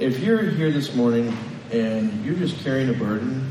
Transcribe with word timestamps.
If 0.00 0.18
you're 0.18 0.42
here 0.42 0.72
this 0.72 0.92
morning 0.96 1.36
and 1.70 2.24
you're 2.24 2.34
just 2.34 2.58
carrying 2.64 2.90
a 2.90 2.94
burden 2.94 3.48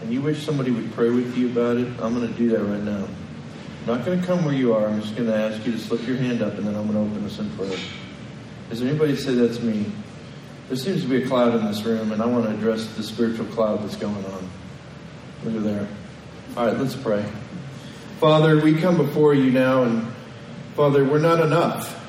and 0.00 0.10
you 0.10 0.22
wish 0.22 0.42
somebody 0.42 0.70
would 0.70 0.90
pray 0.94 1.10
with 1.10 1.36
you 1.36 1.50
about 1.50 1.76
it, 1.76 1.86
I'm 2.00 2.14
going 2.14 2.26
to 2.26 2.32
do 2.32 2.48
that 2.48 2.64
right 2.64 2.82
now. 2.82 3.06
I'm 3.06 3.86
not 3.86 4.06
going 4.06 4.18
to 4.18 4.26
come 4.26 4.46
where 4.46 4.54
you 4.54 4.72
are. 4.72 4.86
I'm 4.86 5.02
just 5.02 5.14
going 5.14 5.28
to 5.28 5.36
ask 5.36 5.66
you 5.66 5.72
to 5.72 5.78
slip 5.78 6.06
your 6.06 6.16
hand 6.16 6.40
up 6.40 6.54
and 6.54 6.66
then 6.66 6.74
I'm 6.74 6.90
going 6.90 6.94
to 6.94 7.12
open 7.12 7.26
us 7.26 7.38
in 7.38 7.50
prayer. 7.58 7.76
Does 8.70 8.80
anybody 8.80 9.16
say 9.16 9.34
that's 9.34 9.60
me? 9.60 9.84
There 10.68 10.78
seems 10.78 11.02
to 11.02 11.08
be 11.08 11.22
a 11.22 11.26
cloud 11.26 11.54
in 11.54 11.66
this 11.66 11.84
room, 11.84 12.12
and 12.12 12.22
I 12.22 12.26
want 12.26 12.46
to 12.46 12.50
address 12.50 12.86
the 12.96 13.02
spiritual 13.02 13.44
cloud 13.46 13.82
that's 13.82 13.96
going 13.96 14.24
on. 14.24 14.48
Look 15.44 15.56
at 15.56 15.62
there. 15.62 15.86
All 16.56 16.66
right, 16.66 16.78
let's 16.78 16.96
pray. 16.96 17.22
Father, 18.18 18.58
we 18.60 18.80
come 18.80 18.96
before 18.96 19.34
you 19.34 19.50
now, 19.50 19.82
and 19.82 20.06
Father, 20.74 21.04
we're 21.04 21.18
not 21.18 21.40
enough. 21.40 22.00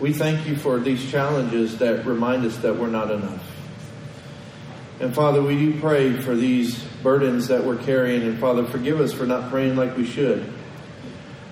We 0.00 0.14
thank 0.14 0.48
you 0.48 0.56
for 0.56 0.78
these 0.78 1.10
challenges 1.10 1.78
that 1.78 2.06
remind 2.06 2.46
us 2.46 2.56
that 2.58 2.78
we're 2.78 2.86
not 2.86 3.10
enough. 3.10 3.44
And 4.98 5.14
Father, 5.14 5.42
we 5.42 5.56
do 5.56 5.78
pray 5.78 6.18
for 6.18 6.34
these 6.34 6.82
burdens 7.02 7.48
that 7.48 7.64
we're 7.64 7.76
carrying, 7.76 8.22
and 8.22 8.38
Father, 8.38 8.64
forgive 8.64 8.98
us 8.98 9.12
for 9.12 9.26
not 9.26 9.50
praying 9.50 9.76
like 9.76 9.98
we 9.98 10.06
should. 10.06 10.50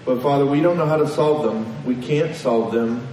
But 0.06 0.22
Father, 0.22 0.46
we 0.46 0.60
don't 0.60 0.78
know 0.78 0.86
how 0.86 0.96
to 0.96 1.08
solve 1.08 1.42
them. 1.42 1.84
We 1.84 1.96
can't 1.96 2.34
solve 2.34 2.72
them. 2.72 3.06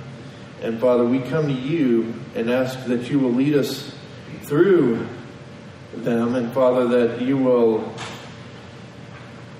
And 0.61 0.79
Father, 0.79 1.03
we 1.03 1.19
come 1.19 1.47
to 1.47 1.53
you 1.53 2.13
and 2.33 2.49
ask 2.49 2.85
that 2.85 3.09
you 3.09 3.19
will 3.19 3.33
lead 3.33 3.55
us 3.55 3.93
through 4.43 5.05
them, 5.93 6.35
and 6.35 6.53
Father, 6.53 6.87
that 6.87 7.21
you 7.21 7.37
will 7.37 7.93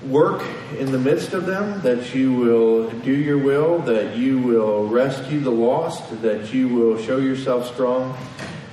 work 0.04 0.42
in 0.78 0.92
the 0.92 0.98
midst 0.98 1.32
of 1.32 1.46
them, 1.46 1.80
that 1.82 2.14
you 2.14 2.32
will 2.32 2.90
do 3.00 3.12
your 3.12 3.38
will, 3.38 3.78
that 3.80 4.16
you 4.16 4.38
will 4.38 4.86
rescue 4.86 5.40
the 5.40 5.50
lost, 5.50 6.22
that 6.22 6.52
you 6.52 6.68
will 6.68 6.98
show 6.98 7.18
yourself 7.18 7.72
strong, 7.72 8.16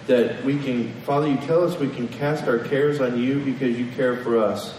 that 0.07 0.43
we 0.43 0.59
can, 0.59 0.91
Father, 1.01 1.27
you 1.27 1.37
tell 1.37 1.63
us 1.63 1.79
we 1.79 1.89
can 1.89 2.07
cast 2.07 2.45
our 2.45 2.59
cares 2.59 2.99
on 2.99 3.19
you 3.19 3.39
because 3.43 3.77
you 3.79 3.89
care 3.91 4.17
for 4.17 4.37
us. 4.37 4.77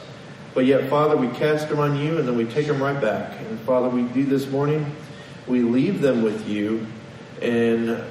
But 0.55 0.67
yet, 0.67 0.89
Father, 0.89 1.17
we 1.17 1.28
cast 1.28 1.69
them 1.69 1.81
on 1.81 1.97
you 1.97 2.19
and 2.19 2.28
then 2.28 2.37
we 2.37 2.45
take 2.45 2.67
them 2.67 2.83
right 2.83 3.00
back. 3.00 3.41
And 3.41 3.59
Father, 3.61 3.89
we 3.89 4.03
do 4.03 4.25
this 4.25 4.47
morning, 4.48 4.95
we 5.47 5.62
leave 5.62 6.00
them 6.00 6.22
with 6.22 6.48
you 6.48 6.87
and 7.42 8.03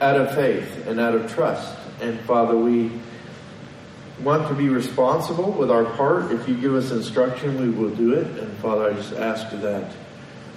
out 0.00 0.16
of 0.16 0.34
faith 0.34 0.86
and 0.86 1.00
out 1.00 1.14
of 1.14 1.32
trust. 1.32 1.78
And 2.00 2.20
Father, 2.20 2.56
we 2.56 2.90
want 4.24 4.48
to 4.48 4.54
be 4.54 4.70
responsible 4.70 5.52
with 5.52 5.70
our 5.70 5.84
part. 5.84 6.32
If 6.32 6.48
you 6.48 6.56
give 6.56 6.74
us 6.74 6.90
instruction, 6.90 7.60
we 7.60 7.68
will 7.68 7.94
do 7.94 8.14
it. 8.14 8.26
And 8.38 8.50
Father, 8.58 8.90
I 8.90 8.94
just 8.94 9.12
ask 9.12 9.50
that 9.60 9.92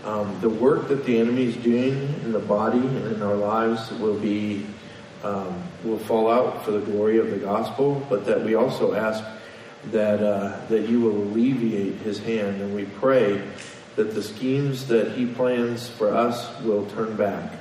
um, 0.05 0.39
the 0.39 0.49
work 0.49 0.87
that 0.87 1.03
the 1.05 1.19
enemy 1.19 1.47
is 1.47 1.57
doing 1.57 1.93
in 2.23 2.31
the 2.31 2.39
body 2.39 2.79
and 2.79 3.15
in 3.15 3.21
our 3.21 3.35
lives 3.35 3.91
will 3.91 4.17
be 4.17 4.65
um, 5.23 5.61
will 5.83 5.99
fall 5.99 6.31
out 6.31 6.63
for 6.63 6.71
the 6.71 6.79
glory 6.79 7.17
of 7.17 7.29
the 7.29 7.37
gospel, 7.37 8.05
but 8.09 8.25
that 8.25 8.45
we 8.45 8.55
also 8.55 8.93
ask 8.93 9.21
that 9.91 10.23
uh, 10.23 10.65
that 10.67 10.87
you 10.87 11.01
will 11.01 11.23
alleviate 11.23 11.95
his 11.95 12.19
hand, 12.19 12.61
and 12.61 12.73
we 12.73 12.85
pray 12.85 13.41
that 13.97 14.13
the 14.13 14.23
schemes 14.23 14.87
that 14.87 15.11
he 15.17 15.25
plans 15.25 15.89
for 15.89 16.13
us 16.13 16.57
will 16.61 16.85
turn 16.91 17.17
back. 17.17 17.51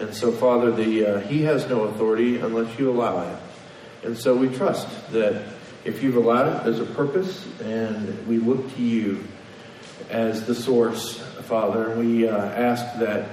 And 0.00 0.12
so, 0.14 0.32
Father, 0.32 0.72
the 0.72 1.06
uh, 1.06 1.20
he 1.20 1.42
has 1.42 1.68
no 1.68 1.84
authority 1.84 2.38
unless 2.38 2.76
you 2.78 2.90
allow 2.90 3.30
it. 3.30 3.38
And 4.02 4.16
so 4.16 4.34
we 4.34 4.48
trust 4.48 4.88
that 5.12 5.44
if 5.84 6.02
you've 6.02 6.16
allowed 6.16 6.48
it, 6.48 6.64
there's 6.64 6.80
a 6.80 6.94
purpose, 6.94 7.46
and 7.60 8.26
we 8.26 8.38
look 8.38 8.74
to 8.76 8.82
you 8.82 9.24
as 10.08 10.46
the 10.46 10.54
source, 10.54 11.18
Father, 11.42 11.90
and 11.90 12.00
we 12.00 12.28
uh, 12.28 12.36
ask 12.36 12.98
that 12.98 13.28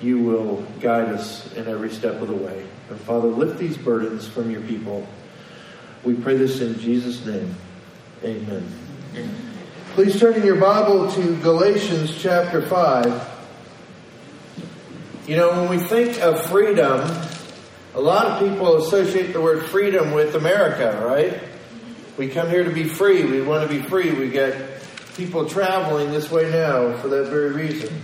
you 0.00 0.18
will 0.18 0.62
guide 0.80 1.08
us 1.08 1.52
in 1.54 1.68
every 1.68 1.90
step 1.90 2.20
of 2.20 2.28
the 2.28 2.34
way. 2.34 2.66
And 2.90 3.00
Father, 3.00 3.28
lift 3.28 3.58
these 3.58 3.76
burdens 3.76 4.26
from 4.26 4.50
your 4.50 4.60
people. 4.62 5.06
We 6.04 6.14
pray 6.14 6.36
this 6.36 6.60
in 6.60 6.78
Jesus' 6.78 7.24
name. 7.24 7.54
Amen. 8.22 8.66
Please 9.94 10.20
turn 10.20 10.34
in 10.34 10.44
your 10.44 10.60
Bible 10.60 11.10
to 11.12 11.36
Galatians 11.40 12.16
chapter 12.18 12.60
5. 12.60 13.32
You 15.26 15.36
know, 15.36 15.50
when 15.50 15.70
we 15.70 15.78
think 15.78 16.20
of 16.20 16.44
freedom, 16.46 17.00
a 17.96 18.00
lot 18.00 18.26
of 18.26 18.46
people 18.46 18.76
associate 18.76 19.32
the 19.32 19.40
word 19.40 19.64
freedom 19.64 20.12
with 20.12 20.34
America, 20.34 21.02
right? 21.02 21.42
We 22.18 22.28
come 22.28 22.50
here 22.50 22.62
to 22.62 22.70
be 22.70 22.84
free. 22.84 23.24
We 23.24 23.40
want 23.40 23.68
to 23.68 23.74
be 23.74 23.82
free. 23.88 24.12
We 24.12 24.28
get 24.28 24.82
people 25.16 25.48
traveling 25.48 26.10
this 26.10 26.30
way 26.30 26.50
now 26.50 26.94
for 26.98 27.08
that 27.08 27.30
very 27.30 27.52
reason. 27.52 27.98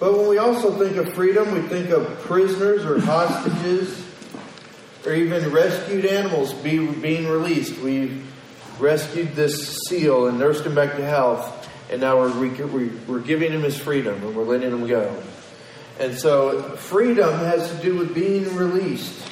But 0.00 0.16
when 0.16 0.26
we 0.28 0.38
also 0.38 0.78
think 0.78 0.96
of 0.96 1.12
freedom, 1.14 1.52
we 1.52 1.60
think 1.68 1.90
of 1.90 2.18
prisoners 2.20 2.86
or 2.86 2.98
hostages 2.98 4.02
or 5.04 5.12
even 5.12 5.52
rescued 5.52 6.06
animals 6.06 6.54
be, 6.54 6.86
being 6.86 7.28
released. 7.28 7.78
We've 7.80 8.26
rescued 8.80 9.34
this 9.34 9.82
seal 9.86 10.28
and 10.28 10.38
nursed 10.38 10.64
him 10.64 10.74
back 10.74 10.96
to 10.96 11.04
health, 11.04 11.68
and 11.90 12.00
now 12.00 12.18
we're, 12.18 12.90
we're 13.06 13.20
giving 13.20 13.52
him 13.52 13.62
his 13.64 13.76
freedom 13.76 14.14
and 14.14 14.34
we're 14.34 14.44
letting 14.44 14.70
him 14.70 14.86
go. 14.86 15.14
And 15.98 16.18
so 16.18 16.60
freedom 16.76 17.32
has 17.38 17.70
to 17.70 17.76
do 17.82 17.96
with 17.96 18.14
being 18.14 18.54
released. 18.56 19.30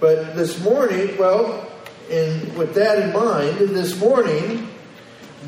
But 0.00 0.36
this 0.36 0.62
morning, 0.62 1.16
well, 1.16 1.70
and 2.10 2.56
with 2.56 2.74
that 2.74 2.98
in 2.98 3.12
mind, 3.12 3.70
this 3.70 3.98
morning, 3.98 4.68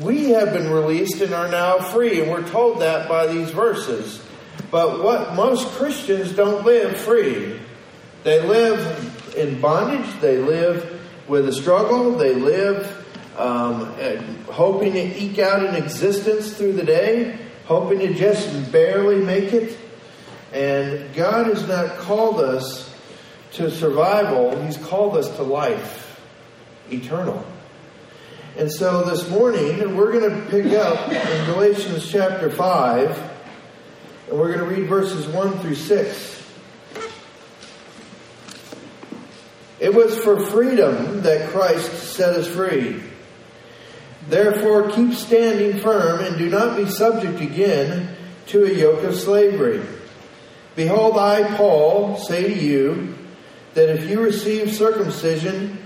we 0.01 0.29
have 0.31 0.53
been 0.53 0.71
released 0.71 1.21
and 1.21 1.33
are 1.33 1.49
now 1.49 1.79
free. 1.79 2.21
And 2.21 2.31
we're 2.31 2.47
told 2.47 2.81
that 2.81 3.07
by 3.07 3.27
these 3.27 3.51
verses. 3.51 4.23
But 4.71 5.03
what 5.03 5.35
most 5.35 5.67
Christians 5.73 6.33
don't 6.33 6.65
live 6.65 6.97
free. 6.97 7.59
They 8.23 8.41
live 8.41 9.35
in 9.37 9.61
bondage. 9.61 10.19
They 10.19 10.39
live 10.39 10.99
with 11.27 11.47
a 11.47 11.53
struggle. 11.53 12.17
They 12.17 12.33
live 12.33 13.05
um, 13.37 13.93
hoping 14.45 14.93
to 14.93 15.23
eke 15.23 15.39
out 15.39 15.63
an 15.63 15.75
existence 15.75 16.53
through 16.53 16.73
the 16.73 16.83
day, 16.83 17.37
hoping 17.65 17.99
to 17.99 18.13
just 18.13 18.71
barely 18.71 19.23
make 19.23 19.53
it. 19.53 19.77
And 20.53 21.13
God 21.13 21.47
has 21.47 21.67
not 21.67 21.97
called 21.97 22.39
us 22.39 22.93
to 23.53 23.69
survival, 23.71 24.61
He's 24.63 24.77
called 24.77 25.17
us 25.17 25.29
to 25.37 25.43
life, 25.43 26.21
eternal. 26.91 27.45
And 28.57 28.71
so 28.71 29.03
this 29.03 29.29
morning, 29.29 29.95
we're 29.95 30.11
going 30.19 30.29
to 30.29 30.49
pick 30.49 30.73
up 30.73 31.11
in 31.11 31.45
Galatians 31.45 32.09
chapter 32.09 32.49
5, 32.49 33.31
and 34.29 34.39
we're 34.39 34.53
going 34.53 34.67
to 34.67 34.75
read 34.75 34.89
verses 34.89 35.27
1 35.27 35.59
through 35.59 35.75
6. 35.75 36.43
It 39.79 39.93
was 39.93 40.17
for 40.17 40.39
freedom 40.39 41.21
that 41.21 41.49
Christ 41.49 42.15
set 42.15 42.33
us 42.33 42.47
free. 42.47 43.03
Therefore, 44.27 44.89
keep 44.89 45.13
standing 45.13 45.79
firm 45.79 46.19
and 46.25 46.37
do 46.37 46.49
not 46.49 46.77
be 46.77 46.89
subject 46.89 47.39
again 47.41 48.15
to 48.47 48.65
a 48.65 48.73
yoke 48.73 49.03
of 49.03 49.15
slavery. 49.15 49.83
Behold, 50.77 51.17
I, 51.17 51.57
Paul, 51.57 52.17
say 52.17 52.53
to 52.53 52.63
you 52.63 53.17
that 53.73 53.89
if 53.89 54.07
you 54.07 54.21
receive 54.21 54.71
circumcision, 54.71 55.79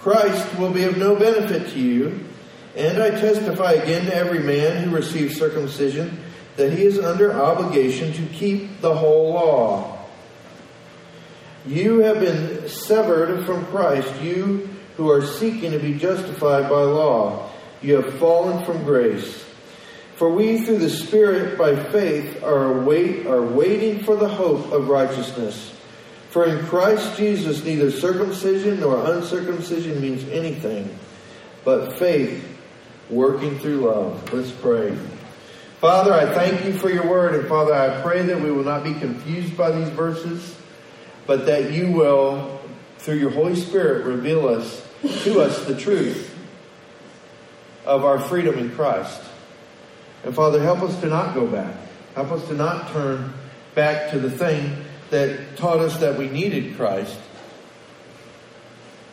Christ 0.00 0.58
will 0.58 0.72
be 0.72 0.82
of 0.82 0.98
no 0.98 1.14
benefit 1.14 1.70
to 1.74 1.78
you. 1.78 2.26
And 2.74 3.00
I 3.00 3.10
testify 3.10 3.74
again 3.74 4.06
to 4.06 4.14
every 4.14 4.40
man 4.40 4.82
who 4.82 4.96
receives 4.96 5.38
circumcision 5.38 6.18
that 6.56 6.72
he 6.72 6.82
is 6.82 6.98
under 6.98 7.32
obligation 7.32 8.12
to 8.14 8.34
keep 8.34 8.80
the 8.80 8.92
whole 8.92 9.32
law. 9.32 9.96
You 11.64 12.00
have 12.00 12.18
been 12.18 12.68
severed 12.68 13.46
from 13.46 13.64
Christ, 13.66 14.12
you 14.20 14.68
who 14.96 15.08
are 15.08 15.24
seeking 15.24 15.70
to 15.70 15.78
be 15.78 15.94
justified 15.94 16.68
by 16.68 16.82
law. 16.82 17.48
You 17.80 18.02
have 18.02 18.18
fallen 18.18 18.64
from 18.64 18.82
grace. 18.82 19.44
For 20.16 20.28
we, 20.28 20.64
through 20.64 20.78
the 20.78 20.90
Spirit, 20.90 21.58
by 21.58 21.74
faith, 21.90 22.42
are, 22.42 22.80
wait, 22.80 23.26
are 23.26 23.42
waiting 23.42 24.04
for 24.04 24.14
the 24.14 24.28
hope 24.28 24.70
of 24.72 24.88
righteousness. 24.88 25.72
For 26.30 26.46
in 26.46 26.64
Christ 26.66 27.16
Jesus, 27.16 27.64
neither 27.64 27.90
circumcision 27.90 28.80
nor 28.80 29.04
uncircumcision 29.12 30.00
means 30.00 30.26
anything, 30.28 30.96
but 31.64 31.98
faith 31.98 32.42
working 33.10 33.58
through 33.58 33.86
love. 33.88 34.32
Let's 34.32 34.50
pray. 34.50 34.96
Father, 35.80 36.12
I 36.12 36.32
thank 36.32 36.64
you 36.64 36.78
for 36.78 36.88
your 36.88 37.08
word, 37.08 37.34
and 37.34 37.48
Father, 37.48 37.74
I 37.74 38.00
pray 38.02 38.22
that 38.22 38.40
we 38.40 38.52
will 38.52 38.64
not 38.64 38.84
be 38.84 38.94
confused 38.94 39.56
by 39.56 39.72
these 39.72 39.88
verses, 39.88 40.56
but 41.26 41.46
that 41.46 41.72
you 41.72 41.90
will, 41.90 42.60
through 42.98 43.16
your 43.16 43.30
Holy 43.30 43.56
Spirit, 43.56 44.06
reveal 44.06 44.48
us 44.48 44.86
to 45.24 45.40
us 45.40 45.64
the 45.64 45.76
truth 45.76 46.32
of 47.84 48.04
our 48.04 48.20
freedom 48.20 48.58
in 48.58 48.70
Christ. 48.70 49.20
And 50.24 50.34
Father, 50.34 50.62
help 50.62 50.82
us 50.82 51.00
to 51.00 51.08
not 51.08 51.34
go 51.34 51.46
back. 51.46 51.74
Help 52.14 52.30
us 52.30 52.46
to 52.48 52.54
not 52.54 52.92
turn 52.92 53.32
back 53.74 54.10
to 54.10 54.18
the 54.18 54.30
thing 54.30 54.76
that 55.10 55.56
taught 55.56 55.78
us 55.78 55.98
that 55.98 56.18
we 56.18 56.28
needed 56.28 56.76
Christ. 56.76 57.18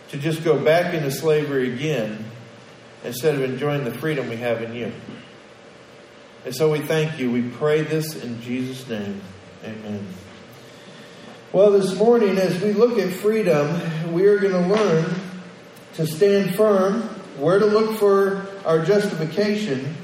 To 0.10 0.18
just 0.18 0.44
go 0.44 0.64
back 0.64 0.94
into 0.94 1.12
slavery 1.12 1.74
again 1.74 2.26
instead 3.04 3.36
of 3.36 3.42
enjoying 3.42 3.84
the 3.84 3.94
freedom 3.94 4.30
we 4.30 4.38
have 4.38 4.62
in 4.62 4.74
you. 4.76 4.92
And 6.46 6.56
so 6.56 6.72
we 6.72 6.80
thank 6.80 7.20
you. 7.20 7.32
We 7.32 7.44
pray 7.44 7.84
this 7.84 8.22
in 8.22 8.42
Jesus' 8.42 8.88
name. 8.88 9.22
Amen. 9.64 10.06
Well, 11.52 11.72
this 11.72 11.96
morning, 11.98 12.38
as 12.38 12.62
we 12.62 12.74
look 12.74 13.00
at 13.00 13.12
freedom, 13.12 14.14
we 14.14 14.28
are 14.28 14.38
going 14.38 14.54
to 14.54 14.74
learn 14.74 15.06
to 15.96 16.08
stand 16.08 16.56
firm, 16.56 17.02
where 17.38 17.60
to 17.60 17.66
look 17.66 17.98
for 17.98 18.46
our 18.66 18.86
justification, 18.86 19.96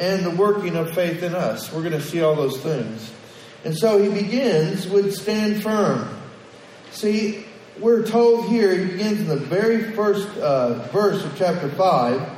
and 0.00 0.24
the 0.24 0.30
working 0.30 0.76
of 0.76 0.92
faith 0.94 1.22
in 1.22 1.34
us. 1.34 1.70
We're 1.72 1.82
going 1.82 1.92
to 1.92 2.00
see 2.00 2.22
all 2.22 2.34
those 2.34 2.58
things. 2.60 3.12
And 3.64 3.76
so 3.76 4.02
he 4.02 4.08
begins 4.08 4.88
with 4.88 5.14
stand 5.14 5.62
firm. 5.62 6.08
See, 6.90 7.44
we're 7.78 8.06
told 8.06 8.48
here, 8.48 8.74
he 8.74 8.92
begins 8.92 9.20
in 9.20 9.28
the 9.28 9.36
very 9.36 9.92
first 9.92 10.26
uh, 10.38 10.88
verse 10.88 11.22
of 11.22 11.36
chapter 11.36 11.68
5, 11.68 12.30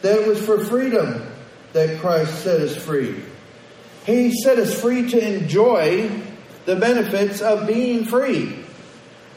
that 0.00 0.22
it 0.22 0.26
was 0.26 0.44
for 0.44 0.64
freedom 0.64 1.30
that 1.74 2.00
Christ 2.00 2.42
set 2.42 2.60
us 2.60 2.74
free. 2.74 3.22
He 4.06 4.32
set 4.42 4.58
us 4.58 4.80
free 4.80 5.08
to 5.10 5.36
enjoy 5.36 6.10
the 6.64 6.76
benefits 6.76 7.42
of 7.42 7.66
being 7.66 8.06
free. 8.06 8.64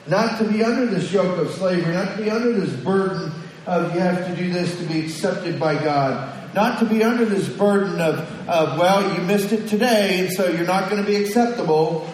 Not 0.08 0.38
to 0.40 0.50
be 0.50 0.64
under 0.64 0.86
this 0.86 1.12
yoke 1.12 1.38
of 1.38 1.52
slavery, 1.52 1.94
not 1.94 2.16
to 2.16 2.24
be 2.24 2.30
under 2.30 2.54
this 2.54 2.74
burden 2.82 3.34
of 3.66 3.94
you 3.94 4.00
have 4.00 4.26
to 4.26 4.36
do 4.42 4.52
this 4.54 4.78
to 4.80 4.86
be 4.86 5.02
accepted 5.02 5.60
by 5.60 5.76
God. 5.76 6.37
Not 6.58 6.80
to 6.80 6.86
be 6.86 7.04
under 7.04 7.24
this 7.24 7.48
burden 7.48 8.02
of, 8.02 8.16
of 8.50 8.80
well, 8.80 9.16
you 9.16 9.22
missed 9.22 9.52
it 9.52 9.68
today, 9.68 10.22
and 10.22 10.34
so 10.34 10.50
you're 10.50 10.66
not 10.66 10.90
going 10.90 11.00
to 11.00 11.08
be 11.08 11.16
acceptable. 11.18 12.12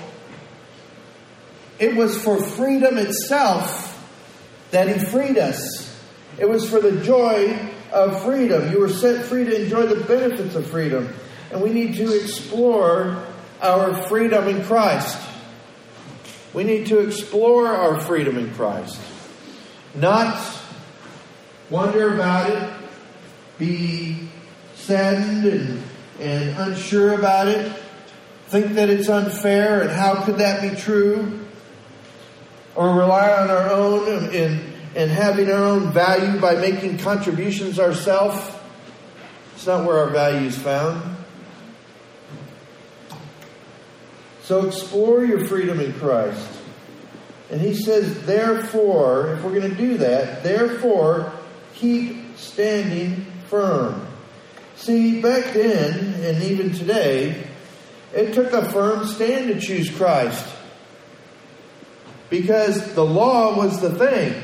It 1.79 1.95
was 1.95 2.21
for 2.21 2.43
freedom 2.43 2.97
itself 2.97 3.89
that 4.71 4.89
He 4.89 5.05
freed 5.05 5.37
us. 5.37 5.97
It 6.37 6.49
was 6.49 6.69
for 6.69 6.81
the 6.81 7.01
joy 7.05 7.57
of 7.93 8.21
freedom. 8.25 8.69
You 8.69 8.81
were 8.81 8.89
set 8.89 9.23
free 9.27 9.45
to 9.45 9.63
enjoy 9.63 9.85
the 9.85 10.03
benefits 10.03 10.55
of 10.55 10.69
freedom. 10.69 11.07
And 11.49 11.61
we 11.61 11.69
need 11.69 11.95
to 11.95 12.13
explore 12.13 13.25
our 13.61 14.03
freedom 14.09 14.49
in 14.49 14.65
Christ. 14.65 15.17
We 16.53 16.65
need 16.65 16.87
to 16.87 16.99
explore 16.99 17.67
our 17.67 18.01
freedom 18.01 18.37
in 18.37 18.53
Christ. 18.55 18.99
Not 19.95 20.37
wonder 21.69 22.13
about 22.13 22.49
it, 22.49 22.73
be 23.57 24.31
saddened 24.83 25.45
and, 25.45 25.83
and 26.19 26.57
unsure 26.59 27.13
about 27.13 27.47
it, 27.47 27.71
think 28.47 28.73
that 28.73 28.89
it's 28.89 29.09
unfair 29.09 29.81
and 29.81 29.89
how 29.89 30.23
could 30.23 30.37
that 30.37 30.61
be 30.61 30.79
true, 30.79 31.39
or 32.75 32.89
rely 32.89 33.31
on 33.31 33.49
our 33.49 33.71
own 33.71 34.33
and, 34.33 34.73
and 34.95 35.11
having 35.11 35.49
our 35.49 35.63
own 35.63 35.91
value 35.91 36.39
by 36.39 36.55
making 36.55 36.97
contributions 36.97 37.79
ourselves. 37.79 38.39
It's 39.55 39.65
not 39.65 39.85
where 39.85 39.99
our 39.99 40.09
value 40.09 40.47
is 40.47 40.57
found. 40.57 41.15
So 44.43 44.67
explore 44.67 45.23
your 45.23 45.45
freedom 45.47 45.79
in 45.79 45.93
Christ. 45.93 46.49
And 47.49 47.61
he 47.61 47.75
says, 47.75 48.25
therefore, 48.25 49.35
if 49.35 49.43
we're 49.43 49.57
going 49.57 49.71
to 49.71 49.77
do 49.77 49.97
that, 49.99 50.43
therefore, 50.43 51.31
keep 51.75 52.37
standing 52.37 53.25
firm. 53.47 54.07
See, 54.75 55.21
back 55.21 55.53
then, 55.53 56.13
and 56.15 56.43
even 56.43 56.73
today, 56.73 57.47
it 58.13 58.33
took 58.33 58.51
a 58.51 58.69
firm 58.71 59.05
stand 59.05 59.47
to 59.47 59.59
choose 59.59 59.89
Christ. 59.89 60.45
Because 62.29 62.93
the 62.93 63.05
law 63.05 63.55
was 63.55 63.79
the 63.81 63.93
thing. 63.93 64.41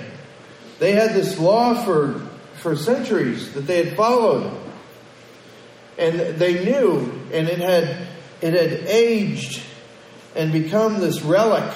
They 0.80 0.94
had 0.94 1.14
this 1.14 1.38
law 1.40 1.84
for, 1.84 2.20
for 2.56 2.76
centuries 2.76 3.54
that 3.54 3.62
they 3.62 3.84
had 3.84 3.98
followed. 3.98 4.56
And 5.98 6.20
they 6.40 6.64
knew, 6.64 7.12
and 7.34 7.50
it 7.50 7.60
had, 7.60 8.08
it 8.42 8.54
had 8.54 8.88
aged 8.88 9.62
and 10.36 10.52
become 10.52 11.00
this 11.00 11.22
relic 11.22 11.74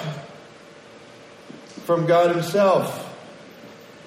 from 1.84 2.06
God 2.06 2.34
Himself. 2.34 3.00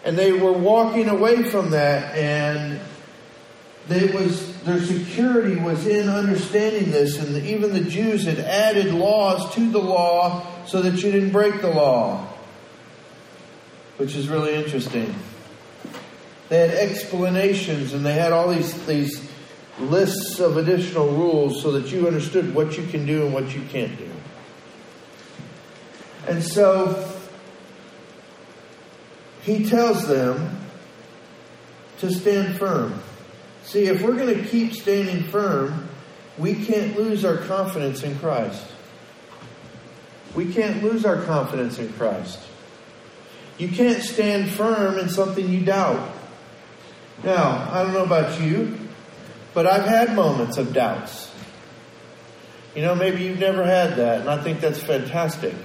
And 0.04 0.18
they 0.18 0.32
were 0.32 0.54
walking 0.54 1.10
away 1.10 1.44
from 1.44 1.72
that, 1.72 2.16
and 2.16 2.80
it 3.90 4.14
was 4.14 4.62
their 4.64 4.82
security 4.82 5.56
was 5.56 5.88
in 5.88 6.10
understanding 6.10 6.92
this, 6.92 7.18
and 7.20 7.46
even 7.46 7.74
the 7.74 7.90
Jews 7.90 8.26
had 8.26 8.40
added 8.40 8.94
laws 8.94 9.54
to 9.56 9.72
the 9.72 9.80
law 9.80 10.46
so 10.66 10.82
that 10.82 11.02
you 11.02 11.12
didn't 11.12 11.32
break 11.32 11.62
the 11.62 11.70
law, 11.70 12.28
which 13.98 14.16
is 14.16 14.28
really 14.28 14.56
interesting. 14.56 15.16
They 16.50 16.60
had 16.60 16.72
explanations, 16.72 17.94
and 17.94 18.06
they 18.06 18.14
had 18.14 18.34
all 18.34 18.50
these 18.50 18.86
these 18.86 19.26
lists 19.80 20.40
of 20.40 20.58
additional 20.58 21.08
rules 21.10 21.62
so 21.62 21.72
that 21.74 21.92
you 21.92 22.08
understood 22.08 22.54
what 22.54 22.78
you 22.78 22.86
can 22.88 23.06
do 23.06 23.26
and 23.26 23.34
what 23.34 23.56
you 23.56 23.62
can't 23.70 23.98
do. 23.98 24.10
And 26.28 26.44
so 26.44 27.10
he 29.44 29.66
tells 29.66 30.08
them 30.08 30.58
to 32.00 32.12
stand 32.12 32.58
firm. 32.58 33.02
See, 33.68 33.88
if 33.88 34.02
we're 34.02 34.16
going 34.16 34.34
to 34.34 34.48
keep 34.48 34.72
standing 34.72 35.24
firm, 35.24 35.90
we 36.38 36.56
can't 36.66 36.96
lose 36.98 37.26
our 37.26 37.36
confidence 37.36 38.02
in 38.02 38.18
Christ. 38.18 38.66
We 40.34 40.54
can't 40.54 40.82
lose 40.82 41.04
our 41.04 41.22
confidence 41.24 41.78
in 41.78 41.92
Christ. 41.92 42.40
You 43.58 43.68
can't 43.68 44.02
stand 44.02 44.50
firm 44.52 44.98
in 44.98 45.10
something 45.10 45.50
you 45.50 45.66
doubt. 45.66 46.14
Now, 47.26 47.70
I 47.70 47.84
don't 47.84 47.92
know 47.92 48.06
about 48.06 48.40
you, 48.40 48.80
but 49.54 49.68
I've 49.68 49.84
had 49.84 50.16
moments 50.16 50.56
of 50.58 50.72
doubts. 50.72 51.30
You 52.74 52.84
know, 52.84 52.96
maybe 52.96 53.26
you've 53.26 53.40
never 53.40 53.66
had 53.66 53.98
that, 53.98 54.22
and 54.22 54.30
I 54.30 54.42
think 54.42 54.62
that's 54.62 54.82
fantastic. 54.82 55.56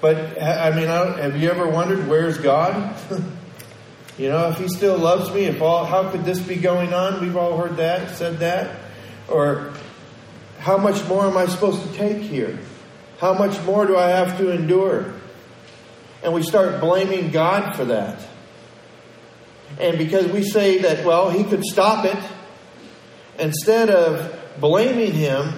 But 0.00 0.42
I 0.42 0.74
mean, 0.74 0.88
have 0.88 1.40
you 1.40 1.50
ever 1.50 1.68
wondered 1.68 2.08
where's 2.08 2.38
God? 2.38 2.96
you 4.18 4.28
know, 4.28 4.50
if 4.50 4.58
He 4.58 4.68
still 4.68 4.98
loves 4.98 5.32
me, 5.32 5.44
if 5.44 5.62
all, 5.62 5.84
how 5.84 6.10
could 6.10 6.24
this 6.24 6.40
be 6.40 6.56
going 6.56 6.92
on? 6.92 7.20
We've 7.20 7.36
all 7.36 7.56
heard 7.56 7.76
that, 7.78 8.16
said 8.16 8.38
that, 8.38 8.76
or 9.28 9.72
how 10.58 10.76
much 10.76 11.06
more 11.08 11.24
am 11.24 11.36
I 11.36 11.46
supposed 11.46 11.82
to 11.82 11.92
take 11.94 12.18
here? 12.18 12.58
How 13.18 13.34
much 13.34 13.60
more 13.64 13.86
do 13.86 13.96
I 13.96 14.08
have 14.08 14.38
to 14.38 14.50
endure? 14.50 15.14
And 16.22 16.34
we 16.34 16.42
start 16.42 16.80
blaming 16.80 17.30
God 17.30 17.76
for 17.76 17.86
that. 17.86 18.20
And 19.78 19.96
because 19.96 20.26
we 20.26 20.42
say 20.42 20.78
that, 20.78 21.06
well, 21.06 21.30
He 21.30 21.44
could 21.44 21.64
stop 21.64 22.04
it, 22.04 22.18
instead 23.38 23.88
of 23.90 24.38
blaming 24.60 25.12
Him, 25.12 25.52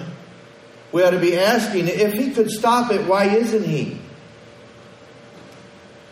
we 0.91 1.03
ought 1.03 1.11
to 1.11 1.19
be 1.19 1.37
asking 1.37 1.87
if 1.87 2.13
He 2.13 2.31
could 2.31 2.49
stop 2.49 2.91
it, 2.91 3.05
why 3.07 3.25
isn't 3.25 3.63
He? 3.63 3.99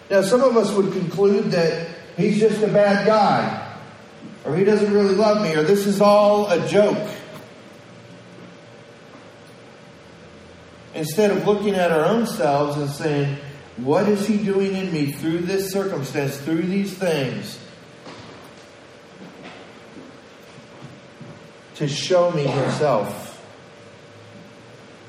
Now, 0.10 0.22
some 0.24 0.42
of 0.42 0.58
us 0.58 0.74
would 0.74 0.92
conclude 0.92 1.51
that 1.51 1.88
he's 2.18 2.39
just 2.39 2.62
a 2.63 2.68
bad 2.68 3.06
guy, 3.06 3.75
or 4.46 4.56
he 4.56 4.63
doesn't 4.63 4.94
really 4.94 5.15
love 5.15 5.41
me, 5.41 5.53
or 5.53 5.63
this 5.63 5.86
is 5.86 6.01
all 6.01 6.48
a 6.50 6.68
joke. 6.68 7.10
Instead 10.94 11.32
of 11.32 11.48
looking 11.48 11.75
at 11.75 11.91
our 11.91 12.06
own 12.06 12.27
selves 12.27 12.77
and 12.77 12.89
saying, 12.89 13.38
What 13.77 14.08
is 14.10 14.27
he 14.27 14.38
doing 14.38 14.75
in 14.75 14.91
me 14.91 15.12
through 15.12 15.39
this 15.39 15.72
circumstance, 15.72 16.38
through 16.38 16.63
these 16.63 16.94
things? 16.94 17.58
To 21.75 21.88
show 21.88 22.32
me 22.32 22.44
himself. 22.46 23.32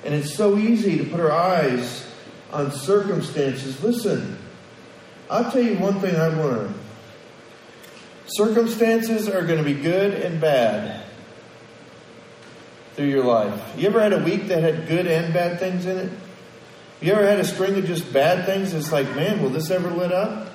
And 0.04 0.14
it's 0.14 0.35
so 0.35 0.56
easy 0.56 0.99
to 0.99 1.04
put 1.04 1.21
our 1.21 1.32
eyes 1.32 2.06
on 2.52 2.73
circumstances. 2.73 3.82
Listen, 3.82 4.38
I'll 5.30 5.50
tell 5.50 5.62
you 5.62 5.78
one 5.78 6.00
thing 6.00 6.16
I've 6.16 6.37
learned. 6.37 6.75
Circumstances 8.26 9.29
are 9.29 9.45
going 9.45 9.59
to 9.59 9.64
be 9.64 9.75
good 9.75 10.14
and 10.14 10.41
bad 10.41 11.05
through 12.95 13.09
your 13.09 13.25
life. 13.25 13.61
You 13.76 13.88
ever 13.88 14.00
had 14.00 14.12
a 14.12 14.23
week 14.23 14.49
that 14.49 14.62
had 14.62 14.87
good 14.87 15.07
and 15.07 15.33
bad 15.35 15.59
things 15.59 15.87
in 15.87 15.99
it? 15.99 16.12
You 17.00 17.12
ever 17.12 17.26
had 17.26 17.41
a 17.41 17.45
string 17.45 17.76
of 17.76 17.85
just 17.85 18.12
bad 18.12 18.47
things? 18.47 18.73
It's 18.75 18.93
like, 18.93 19.17
man, 19.17 19.43
will 19.43 19.50
this 19.50 19.71
ever 19.71 19.91
let 19.91 20.12
up? 20.12 20.50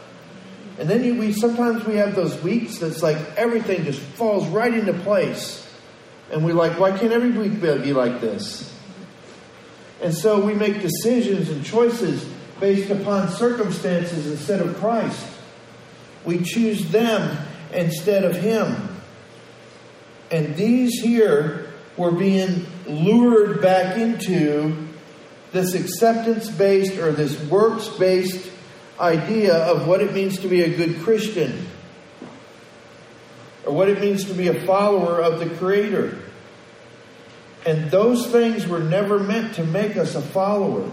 And 0.79 0.87
then 0.89 1.03
you, 1.03 1.15
we 1.15 1.33
sometimes 1.33 1.83
we 1.85 1.95
have 1.95 2.15
those 2.15 2.41
weeks 2.43 2.77
that's 2.77 3.01
like 3.01 3.17
everything 3.35 3.83
just 3.83 3.99
falls 3.99 4.47
right 4.47 4.73
into 4.73 4.93
place, 4.93 5.67
and 6.31 6.45
we're 6.45 6.53
like, 6.53 6.79
why 6.79 6.95
can't 6.97 7.11
every 7.11 7.31
week 7.31 7.59
be 7.59 7.93
like 7.93 8.21
this? 8.21 8.73
And 10.01 10.13
so 10.13 10.39
we 10.39 10.53
make 10.53 10.81
decisions 10.81 11.49
and 11.49 11.65
choices 11.65 12.23
based 12.59 12.91
upon 12.91 13.29
circumstances 13.29 14.27
instead 14.27 14.61
of 14.61 14.77
Christ. 14.77 15.25
We 16.25 16.43
choose 16.43 16.89
them 16.91 17.37
instead 17.73 18.23
of 18.23 18.35
Him. 18.35 18.75
And 20.31 20.55
these 20.55 20.99
here 21.01 21.71
were 21.95 22.11
being 22.11 22.65
lured 22.85 23.61
back 23.61 23.97
into 23.97 24.87
this 25.51 25.73
acceptance 25.73 26.49
based 26.49 26.97
or 26.99 27.11
this 27.11 27.39
works 27.43 27.87
based 27.87 28.51
idea 28.99 29.55
of 29.55 29.87
what 29.87 30.01
it 30.01 30.13
means 30.13 30.39
to 30.39 30.47
be 30.47 30.61
a 30.61 30.75
good 30.75 31.01
Christian 31.01 31.67
or 33.65 33.73
what 33.73 33.89
it 33.89 33.99
means 33.99 34.25
to 34.25 34.33
be 34.33 34.47
a 34.47 34.65
follower 34.65 35.21
of 35.21 35.39
the 35.39 35.49
Creator. 35.55 36.19
And 37.65 37.91
those 37.91 38.27
things 38.27 38.65
were 38.65 38.79
never 38.79 39.19
meant 39.19 39.55
to 39.55 39.63
make 39.63 39.97
us 39.97 40.15
a 40.15 40.21
follower. 40.21 40.89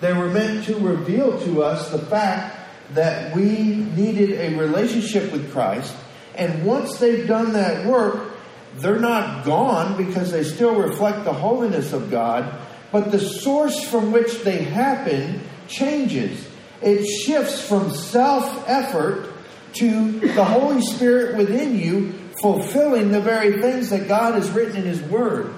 They 0.00 0.12
were 0.12 0.28
meant 0.28 0.64
to 0.66 0.76
reveal 0.76 1.38
to 1.40 1.62
us 1.62 1.90
the 1.90 1.98
fact 1.98 2.57
that 2.94 3.34
we 3.34 3.76
needed 3.96 4.32
a 4.32 4.56
relationship 4.58 5.32
with 5.32 5.52
Christ. 5.52 5.94
And 6.34 6.64
once 6.64 6.98
they've 6.98 7.26
done 7.26 7.52
that 7.52 7.86
work, 7.86 8.32
they're 8.76 9.00
not 9.00 9.44
gone 9.44 9.96
because 9.96 10.30
they 10.30 10.44
still 10.44 10.74
reflect 10.76 11.24
the 11.24 11.32
holiness 11.32 11.92
of 11.92 12.10
God, 12.10 12.60
but 12.92 13.10
the 13.10 13.18
source 13.18 13.82
from 13.88 14.12
which 14.12 14.42
they 14.42 14.62
happen 14.62 15.40
changes. 15.66 16.48
It 16.80 17.04
shifts 17.04 17.66
from 17.66 17.90
self 17.90 18.68
effort 18.68 19.32
to 19.74 20.20
the 20.20 20.44
Holy 20.44 20.80
Spirit 20.82 21.36
within 21.36 21.78
you 21.78 22.12
fulfilling 22.40 23.10
the 23.10 23.20
very 23.20 23.60
things 23.60 23.90
that 23.90 24.06
God 24.06 24.34
has 24.34 24.48
written 24.50 24.76
in 24.76 24.84
His 24.84 25.02
Word. 25.02 25.52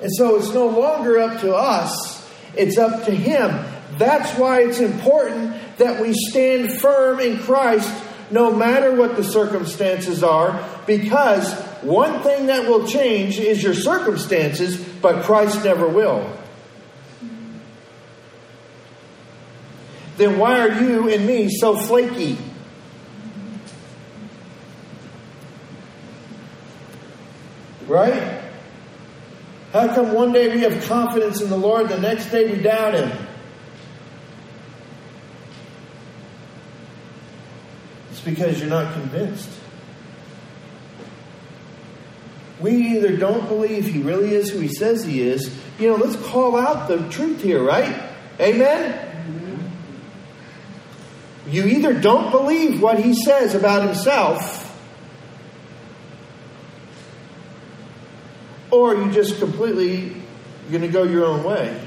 And 0.00 0.10
so 0.16 0.36
it's 0.36 0.52
no 0.52 0.68
longer 0.68 1.18
up 1.18 1.40
to 1.40 1.54
us, 1.54 2.28
it's 2.56 2.78
up 2.78 3.04
to 3.06 3.10
Him. 3.10 3.64
That's 3.98 4.36
why 4.38 4.62
it's 4.62 4.80
important 4.80 5.56
that 5.78 6.00
we 6.00 6.12
stand 6.12 6.80
firm 6.80 7.20
in 7.20 7.38
Christ 7.38 7.92
no 8.30 8.54
matter 8.54 8.94
what 8.94 9.16
the 9.16 9.24
circumstances 9.24 10.22
are, 10.22 10.64
because 10.86 11.52
one 11.82 12.22
thing 12.22 12.46
that 12.46 12.68
will 12.68 12.86
change 12.86 13.38
is 13.38 13.62
your 13.62 13.74
circumstances, 13.74 14.76
but 14.76 15.24
Christ 15.24 15.64
never 15.64 15.86
will. 15.86 16.30
Then 20.16 20.38
why 20.38 20.60
are 20.60 20.82
you 20.82 21.08
and 21.10 21.26
me 21.26 21.48
so 21.50 21.76
flaky? 21.76 22.38
Right? 27.86 28.42
How 29.72 29.92
come 29.94 30.14
one 30.14 30.32
day 30.32 30.54
we 30.54 30.62
have 30.62 30.84
confidence 30.84 31.40
in 31.40 31.50
the 31.50 31.56
Lord, 31.56 31.88
the 31.88 31.98
next 31.98 32.30
day 32.30 32.50
we 32.50 32.62
doubt 32.62 32.94
Him? 32.94 33.10
Because 38.24 38.60
you're 38.60 38.68
not 38.68 38.92
convinced. 38.94 39.50
We 42.60 42.96
either 42.96 43.16
don't 43.16 43.46
believe 43.48 43.86
He 43.86 44.00
really 44.00 44.34
is 44.34 44.50
who 44.50 44.60
He 44.60 44.68
says 44.68 45.04
He 45.04 45.20
is. 45.20 45.54
You 45.78 45.90
know, 45.90 45.96
let's 45.96 46.16
call 46.28 46.56
out 46.56 46.88
the 46.88 47.08
truth 47.10 47.42
here, 47.42 47.62
right? 47.62 48.10
Amen? 48.40 49.00
You 51.48 51.66
either 51.66 51.92
don't 51.92 52.30
believe 52.30 52.80
what 52.80 52.98
He 52.98 53.14
says 53.14 53.54
about 53.54 53.84
Himself 53.84 54.64
or 58.74 58.96
you 58.96 59.10
just 59.12 59.38
completely 59.38 60.16
going 60.68 60.82
to 60.82 60.88
go 60.88 61.04
your 61.04 61.26
own 61.26 61.44
way. 61.44 61.83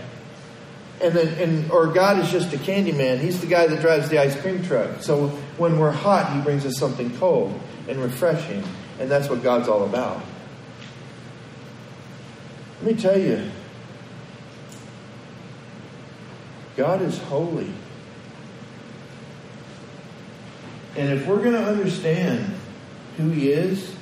And 0.99 1.13
then, 1.13 1.27
and 1.39 1.71
or 1.71 1.87
God 1.87 2.19
is 2.19 2.31
just 2.31 2.51
a 2.53 2.57
candy 2.57 2.91
man. 2.91 3.19
He's 3.19 3.39
the 3.39 3.47
guy 3.47 3.67
that 3.67 3.81
drives 3.81 4.09
the 4.09 4.19
ice 4.19 4.39
cream 4.39 4.63
truck. 4.63 5.03
So 5.03 5.27
when 5.57 5.77
we're 5.77 5.91
hot, 5.91 6.33
He 6.33 6.41
brings 6.41 6.65
us 6.65 6.77
something 6.77 7.15
cold 7.17 7.59
and 7.87 8.01
refreshing, 8.01 8.63
and 8.99 9.09
that's 9.09 9.29
what 9.29 9.43
God's 9.43 9.67
all 9.67 9.83
about. 9.83 10.21
Let 12.81 12.95
me 12.95 13.01
tell 13.01 13.19
you, 13.19 13.49
God 16.75 17.01
is 17.01 17.17
holy. 17.17 17.71
And 20.95 21.13
if 21.13 21.27
we're 21.27 21.41
going 21.41 21.53
to 21.53 21.63
understand 21.63 22.55
who 23.17 23.29
He 23.29 23.51
is, 23.51 23.95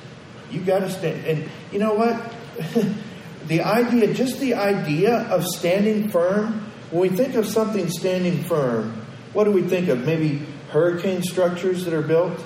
you 0.50 0.60
got 0.60 0.80
to 0.80 0.90
stand. 0.90 1.26
And 1.26 1.48
you 1.72 1.78
know 1.78 1.94
what? 1.94 2.32
the 3.48 3.62
idea, 3.62 4.12
just 4.14 4.40
the 4.40 4.54
idea 4.54 5.18
of 5.28 5.44
standing 5.46 6.10
firm, 6.10 6.65
when 6.90 7.00
we 7.10 7.16
think 7.16 7.34
of 7.34 7.46
something 7.46 7.88
standing 7.90 8.44
firm, 8.44 8.92
what 9.32 9.44
do 9.44 9.50
we 9.50 9.62
think 9.62 9.88
of? 9.88 10.04
Maybe 10.04 10.46
hurricane 10.70 11.22
structures 11.22 11.84
that 11.84 11.94
are 11.94 12.02
built? 12.02 12.38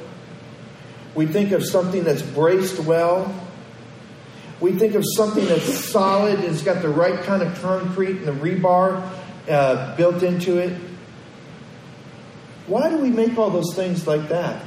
We 1.14 1.26
think 1.26 1.52
of 1.52 1.64
something 1.64 2.04
that's 2.04 2.22
braced 2.22 2.78
well. 2.80 3.34
We 4.60 4.72
think 4.72 4.94
of 4.94 5.04
something 5.16 5.44
that's 5.46 5.84
solid 5.86 6.36
and 6.36 6.44
it's 6.44 6.62
got 6.62 6.82
the 6.82 6.88
right 6.88 7.20
kind 7.22 7.42
of 7.42 7.60
concrete 7.60 8.18
and 8.18 8.26
the 8.26 8.32
rebar 8.32 9.08
uh, 9.48 9.96
built 9.96 10.22
into 10.22 10.58
it. 10.58 10.78
Why 12.66 12.88
do 12.88 12.98
we 12.98 13.10
make 13.10 13.36
all 13.36 13.50
those 13.50 13.74
things 13.74 14.06
like 14.06 14.28
that? 14.28 14.62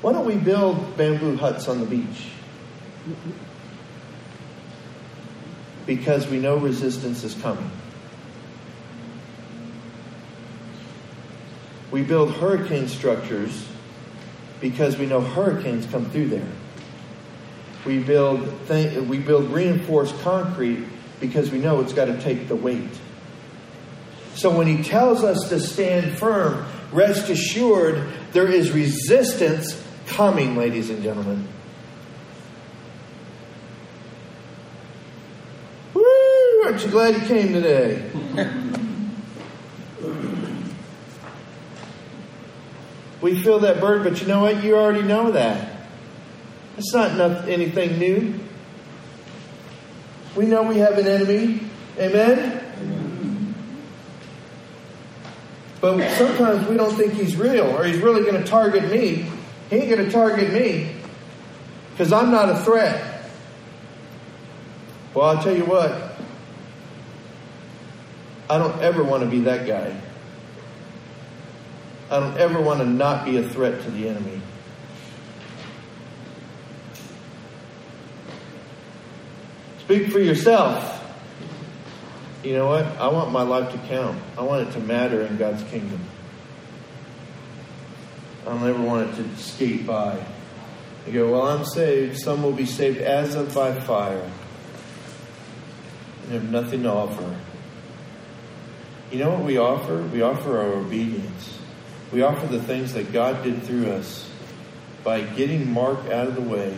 Why 0.00 0.12
don't 0.12 0.26
we 0.26 0.36
build 0.36 0.96
bamboo 0.96 1.36
huts 1.36 1.68
on 1.68 1.80
the 1.80 1.86
beach? 1.86 2.28
Because 5.86 6.26
we 6.26 6.38
know 6.38 6.56
resistance 6.56 7.24
is 7.24 7.34
coming. 7.34 7.70
We 11.90 12.02
build 12.02 12.32
hurricane 12.34 12.88
structures 12.88 13.68
because 14.60 14.96
we 14.96 15.06
know 15.06 15.20
hurricanes 15.20 15.86
come 15.86 16.10
through 16.10 16.28
there. 16.28 16.48
We 17.84 18.00
build 18.00 18.66
th- 18.66 18.98
we 19.02 19.18
build 19.18 19.52
reinforced 19.52 20.18
concrete 20.22 20.84
because 21.20 21.50
we 21.50 21.58
know 21.58 21.80
it's 21.80 21.92
got 21.92 22.06
to 22.06 22.20
take 22.20 22.48
the 22.48 22.56
weight. 22.56 22.90
So 24.34 24.56
when 24.56 24.66
he 24.66 24.82
tells 24.82 25.22
us 25.22 25.48
to 25.50 25.60
stand 25.60 26.18
firm, 26.18 26.66
rest 26.92 27.30
assured 27.30 28.08
there 28.32 28.48
is 28.48 28.72
resistance 28.72 29.80
coming, 30.06 30.56
ladies 30.56 30.90
and 30.90 31.02
gentlemen. 31.02 31.46
Aren't 36.74 36.86
you 36.86 36.90
glad 36.90 37.14
you 37.14 37.20
came 37.20 37.52
today? 37.52 38.02
we 43.20 43.40
feel 43.40 43.60
that 43.60 43.80
burden, 43.80 44.02
but 44.02 44.20
you 44.20 44.26
know 44.26 44.40
what? 44.40 44.64
You 44.64 44.74
already 44.74 45.02
know 45.02 45.30
that. 45.30 45.86
It's 46.76 46.92
not 46.92 47.48
anything 47.48 48.00
new. 48.00 48.40
We 50.34 50.46
know 50.46 50.64
we 50.64 50.78
have 50.78 50.98
an 50.98 51.06
enemy. 51.06 51.60
Amen? 51.96 53.54
But 55.80 56.10
sometimes 56.16 56.66
we 56.66 56.76
don't 56.76 56.96
think 56.96 57.12
he's 57.12 57.36
real 57.36 57.66
or 57.66 57.84
he's 57.84 57.98
really 57.98 58.22
going 58.28 58.42
to 58.42 58.50
target 58.50 58.90
me. 58.90 59.30
He 59.70 59.76
ain't 59.76 59.90
going 59.90 60.04
to 60.04 60.10
target 60.10 60.52
me 60.52 60.96
because 61.92 62.12
I'm 62.12 62.32
not 62.32 62.50
a 62.50 62.56
threat. 62.64 63.30
Well, 65.14 65.26
I'll 65.26 65.40
tell 65.40 65.56
you 65.56 65.66
what, 65.66 66.03
I 68.54 68.58
don't 68.58 68.80
ever 68.82 69.02
want 69.02 69.24
to 69.24 69.28
be 69.28 69.40
that 69.40 69.66
guy. 69.66 70.00
I 72.08 72.20
don't 72.20 72.38
ever 72.38 72.60
want 72.60 72.78
to 72.78 72.86
not 72.86 73.24
be 73.24 73.36
a 73.36 73.48
threat 73.48 73.82
to 73.82 73.90
the 73.90 74.08
enemy. 74.08 74.40
Speak 79.80 80.12
for 80.12 80.20
yourself. 80.20 81.04
You 82.44 82.52
know 82.52 82.68
what? 82.68 82.86
I 82.86 83.08
want 83.08 83.32
my 83.32 83.42
life 83.42 83.72
to 83.72 83.78
count. 83.88 84.22
I 84.38 84.42
want 84.42 84.68
it 84.68 84.72
to 84.74 84.78
matter 84.78 85.22
in 85.22 85.36
God's 85.36 85.64
kingdom. 85.64 85.98
I 88.42 88.50
don't 88.50 88.68
ever 88.68 88.80
want 88.80 89.10
it 89.10 89.16
to 89.16 89.36
skate 89.36 89.84
by. 89.84 90.24
You 91.08 91.12
go, 91.12 91.32
well, 91.32 91.42
I'm 91.42 91.64
saved. 91.64 92.20
Some 92.20 92.44
will 92.44 92.52
be 92.52 92.66
saved 92.66 92.98
as 92.98 93.34
of 93.34 93.52
by 93.52 93.80
fire 93.80 94.30
and 96.22 96.32
have 96.32 96.48
nothing 96.52 96.84
to 96.84 96.90
offer. 96.92 97.36
You 99.14 99.20
know 99.20 99.30
what 99.30 99.44
we 99.44 99.58
offer? 99.58 100.02
We 100.02 100.22
offer 100.22 100.58
our 100.58 100.72
obedience. 100.72 101.56
We 102.12 102.22
offer 102.22 102.48
the 102.48 102.60
things 102.60 102.94
that 102.94 103.12
God 103.12 103.44
did 103.44 103.62
through 103.62 103.92
us 103.92 104.28
by 105.04 105.20
getting 105.20 105.72
Mark 105.72 106.00
out 106.06 106.26
of 106.26 106.34
the 106.34 106.40
way. 106.40 106.76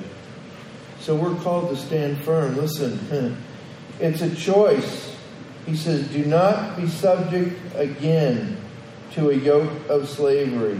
So 1.00 1.16
we're 1.16 1.34
called 1.36 1.70
to 1.70 1.76
stand 1.76 2.18
firm. 2.24 2.58
Listen, 2.58 3.38
it's 4.00 4.20
a 4.20 4.36
choice. 4.36 5.16
He 5.64 5.78
says, 5.78 6.06
Do 6.08 6.26
not 6.26 6.76
be 6.76 6.88
subject 6.88 7.58
again 7.74 8.58
to 9.12 9.30
a 9.30 9.34
yoke 9.34 9.72
of 9.88 10.06
slavery. 10.06 10.78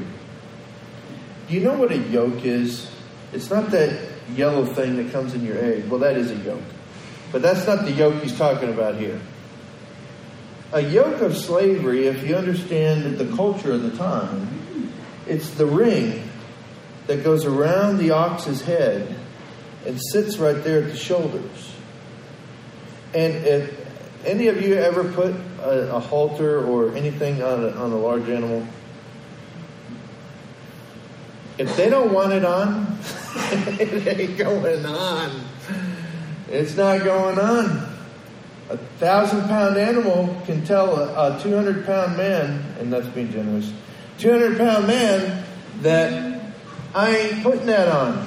Do 1.49 1.55
you 1.55 1.61
know 1.61 1.79
what 1.79 1.91
a 1.91 1.97
yoke 1.97 2.45
is? 2.45 2.91
It's 3.33 3.49
not 3.49 3.71
that 3.71 3.99
yellow 4.35 4.67
thing 4.67 4.97
that 4.97 5.11
comes 5.11 5.33
in 5.33 5.43
your 5.43 5.57
egg. 5.57 5.89
Well, 5.89 6.01
that 6.01 6.19
is 6.19 6.31
a 6.31 6.37
yoke. 6.37 6.61
But 7.33 7.41
that's 7.41 7.67
not 7.67 7.87
the 7.87 7.93
yoke 7.93 8.23
he's 8.23 8.37
talking 8.37 8.69
about 8.69 8.97
here 8.97 9.19
a 10.77 10.83
yoke 10.83 11.23
of 11.23 11.35
slavery, 11.35 12.07
if 12.07 12.23
you 12.29 12.37
understand 12.37 13.17
the 13.17 13.35
culture 13.35 13.73
of 13.73 13.83
the 13.83 13.97
time, 13.97 14.47
it's 15.27 15.49
the 15.53 15.65
ring 15.65 16.23
that 17.07 17.25
goes 17.25 17.47
around 17.47 17.97
the 17.97 18.11
ox's 18.11 18.61
head 18.61 19.17
and 19.87 19.99
sits 20.13 20.37
right 20.37 20.63
there 20.63 20.83
at 20.83 20.91
the 20.91 20.97
shoulders. 20.97 21.73
And 23.15 23.35
if 23.37 24.27
any 24.27 24.49
of 24.49 24.61
you 24.61 24.75
ever 24.75 25.11
put 25.11 25.35
a, 25.63 25.95
a 25.95 25.99
halter 25.99 26.63
or 26.63 26.95
anything 26.95 27.43
on 27.43 27.65
a, 27.65 27.71
on 27.71 27.93
a 27.93 27.97
large 27.97 28.29
animal, 28.29 28.67
if 31.57 31.75
they 31.75 31.89
don't 31.89 32.13
want 32.13 32.35
it 32.35 32.45
on, 32.45 32.99
it 33.81 34.07
ain't 34.21 34.37
going 34.37 34.85
on. 34.85 35.41
It's 36.51 36.77
not 36.77 37.03
going 37.03 37.39
on. 37.39 37.96
A 38.69 38.77
thousand 38.99 39.43
pound 39.43 39.77
animal 39.77 40.41
can 40.45 40.65
tell 40.65 40.97
a, 40.97 41.37
a 41.37 41.41
200 41.41 41.87
pound 41.87 42.17
man, 42.17 42.65
and 42.81 42.93
that's 42.93 43.07
being 43.09 43.31
generous, 43.31 43.73
200 44.19 44.59
pound 44.59 44.87
man 44.87 45.45
that 45.83 46.41
I 46.95 47.17
ain't 47.17 47.43
putting 47.43 47.67
that 47.67 47.89
on. 47.89 48.27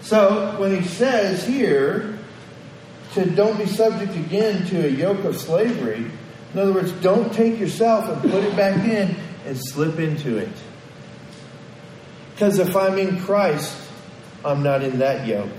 So 0.00 0.54
when 0.58 0.80
he 0.80 0.86
says 0.86 1.46
here 1.46 2.18
to 3.14 3.24
don't 3.26 3.58
be 3.58 3.66
subject 3.66 4.14
again 4.16 4.66
to 4.66 4.86
a 4.86 4.88
yoke 4.88 5.24
of 5.24 5.36
slavery, 5.36 6.10
in 6.54 6.60
other 6.60 6.72
words, 6.72 6.92
don't 6.92 7.32
take 7.32 7.58
yourself 7.58 8.08
and 8.08 8.32
put 8.32 8.42
it 8.42 8.56
back 8.56 8.84
in 8.84 9.14
and 9.44 9.58
slip 9.58 9.98
into 9.98 10.38
it. 10.38 10.48
Because 12.32 12.58
if 12.58 12.74
I'm 12.76 12.98
in 12.98 13.20
Christ, 13.20 13.76
I'm 14.44 14.62
not 14.62 14.82
in 14.82 14.98
that 15.00 15.26
yoke. 15.26 15.50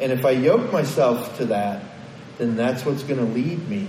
And 0.00 0.12
if 0.12 0.24
I 0.24 0.30
yoke 0.30 0.72
myself 0.72 1.36
to 1.38 1.46
that, 1.46 1.82
then 2.38 2.56
that's 2.56 2.84
what's 2.84 3.02
going 3.02 3.20
to 3.20 3.32
lead 3.32 3.68
me. 3.68 3.88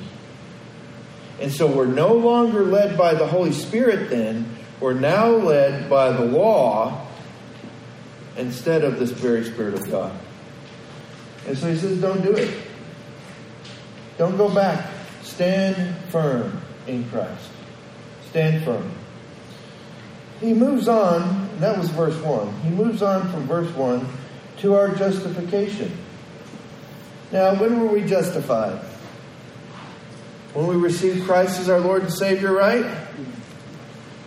And 1.39 1.51
so 1.51 1.67
we're 1.67 1.85
no 1.85 2.13
longer 2.13 2.63
led 2.63 2.97
by 2.97 3.13
the 3.13 3.27
Holy 3.27 3.51
Spirit 3.51 4.09
then. 4.09 4.55
We're 4.79 4.93
now 4.93 5.29
led 5.29 5.89
by 5.89 6.11
the 6.11 6.25
law 6.25 7.07
instead 8.37 8.83
of 8.83 8.99
this 8.99 9.11
very 9.11 9.43
Spirit 9.43 9.73
of 9.73 9.89
God. 9.89 10.17
And 11.47 11.57
so 11.57 11.69
he 11.71 11.77
says, 11.77 11.99
don't 11.99 12.21
do 12.21 12.33
it. 12.33 12.55
Don't 14.17 14.37
go 14.37 14.53
back. 14.53 14.89
Stand 15.23 15.95
firm 16.09 16.61
in 16.87 17.09
Christ. 17.09 17.49
Stand 18.29 18.63
firm. 18.63 18.91
He 20.39 20.53
moves 20.53 20.87
on, 20.87 21.49
that 21.59 21.77
was 21.77 21.89
verse 21.89 22.17
1. 22.21 22.61
He 22.61 22.69
moves 22.69 23.01
on 23.01 23.29
from 23.31 23.47
verse 23.47 23.73
1 23.75 24.07
to 24.65 24.75
our 24.75 24.93
justification. 24.95 25.95
Now, 27.31 27.53
when 27.59 27.79
were 27.79 27.87
we 27.87 28.03
justified? 28.03 28.79
When 30.53 30.65
we 30.65 30.75
received 30.75 31.25
Christ 31.25 31.59
as 31.59 31.69
our 31.69 31.79
Lord 31.79 32.01
and 32.01 32.11
Savior, 32.11 32.51
right? 32.51 32.85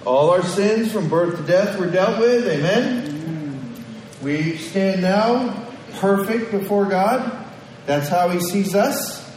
All 0.07 0.31
our 0.31 0.45
sins 0.45 0.93
from 0.93 1.09
birth 1.09 1.39
to 1.39 1.43
death 1.43 1.77
were 1.77 1.91
dealt 1.91 2.21
with. 2.21 2.47
Amen? 2.47 3.75
We 4.23 4.59
stand 4.59 5.03
now 5.03 5.67
perfect 5.97 6.53
before 6.53 6.85
God. 6.87 7.47
That's 7.87 8.09
how 8.09 8.29
He 8.29 8.39
sees 8.39 8.77
us. 8.77 9.29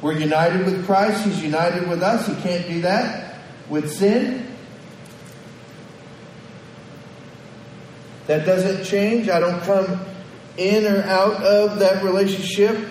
We're 0.00 0.18
united 0.18 0.64
with 0.64 0.86
Christ. 0.86 1.24
He's 1.24 1.42
united 1.42 1.88
with 1.88 2.04
us. 2.04 2.28
He 2.28 2.34
can't 2.36 2.68
do 2.68 2.82
that 2.82 3.36
with 3.68 3.92
sin. 3.92 4.43
That 8.26 8.46
doesn't 8.46 8.84
change. 8.84 9.28
I 9.28 9.40
don't 9.40 9.60
come 9.62 10.00
in 10.56 10.86
or 10.86 11.02
out 11.02 11.42
of 11.42 11.78
that 11.80 12.02
relationship. 12.02 12.90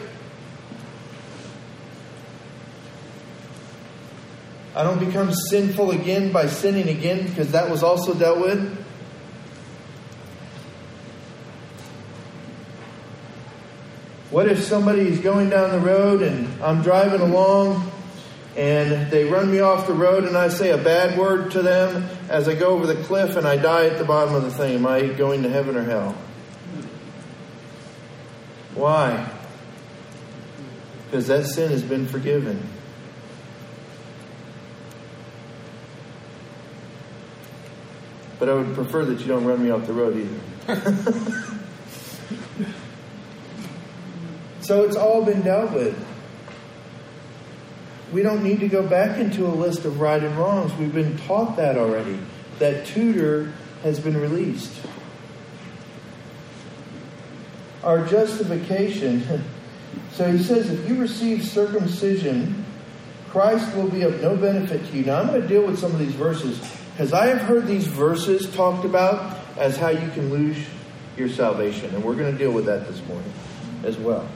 I 4.75 4.83
don't 4.83 4.99
become 4.99 5.31
sinful 5.33 5.91
again 5.91 6.31
by 6.31 6.47
sinning 6.47 6.89
again 6.89 7.27
because 7.27 7.51
that 7.51 7.69
was 7.69 7.83
also 7.83 8.13
dealt 8.13 8.39
with. 8.39 8.79
What 14.31 14.47
if 14.47 14.63
somebody 14.63 15.01
is 15.01 15.19
going 15.19 15.51
down 15.51 15.71
the 15.71 15.79
road 15.79 16.23
and 16.23 16.63
I'm 16.63 16.81
driving 16.81 17.21
along 17.21 17.92
and 18.55 19.09
they 19.09 19.25
run 19.25 19.51
me 19.51 19.59
off 19.59 19.87
the 19.87 19.93
road 19.93 20.25
and 20.25 20.37
I 20.37 20.49
say 20.49 20.69
a 20.69 20.77
bad 20.77 21.17
word 21.17 21.51
to 21.51 21.63
them 21.63 22.07
as 22.29 22.47
I 22.47 22.53
go 22.53 22.67
over 22.67 22.85
the 22.85 23.03
cliff 23.03 23.35
and 23.35 23.47
I 23.47 23.57
die 23.57 23.87
at 23.87 23.97
the 23.97 24.05
bottom 24.05 24.35
of 24.35 24.43
the 24.43 24.51
thing. 24.51 24.75
Am 24.75 24.85
I 24.85 25.07
going 25.07 25.41
to 25.43 25.49
heaven 25.49 25.75
or 25.75 25.83
hell? 25.83 26.15
Why? 28.75 29.31
Because 31.05 31.27
that 31.27 31.47
sin 31.47 31.71
has 31.71 31.81
been 31.81 32.05
forgiven. 32.07 32.61
But 38.37 38.49
I 38.49 38.53
would 38.53 38.75
prefer 38.75 39.05
that 39.05 39.19
you 39.19 39.27
don't 39.27 39.45
run 39.45 39.63
me 39.63 39.71
off 39.71 39.87
the 39.87 39.93
road 39.93 40.17
either. 40.17 40.39
so 44.61 44.83
it's 44.83 44.95
all 44.95 45.23
been 45.23 45.41
dealt 45.41 45.71
with 45.71 46.12
we 48.13 48.21
don't 48.21 48.43
need 48.43 48.59
to 48.59 48.67
go 48.67 48.85
back 48.85 49.17
into 49.17 49.47
a 49.47 49.49
list 49.49 49.85
of 49.85 49.99
right 49.99 50.23
and 50.23 50.37
wrongs. 50.37 50.71
We've 50.75 50.93
been 50.93 51.17
taught 51.17 51.57
that 51.57 51.77
already. 51.77 52.19
That 52.59 52.85
tutor 52.85 53.51
has 53.81 53.99
been 53.99 54.15
released. 54.15 54.71
Our 57.83 58.05
justification. 58.05 59.43
So 60.13 60.31
he 60.31 60.43
says, 60.43 60.69
if 60.69 60.87
you 60.87 60.99
receive 60.99 61.43
circumcision, 61.43 62.65
Christ 63.29 63.75
will 63.75 63.89
be 63.89 64.03
of 64.03 64.21
no 64.21 64.35
benefit 64.35 64.85
to 64.87 64.97
you. 64.97 65.05
Now 65.05 65.21
I'm 65.21 65.27
going 65.27 65.41
to 65.41 65.47
deal 65.47 65.65
with 65.65 65.79
some 65.79 65.91
of 65.91 65.97
these 65.97 66.13
verses 66.13 66.59
because 66.91 67.13
I 67.13 67.27
have 67.27 67.41
heard 67.41 67.65
these 67.65 67.87
verses 67.87 68.51
talked 68.55 68.85
about 68.85 69.39
as 69.57 69.77
how 69.77 69.89
you 69.89 70.07
can 70.11 70.29
lose 70.29 70.57
your 71.17 71.29
salvation. 71.29 71.93
And 71.95 72.03
we're 72.03 72.15
going 72.15 72.31
to 72.31 72.37
deal 72.37 72.51
with 72.51 72.65
that 72.65 72.87
this 72.87 73.03
morning 73.07 73.33
as 73.83 73.97
well. 73.97 74.27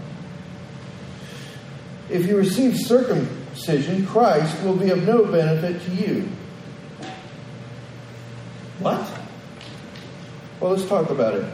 If 2.10 2.26
you 2.26 2.38
receive 2.38 2.78
circumcision, 2.78 3.37
circumcision, 3.58 4.06
Christ 4.06 4.63
will 4.63 4.76
be 4.76 4.89
of 4.89 5.04
no 5.06 5.26
benefit 5.26 5.82
to 5.86 5.91
you. 5.91 6.30
What? 8.80 9.08
Well, 10.60 10.72
let's 10.72 10.88
talk 10.88 11.10
about 11.10 11.36
it. 11.36 11.46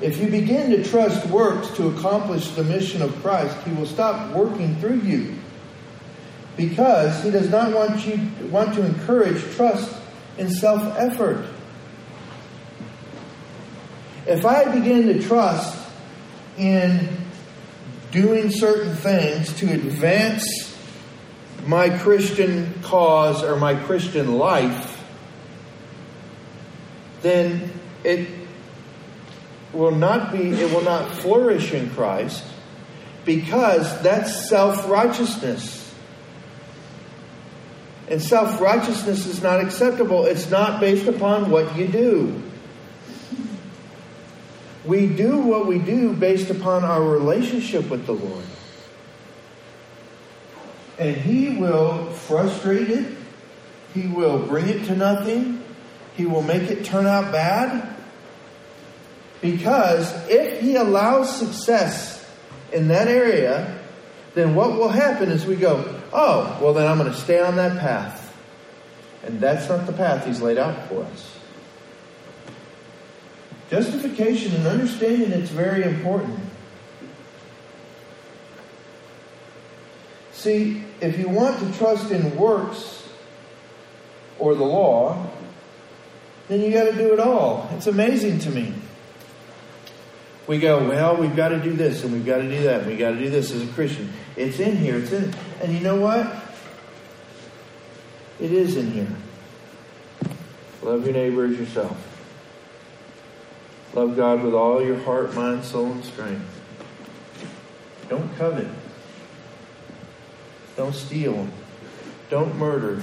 If 0.00 0.18
you 0.18 0.28
begin 0.28 0.70
to 0.70 0.84
trust 0.84 1.26
works 1.26 1.70
to 1.76 1.88
accomplish 1.88 2.50
the 2.50 2.64
mission 2.64 3.02
of 3.02 3.14
Christ, 3.20 3.56
He 3.64 3.72
will 3.72 3.86
stop 3.86 4.34
working 4.34 4.76
through 4.76 5.00
you 5.00 5.36
because 6.56 7.22
He 7.22 7.30
does 7.30 7.48
not 7.48 7.72
want 7.72 8.06
you 8.06 8.30
want 8.48 8.74
to 8.74 8.84
encourage 8.84 9.40
trust 9.56 9.92
in 10.36 10.50
self-effort. 10.50 11.46
If 14.26 14.44
I 14.44 14.72
begin 14.72 15.06
to 15.08 15.22
trust 15.22 15.76
in 16.56 17.08
doing 18.10 18.50
certain 18.50 18.94
things 18.94 19.52
to 19.58 19.72
advance 19.72 20.46
my 21.66 21.90
Christian 21.98 22.72
cause 22.82 23.42
or 23.42 23.56
my 23.56 23.74
Christian 23.74 24.38
life, 24.38 25.04
then 27.22 27.70
it 28.04 28.28
will 29.72 29.94
not 29.94 30.32
be, 30.32 30.50
it 30.50 30.72
will 30.72 30.84
not 30.84 31.10
flourish 31.16 31.72
in 31.72 31.90
Christ 31.90 32.44
because 33.24 34.00
that's 34.02 34.48
self 34.48 34.88
righteousness. 34.88 35.94
And 38.08 38.22
self 38.22 38.60
righteousness 38.60 39.26
is 39.26 39.42
not 39.42 39.60
acceptable. 39.60 40.24
It's 40.24 40.50
not 40.50 40.80
based 40.80 41.06
upon 41.06 41.50
what 41.50 41.76
you 41.76 41.88
do. 41.88 42.42
We 44.88 45.06
do 45.06 45.36
what 45.36 45.66
we 45.66 45.78
do 45.78 46.14
based 46.14 46.48
upon 46.48 46.82
our 46.82 47.02
relationship 47.02 47.90
with 47.90 48.06
the 48.06 48.14
Lord. 48.14 48.44
And 50.98 51.14
He 51.14 51.58
will 51.58 52.06
frustrate 52.06 52.88
it, 52.88 53.14
He 53.92 54.06
will 54.06 54.46
bring 54.46 54.66
it 54.66 54.86
to 54.86 54.96
nothing, 54.96 55.62
He 56.16 56.24
will 56.24 56.40
make 56.40 56.70
it 56.70 56.86
turn 56.86 57.06
out 57.06 57.30
bad. 57.30 57.96
Because 59.42 60.10
if 60.30 60.62
He 60.62 60.76
allows 60.76 61.36
success 61.36 62.26
in 62.72 62.88
that 62.88 63.08
area, 63.08 63.78
then 64.34 64.54
what 64.54 64.72
will 64.72 64.88
happen 64.88 65.28
is 65.28 65.44
we 65.44 65.56
go, 65.56 66.00
oh, 66.14 66.58
well, 66.62 66.72
then 66.72 66.86
I'm 66.86 66.96
going 66.96 67.12
to 67.12 67.18
stay 67.18 67.42
on 67.42 67.56
that 67.56 67.78
path. 67.78 68.24
And 69.22 69.38
that's 69.38 69.68
not 69.68 69.84
the 69.84 69.92
path 69.92 70.24
He's 70.24 70.40
laid 70.40 70.56
out 70.56 70.88
for 70.88 71.04
us. 71.04 71.37
Justification 73.70 74.54
and 74.54 74.66
understanding 74.66 75.30
it's 75.32 75.50
very 75.50 75.82
important. 75.82 76.38
See, 80.32 80.84
if 81.00 81.18
you 81.18 81.28
want 81.28 81.58
to 81.58 81.78
trust 81.78 82.10
in 82.10 82.36
works 82.36 83.08
or 84.38 84.54
the 84.54 84.64
law, 84.64 85.26
then 86.48 86.60
you 86.60 86.70
got 86.70 86.84
to 86.84 86.92
do 86.92 87.12
it 87.12 87.20
all. 87.20 87.68
It's 87.74 87.86
amazing 87.86 88.38
to 88.40 88.50
me. 88.50 88.72
We 90.46 90.58
go, 90.58 90.88
well, 90.88 91.16
we've 91.16 91.36
got 91.36 91.48
to 91.48 91.60
do 91.60 91.74
this 91.74 92.04
and 92.04 92.12
we've 92.12 92.24
got 92.24 92.38
to 92.38 92.48
do 92.48 92.62
that 92.62 92.80
and 92.80 92.86
we've 92.88 92.98
got 92.98 93.10
to 93.10 93.18
do 93.18 93.28
this 93.28 93.50
as 93.50 93.62
a 93.62 93.72
Christian. 93.72 94.10
It's 94.34 94.58
in 94.58 94.76
here. 94.76 94.96
It's 94.98 95.12
in. 95.12 95.34
And 95.60 95.74
you 95.74 95.80
know 95.80 95.96
what? 95.96 96.26
It 98.40 98.52
is 98.52 98.76
in 98.76 98.92
here. 98.92 99.16
Love 100.82 101.04
your 101.04 101.12
neighbor 101.12 101.44
as 101.44 101.58
yourself. 101.58 102.17
Love 103.98 104.14
God 104.14 104.44
with 104.44 104.54
all 104.54 104.80
your 104.80 105.00
heart, 105.00 105.34
mind, 105.34 105.64
soul, 105.64 105.90
and 105.90 106.04
strength. 106.04 106.62
Don't 108.08 108.32
covet. 108.36 108.68
Don't 110.76 110.94
steal. 110.94 111.48
Don't 112.30 112.54
murder. 112.54 113.02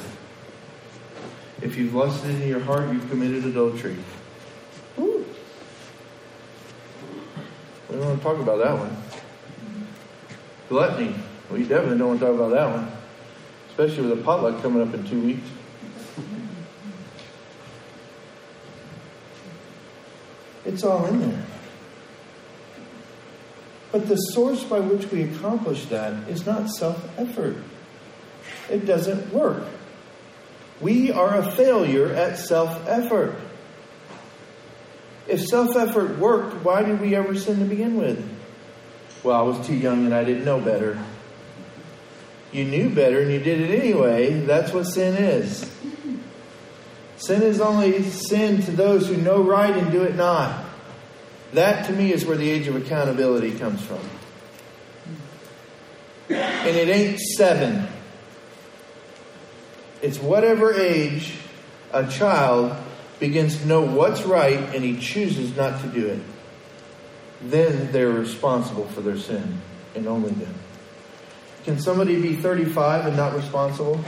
If 1.62 1.76
you've 1.76 1.94
lusted 1.94 2.42
in 2.42 2.48
your 2.48 2.62
heart, 2.62 2.94
you've 2.94 3.10
committed 3.10 3.44
adultery. 3.44 3.98
We 4.98 5.06
don't 7.90 8.06
want 8.06 8.20
to 8.20 8.24
talk 8.24 8.40
about 8.40 8.60
that 8.60 8.80
one. 8.80 8.96
Gluttony. 10.70 11.14
We 11.52 11.64
definitely 11.64 11.98
don't 11.98 12.08
want 12.08 12.20
to 12.22 12.26
talk 12.28 12.36
about 12.36 12.52
that 12.52 12.74
one. 12.74 12.90
Especially 13.68 14.08
with 14.08 14.18
a 14.18 14.24
potluck 14.24 14.62
coming 14.62 14.82
up 14.82 14.94
in 14.94 15.06
two 15.06 15.20
weeks. 15.20 15.50
It's 20.66 20.84
all 20.84 21.06
in 21.06 21.20
there. 21.20 21.44
But 23.92 24.08
the 24.08 24.18
source 24.18 24.64
by 24.64 24.80
which 24.80 25.10
we 25.12 25.24
accomplish 25.24 25.86
that 25.86 26.28
is 26.28 26.46
not 26.46 26.70
self 26.70 27.08
effort. 27.18 27.58
It 28.70 28.86
doesn't 28.86 29.32
work. 29.32 29.64
We 30.82 31.12
are 31.12 31.38
a 31.38 31.52
failure 31.52 32.14
at 32.14 32.38
self 32.38 32.86
effort. 32.88 33.36
If 35.28 35.46
self 35.46 35.76
effort 35.76 36.18
worked, 36.20 36.64
why 36.66 36.84
did 36.84 37.00
we 37.00 37.16
ever 37.16 37.36
sin 37.36 37.60
to 37.60 37.66
begin 37.66 37.96
with? 37.96 38.24
Well, 39.24 39.40
I 39.40 39.44
was 39.44 39.66
too 39.66 39.76
young 39.76 40.06
and 40.06 40.14
I 40.14 40.24
didn't 40.24 40.46
know 40.46 40.60
better. 40.60 41.02
You 42.52 42.66
knew 42.66 42.90
better 42.90 43.22
and 43.22 43.32
you 43.32 43.40
did 43.40 43.62
it 43.62 43.80
anyway. 43.80 44.34
That's 44.42 44.72
what 44.72 44.86
sin 44.86 45.16
is. 45.16 45.70
Sin 47.18 47.42
is 47.42 47.62
only 47.62 48.04
sin 48.04 48.62
to 48.64 48.72
those 48.72 49.08
who 49.08 49.18
know 49.18 49.42
right 49.42 49.76
and 49.76 49.92
do 49.92 50.04
it 50.04 50.16
not. 50.16 50.66
That 51.54 51.86
to 51.88 51.94
me 51.94 52.12
is 52.12 52.26
where 52.26 52.38
the 52.38 52.50
age 52.50 52.68
of 52.68 52.76
accountability 52.76 53.58
comes 53.58 53.82
from. 53.82 54.02
And 56.30 56.76
it 56.76 56.90
ain't 56.90 57.20
seven. 57.20 57.88
It's 60.02 60.20
whatever 60.20 60.74
age 60.74 61.36
a 61.94 62.06
child 62.08 62.76
begins 63.20 63.58
to 63.60 63.68
know 63.68 63.82
what's 63.82 64.24
right 64.24 64.60
and 64.76 64.84
he 64.84 65.00
chooses 65.00 65.56
not 65.56 65.82
to 65.82 65.88
do 65.88 66.08
it. 66.08 66.20
Then 67.42 67.92
they're 67.92 68.10
responsible 68.10 68.88
for 68.88 69.02
their 69.02 69.18
sin, 69.18 69.62
and 69.94 70.08
only 70.08 70.32
then. 70.32 70.54
Can 71.64 71.80
somebody 71.80 72.22
be 72.22 72.36
35 72.36 73.08
and 73.08 73.18
not 73.18 73.36
responsible? 73.36 74.04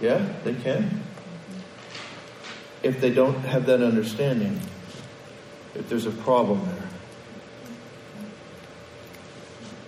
Yeah, 0.00 0.26
they 0.44 0.54
can. 0.54 1.02
If 2.86 3.00
they 3.00 3.10
don't 3.10 3.40
have 3.40 3.66
that 3.66 3.82
understanding, 3.82 4.60
if 5.74 5.88
there's 5.88 6.06
a 6.06 6.12
problem 6.12 6.64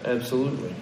there. 0.03 0.17
Absolutely. 0.17 0.75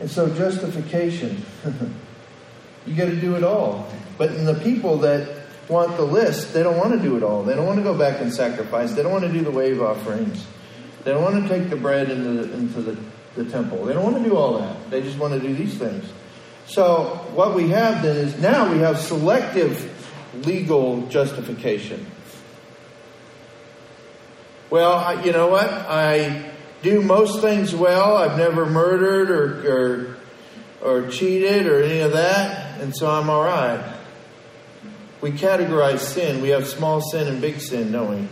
And 0.00 0.10
so, 0.10 0.28
justification, 0.34 1.40
you 2.86 2.96
got 2.96 3.04
to 3.04 3.14
do 3.14 3.36
it 3.36 3.44
all. 3.44 3.88
But 4.18 4.32
in 4.32 4.44
the 4.44 4.54
people 4.54 4.98
that 4.98 5.36
want 5.68 5.96
the 5.96 6.02
list, 6.02 6.52
they 6.52 6.64
don't 6.64 6.76
want 6.76 6.92
to 6.92 6.98
do 6.98 7.16
it 7.16 7.22
all. 7.22 7.44
They 7.44 7.54
don't 7.54 7.66
want 7.66 7.78
to 7.78 7.84
go 7.84 7.96
back 7.96 8.20
and 8.20 8.34
sacrifice. 8.34 8.92
They 8.92 9.04
don't 9.04 9.12
want 9.12 9.22
to 9.24 9.32
do 9.32 9.42
the 9.42 9.52
wave 9.52 9.80
offerings. 9.80 10.44
They 11.04 11.12
don't 11.12 11.22
want 11.22 11.46
to 11.46 11.48
take 11.48 11.70
the 11.70 11.76
bread 11.76 12.10
into 12.10 12.42
the, 12.42 12.52
into 12.54 12.82
the, 12.82 12.98
the 13.36 13.44
temple. 13.48 13.84
They 13.84 13.92
don't 13.92 14.02
want 14.02 14.16
to 14.16 14.24
do 14.28 14.36
all 14.36 14.58
that. 14.58 14.90
They 14.90 15.00
just 15.00 15.16
want 15.16 15.34
to 15.34 15.40
do 15.40 15.54
these 15.54 15.78
things. 15.78 16.04
So, 16.70 17.26
what 17.34 17.56
we 17.56 17.70
have 17.70 18.04
then 18.04 18.16
is 18.16 18.38
now 18.38 18.70
we 18.70 18.78
have 18.78 19.00
selective 19.00 19.90
legal 20.46 21.04
justification. 21.08 22.06
Well, 24.70 24.92
I, 24.92 25.24
you 25.24 25.32
know 25.32 25.48
what? 25.48 25.68
I 25.68 26.48
do 26.82 27.02
most 27.02 27.40
things 27.40 27.74
well. 27.74 28.16
I've 28.16 28.38
never 28.38 28.66
murdered 28.66 29.32
or, 29.32 30.16
or, 30.80 31.00
or 31.04 31.10
cheated 31.10 31.66
or 31.66 31.82
any 31.82 32.02
of 32.02 32.12
that, 32.12 32.80
and 32.80 32.94
so 32.94 33.10
I'm 33.10 33.28
all 33.28 33.42
right. 33.42 33.96
We 35.20 35.32
categorize 35.32 35.98
sin. 35.98 36.40
We 36.40 36.50
have 36.50 36.68
small 36.68 37.00
sin 37.00 37.26
and 37.26 37.40
big 37.40 37.60
sin, 37.60 37.90
don't 37.90 38.10
we? 38.10 38.28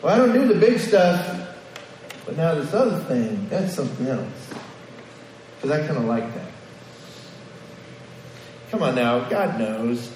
Well, 0.00 0.14
I 0.14 0.16
don't 0.16 0.32
do 0.32 0.46
the 0.46 0.60
big 0.60 0.78
stuff, 0.78 1.56
but 2.24 2.36
now 2.36 2.54
this 2.54 2.72
other 2.72 3.00
thing, 3.00 3.48
that's 3.48 3.74
something 3.74 4.06
else. 4.06 4.50
Because 5.56 5.72
I 5.72 5.84
kind 5.84 5.98
of 5.98 6.04
like 6.04 6.32
that. 6.36 6.52
Come 8.70 8.82
on 8.82 8.94
now, 8.94 9.28
God 9.28 9.58
knows. 9.58 10.12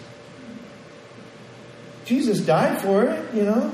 Jesus 2.05 2.41
died 2.41 2.81
for 2.83 3.05
it, 3.05 3.35
you 3.35 3.45
know. 3.45 3.73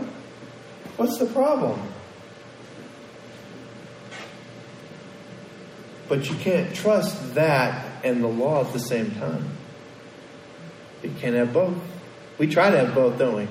What's 0.96 1.18
the 1.18 1.26
problem? 1.26 1.80
But 6.08 6.28
you 6.28 6.36
can't 6.36 6.74
trust 6.74 7.34
that 7.34 8.04
and 8.04 8.22
the 8.22 8.28
law 8.28 8.64
at 8.64 8.72
the 8.72 8.78
same 8.78 9.10
time. 9.12 9.44
You 11.02 11.10
can't 11.18 11.34
have 11.34 11.52
both. 11.52 11.76
We 12.38 12.46
try 12.46 12.70
to 12.70 12.78
have 12.78 12.94
both, 12.94 13.18
don't 13.18 13.36
we? 13.36 13.48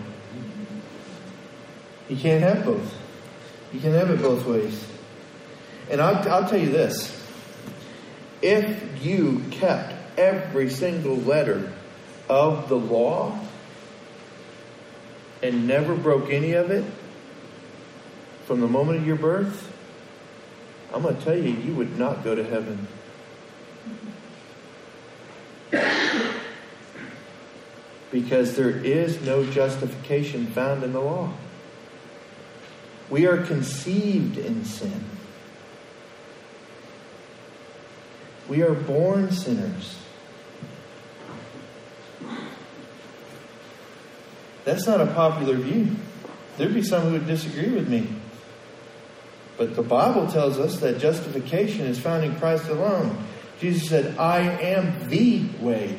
You 2.09 2.15
can't 2.15 2.43
have 2.43 2.65
both. 2.65 2.93
You 3.73 3.79
can 3.79 3.91
have 3.91 4.09
it 4.09 4.21
both 4.21 4.45
ways. 4.45 4.85
And 5.89 6.01
I'll, 6.01 6.15
I'll 6.29 6.49
tell 6.49 6.59
you 6.59 6.69
this 6.69 7.13
if 8.41 9.03
you 9.03 9.43
kept 9.51 9.96
every 10.17 10.69
single 10.69 11.15
letter 11.15 11.71
of 12.29 12.67
the 12.69 12.77
law, 12.77 13.39
and 15.43 15.67
never 15.67 15.95
broke 15.95 16.31
any 16.31 16.53
of 16.53 16.71
it 16.71 16.83
from 18.47 18.61
the 18.61 18.67
moment 18.67 18.97
of 18.97 19.05
your 19.05 19.17
birth, 19.17 19.73
I'm 20.93 21.01
going 21.01 21.17
to 21.17 21.21
tell 21.21 21.37
you, 21.37 21.51
you 21.51 21.75
would 21.75 21.99
not 21.99 22.23
go 22.23 22.33
to 22.33 22.43
heaven. 22.45 22.87
Because 28.09 28.55
there 28.55 28.69
is 28.69 29.21
no 29.21 29.45
justification 29.45 30.47
found 30.47 30.81
in 30.83 30.93
the 30.93 31.01
law. 31.01 31.33
We 33.09 33.27
are 33.27 33.43
conceived 33.43 34.37
in 34.37 34.63
sin. 34.63 35.03
We 38.47 38.61
are 38.61 38.73
born 38.73 39.31
sinners. 39.31 39.99
That's 44.67 44.85
not 44.85 44.99
a 44.99 45.05
popular 45.05 45.55
view. 45.55 45.95
There'd 46.57 46.73
be 46.73 46.83
some 46.83 47.03
who 47.03 47.11
would 47.13 47.25
disagree 47.25 47.69
with 47.69 47.87
me. 47.87 48.05
But 49.55 49.77
the 49.77 49.81
Bible 49.81 50.27
tells 50.27 50.59
us 50.59 50.81
that 50.81 50.99
justification 50.99 51.85
is 51.85 51.97
found 51.97 52.25
in 52.25 52.35
Christ 52.35 52.67
alone. 52.67 53.17
Jesus 53.61 53.87
said, 53.87 54.17
I 54.17 54.39
am 54.39 55.07
the 55.07 55.45
way, 55.61 55.97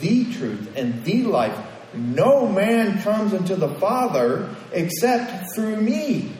the 0.00 0.32
truth, 0.32 0.76
and 0.76 1.04
the 1.04 1.22
life. 1.22 1.56
No 1.94 2.48
man 2.48 3.00
comes 3.02 3.32
unto 3.32 3.54
the 3.54 3.72
Father 3.76 4.52
except 4.72 5.54
through 5.54 5.76
me. 5.76 6.32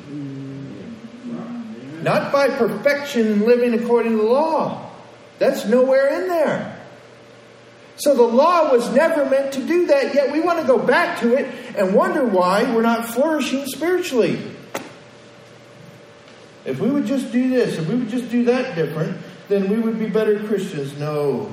Not 2.03 2.33
by 2.33 2.49
perfection 2.49 3.29
and 3.29 3.43
living 3.43 3.75
according 3.75 4.17
to 4.17 4.19
the 4.19 4.25
law. 4.25 4.91
That's 5.38 5.64
nowhere 5.64 6.23
in 6.23 6.27
there. 6.27 6.78
So 7.98 8.14
the 8.14 8.22
law 8.22 8.72
was 8.72 8.88
never 8.94 9.24
meant 9.28 9.52
to 9.54 9.66
do 9.66 9.87
that, 9.87 10.14
yet 10.14 10.32
we 10.32 10.40
want 10.40 10.61
to 10.61 10.66
go 10.66 10.78
back 10.78 11.20
to 11.20 11.34
it 11.34 11.52
and 11.76 11.94
wonder 11.94 12.24
why 12.24 12.62
we're 12.72 12.82
not 12.82 13.06
flourishing 13.06 13.66
spiritually. 13.66 14.40
If 16.64 16.78
we 16.78 16.90
would 16.90 17.06
just 17.06 17.32
do 17.32 17.50
this, 17.50 17.76
if 17.76 17.88
we 17.88 17.96
would 17.96 18.08
just 18.08 18.30
do 18.30 18.44
that 18.44 18.76
different, 18.76 19.18
then 19.48 19.68
we 19.68 19.80
would 19.80 19.98
be 19.98 20.08
better 20.08 20.38
Christians. 20.46 20.96
No. 20.98 21.52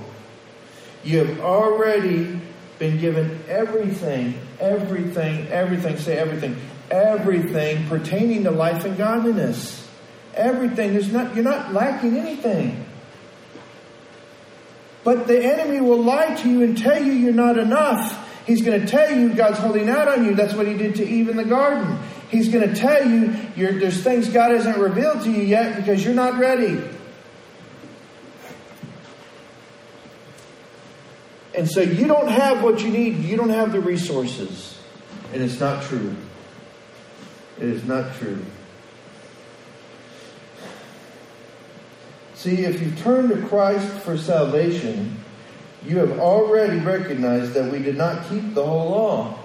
You 1.03 1.25
have 1.25 1.39
already 1.39 2.39
been 2.77 2.99
given 2.99 3.41
everything, 3.47 4.37
everything, 4.59 5.47
everything, 5.47 5.97
say 5.97 6.17
everything, 6.17 6.57
everything 6.91 7.87
pertaining 7.87 8.43
to 8.43 8.51
life 8.51 8.85
and 8.85 8.97
godliness. 8.97 9.87
Everything. 10.35 10.93
There's 10.93 11.11
not, 11.11 11.33
you're 11.33 11.43
not 11.43 11.73
lacking 11.73 12.17
anything. 12.17 12.85
But 15.05 15.27
the 15.27 15.41
enemy 15.41 15.79
will 15.79 16.03
lie 16.03 16.35
to 16.35 16.49
you 16.49 16.63
and 16.63 16.77
tell 16.77 17.01
you 17.01 17.13
you're 17.13 17.31
not 17.31 17.57
enough. 17.57 18.23
He's 18.45 18.61
going 18.61 18.81
to 18.81 18.87
tell 18.87 19.15
you 19.15 19.33
God's 19.33 19.59
holding 19.59 19.87
out 19.87 20.07
on 20.07 20.25
you. 20.25 20.35
That's 20.35 20.53
what 20.53 20.67
he 20.67 20.73
did 20.73 20.95
to 20.95 21.07
Eve 21.07 21.29
in 21.29 21.37
the 21.37 21.45
garden. 21.45 21.97
He's 22.29 22.49
going 22.49 22.67
to 22.67 22.75
tell 22.75 23.07
you 23.07 23.31
there's 23.55 24.03
things 24.03 24.27
God 24.29 24.51
hasn't 24.51 24.77
revealed 24.77 25.21
to 25.23 25.31
you 25.31 25.43
yet 25.43 25.77
because 25.77 26.03
you're 26.03 26.15
not 26.15 26.39
ready. 26.39 26.81
And 31.55 31.69
so 31.69 31.81
you 31.81 32.07
don't 32.07 32.27
have 32.27 32.63
what 32.63 32.81
you 32.81 32.89
need. 32.89 33.17
You 33.19 33.37
don't 33.37 33.49
have 33.49 33.71
the 33.71 33.79
resources. 33.79 34.77
And 35.33 35.41
it's 35.41 35.59
not 35.59 35.83
true. 35.83 36.15
It 37.59 37.69
is 37.69 37.85
not 37.85 38.13
true. 38.15 38.43
See, 42.35 42.65
if 42.65 42.81
you 42.81 42.91
turn 42.91 43.29
to 43.29 43.47
Christ 43.47 43.87
for 44.03 44.17
salvation, 44.17 45.17
you 45.85 45.97
have 45.99 46.19
already 46.19 46.79
recognized 46.79 47.53
that 47.53 47.71
we 47.71 47.79
did 47.79 47.97
not 47.97 48.27
keep 48.29 48.53
the 48.53 48.65
whole 48.65 48.89
law. 48.89 49.39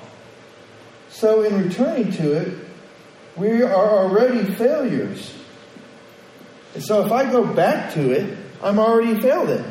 So, 1.08 1.42
in 1.42 1.62
returning 1.62 2.12
to 2.12 2.32
it, 2.32 2.58
we 3.36 3.62
are 3.62 3.72
already 3.72 4.44
failures. 4.54 5.34
And 6.74 6.82
so, 6.82 7.04
if 7.06 7.12
I 7.12 7.30
go 7.30 7.44
back 7.44 7.94
to 7.94 8.10
it, 8.10 8.36
I'm 8.62 8.78
already 8.78 9.20
failed 9.20 9.50
it. 9.50 9.64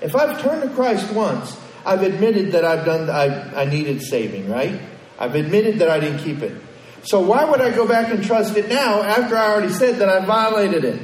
If 0.00 0.16
I've 0.16 0.40
turned 0.40 0.62
to 0.62 0.68
Christ 0.70 1.12
once, 1.12 1.56
I've 1.84 2.02
admitted 2.02 2.52
that 2.52 2.64
I've 2.64 2.84
done, 2.84 3.08
I, 3.10 3.62
I 3.62 3.64
needed 3.66 4.02
saving, 4.02 4.50
right? 4.50 4.80
I've 5.18 5.34
admitted 5.34 5.78
that 5.78 5.88
I 5.88 6.00
didn't 6.00 6.18
keep 6.18 6.42
it. 6.42 6.60
So 7.04 7.20
why 7.20 7.44
would 7.44 7.60
I 7.60 7.70
go 7.70 7.86
back 7.86 8.12
and 8.12 8.24
trust 8.24 8.56
it 8.56 8.68
now 8.68 9.02
after 9.02 9.36
I 9.36 9.52
already 9.52 9.72
said 9.72 9.96
that 9.96 10.08
I 10.08 10.24
violated 10.24 10.84
it? 10.84 11.00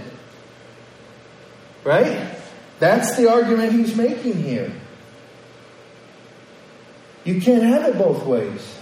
Right? 1.85 2.37
That's 2.79 3.16
the 3.16 3.31
argument 3.31 3.73
he's 3.73 3.97
making 3.97 4.42
here. 4.42 4.73
You 7.25 7.40
can't 7.40 7.62
have 7.62 7.85
it 7.87 7.99
both 7.99 8.25
ways. 8.25 8.79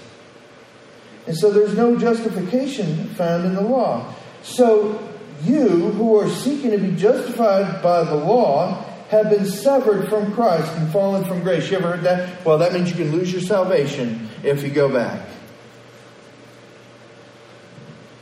And 1.27 1.37
so 1.37 1.51
there's 1.51 1.77
no 1.77 1.97
justification 1.97 3.09
found 3.11 3.45
in 3.45 3.55
the 3.55 3.61
law. 3.61 4.15
So 4.43 5.07
you 5.45 5.69
who 5.69 6.19
are 6.19 6.29
seeking 6.29 6.71
to 6.71 6.79
be 6.79 6.97
justified 6.97 7.83
by 7.83 8.05
the 8.05 8.15
law 8.15 8.85
have 9.11 9.29
been 9.29 9.45
severed 9.45 10.09
from 10.09 10.33
Christ 10.33 10.73
and 10.77 10.91
fallen 10.93 11.25
from 11.25 11.43
grace. 11.43 11.71
You 11.71 11.79
ever 11.79 11.97
heard 11.97 12.05
that? 12.05 12.45
Well, 12.45 12.59
that 12.59 12.73
means 12.73 12.89
you 12.91 12.97
can 12.97 13.13
lose 13.13 13.33
your 13.33 13.43
salvation 13.43 14.29
if 14.43 14.63
you 14.63 14.71
go 14.71 14.89
back. 14.89 15.27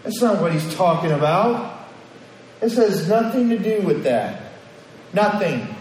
That's 0.03 0.21
not 0.23 0.41
what 0.41 0.53
he's 0.53 0.75
talking 0.75 1.11
about. 1.11 1.89
This 2.61 2.77
has 2.77 3.09
nothing 3.09 3.51
to 3.51 3.59
do 3.59 3.83
with 3.83 4.05
that. 4.05 4.48
Nothing. 5.13 5.75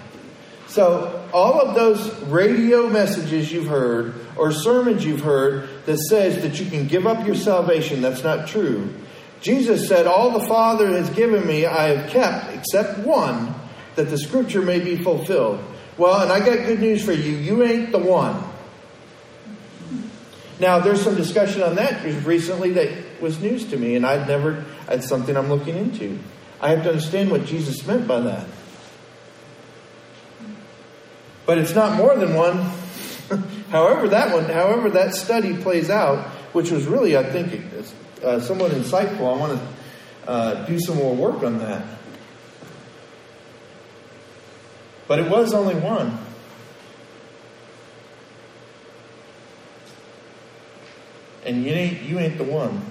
So, 0.68 1.28
all 1.34 1.62
of 1.62 1.76
those 1.76 2.14
radio 2.24 2.90
messages 2.90 3.52
you've 3.52 3.68
heard 3.68 4.14
or 4.36 4.52
sermons 4.52 5.06
you've 5.06 5.22
heard 5.22 5.70
that 5.86 5.98
says 5.98 6.42
that 6.42 6.60
you 6.60 6.70
can 6.70 6.88
give 6.88 7.08
up 7.08 7.26
your 7.26 7.36
salvation, 7.36 8.02
that's 8.02 8.24
not 8.24 8.48
true. 8.48 8.94
Jesus 9.42 9.88
said, 9.88 10.08
All 10.08 10.38
the 10.38 10.46
Father 10.46 10.88
has 10.88 11.10
given 11.12 11.46
me, 11.46 11.66
I 11.66 11.96
have 11.96 12.10
kept, 12.10 12.54
except 12.54 13.00
one, 13.00 13.54
that 13.96 14.10
the 14.10 14.18
scripture 14.18 14.62
may 14.62 14.80
be 14.80 14.98
fulfilled. 14.98 15.64
Well, 15.98 16.22
and 16.22 16.32
I 16.32 16.40
got 16.40 16.66
good 16.66 16.80
news 16.80 17.04
for 17.04 17.14
you. 17.14 17.36
You 17.38 17.64
ain't 17.64 17.92
the 17.92 18.00
one. 18.00 18.44
Now, 20.60 20.80
there's 20.80 21.02
some 21.02 21.16
discussion 21.16 21.62
on 21.62 21.76
that 21.76 22.04
recently 22.26 22.72
that 22.74 23.22
was 23.22 23.40
news 23.40 23.66
to 23.66 23.78
me, 23.78 23.96
and 23.96 24.06
I'd 24.06 24.28
never, 24.28 24.66
it's 24.90 25.08
something 25.08 25.36
I'm 25.36 25.50
looking 25.50 25.76
into. 25.76 26.18
I 26.60 26.72
have 26.72 26.84
to 26.84 26.90
understand 26.90 27.30
what 27.30 27.46
Jesus 27.46 27.86
meant 27.86 28.08
by 28.08 28.22
that. 28.22 28.48
But 31.48 31.58
it's 31.60 31.74
not 31.74 31.96
more 31.96 32.14
than 32.14 32.36
one. 32.36 32.58
however, 33.70 34.10
that 34.10 34.34
one, 34.34 34.44
however, 34.46 34.90
that 34.92 35.16
study 35.16 35.56
plays 35.56 35.90
out, 35.90 36.28
which 36.52 36.72
was 36.72 36.86
really, 36.86 37.18
I 37.18 37.24
think, 37.24 37.64
uh, 38.22 38.42
somewhat 38.42 38.72
insightful. 38.72 39.34
I 39.34 39.38
want 39.40 39.60
to 39.60 40.30
uh, 40.30 40.66
do 40.66 40.78
some 40.78 40.98
more 40.98 41.16
work 41.16 41.42
on 41.44 41.60
that. 41.60 41.86
But 45.08 45.20
it 45.20 45.32
was 45.32 45.54
only 45.54 45.76
one. 45.76 46.20
And 51.46 51.64
you 51.64 51.72
ain't, 51.72 52.02
you 52.02 52.20
ain't 52.20 52.38
the 52.38 52.44
one. 52.44 52.82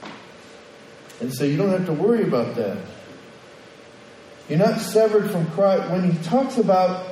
and 1.20 1.32
so 1.32 1.44
you 1.44 1.56
don't 1.56 1.70
have 1.70 1.86
to 1.86 1.92
worry 1.92 2.24
about 2.24 2.56
that. 2.56 2.78
You're 4.48 4.58
not 4.58 4.80
severed 4.80 5.30
from 5.30 5.50
Christ. 5.50 5.90
When 5.90 6.10
he 6.10 6.22
talks 6.24 6.58
about 6.58 7.06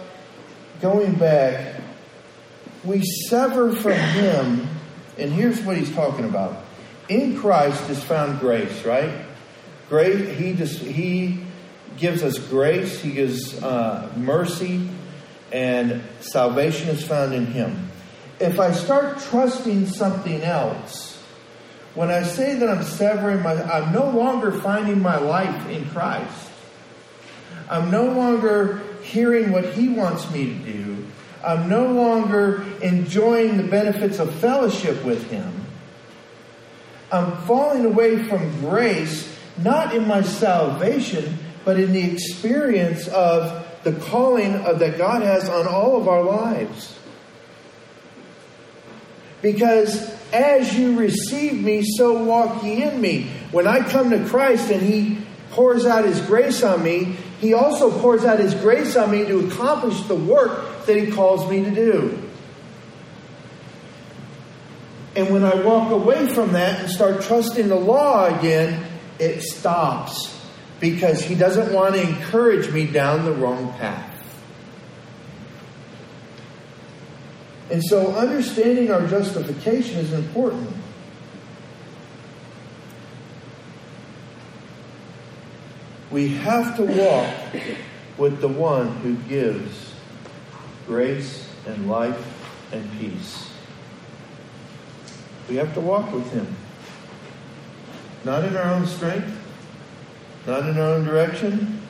going 0.80 1.14
back, 1.14 1.80
we 2.84 3.02
sever 3.28 3.74
from 3.74 3.92
him, 3.92 4.68
and 5.18 5.32
here's 5.32 5.60
what 5.62 5.76
he's 5.76 5.92
talking 5.94 6.24
about. 6.24 6.64
In 7.08 7.38
Christ 7.38 7.88
is 7.90 8.02
found 8.02 8.40
grace, 8.40 8.84
right? 8.84 9.26
Grace, 9.88 10.38
he 10.38 10.54
just 10.54 10.78
he 10.78 11.44
gives 11.96 12.22
us 12.22 12.38
grace, 12.38 13.00
He 13.00 13.12
gives 13.12 13.62
uh, 13.62 14.12
mercy, 14.16 14.88
and 15.52 16.02
salvation 16.20 16.88
is 16.88 17.06
found 17.06 17.34
in 17.34 17.46
Him. 17.46 17.90
If 18.40 18.58
I 18.58 18.72
start 18.72 19.20
trusting 19.20 19.86
something 19.86 20.42
else, 20.42 21.22
when 21.94 22.10
I 22.10 22.24
say 22.24 22.56
that 22.56 22.68
I'm 22.68 22.82
severing 22.82 23.42
my, 23.42 23.62
I'm 23.62 23.92
no 23.92 24.10
longer 24.10 24.50
finding 24.50 25.00
my 25.00 25.18
life 25.18 25.68
in 25.68 25.88
Christ. 25.90 26.50
I'm 27.68 27.90
no 27.90 28.04
longer 28.04 28.82
hearing 29.02 29.52
what 29.52 29.64
He 29.74 29.88
wants 29.88 30.30
me 30.30 30.46
to 30.46 30.54
do. 30.54 31.06
I'm 31.44 31.68
no 31.68 31.86
longer 31.86 32.64
enjoying 32.82 33.56
the 33.56 33.64
benefits 33.64 34.18
of 34.18 34.34
fellowship 34.34 35.04
with 35.04 35.30
Him. 35.30 35.52
I'm 37.12 37.36
falling 37.42 37.84
away 37.84 38.24
from 38.24 38.60
grace, 38.60 39.36
not 39.58 39.94
in 39.94 40.08
my 40.08 40.22
salvation, 40.22 41.38
but 41.64 41.78
in 41.78 41.92
the 41.92 42.10
experience 42.10 43.06
of 43.08 43.66
the 43.84 43.92
calling 43.92 44.54
of, 44.54 44.78
that 44.80 44.98
God 44.98 45.22
has 45.22 45.48
on 45.48 45.66
all 45.66 46.00
of 46.00 46.08
our 46.08 46.22
lives. 46.22 46.98
Because 49.42 50.10
as 50.32 50.76
you 50.76 50.98
receive 50.98 51.62
me, 51.62 51.84
so 51.84 52.24
walk 52.24 52.64
ye 52.64 52.82
in 52.82 53.00
me. 53.00 53.30
When 53.52 53.66
I 53.66 53.86
come 53.88 54.10
to 54.10 54.24
Christ 54.26 54.70
and 54.70 54.82
He 54.82 55.18
pours 55.50 55.84
out 55.84 56.04
His 56.04 56.20
grace 56.22 56.62
on 56.62 56.82
me, 56.82 57.16
He 57.44 57.52
also 57.52 57.90
pours 58.00 58.24
out 58.24 58.38
His 58.38 58.54
grace 58.54 58.96
on 58.96 59.10
me 59.10 59.26
to 59.26 59.46
accomplish 59.46 60.00
the 60.04 60.14
work 60.14 60.86
that 60.86 60.96
He 60.96 61.12
calls 61.12 61.46
me 61.50 61.62
to 61.62 61.70
do. 61.70 62.18
And 65.14 65.28
when 65.30 65.44
I 65.44 65.54
walk 65.56 65.92
away 65.92 66.32
from 66.32 66.54
that 66.54 66.80
and 66.80 66.90
start 66.90 67.20
trusting 67.20 67.68
the 67.68 67.74
law 67.74 68.34
again, 68.34 68.86
it 69.18 69.42
stops 69.42 70.34
because 70.80 71.22
he 71.22 71.34
doesn't 71.34 71.70
want 71.74 71.96
to 71.96 72.00
encourage 72.00 72.72
me 72.72 72.86
down 72.86 73.26
the 73.26 73.32
wrong 73.32 73.74
path. 73.74 74.10
And 77.70 77.84
so 77.84 78.16
understanding 78.16 78.90
our 78.90 79.06
justification 79.06 79.98
is 79.98 80.14
important. 80.14 80.70
We 86.14 86.28
have 86.28 86.76
to 86.76 86.84
walk 86.84 87.34
with 88.18 88.40
the 88.40 88.46
one 88.46 88.86
who 88.98 89.16
gives 89.28 89.92
grace 90.86 91.52
and 91.66 91.90
life 91.90 92.70
and 92.70 92.88
peace. 93.00 93.50
We 95.48 95.56
have 95.56 95.74
to 95.74 95.80
walk 95.80 96.12
with 96.12 96.30
him. 96.30 96.46
Not 98.22 98.44
in 98.44 98.56
our 98.56 98.74
own 98.74 98.86
strength, 98.86 99.36
not 100.46 100.68
in 100.68 100.78
our 100.78 100.90
own 100.90 101.04
direction, 101.04 101.82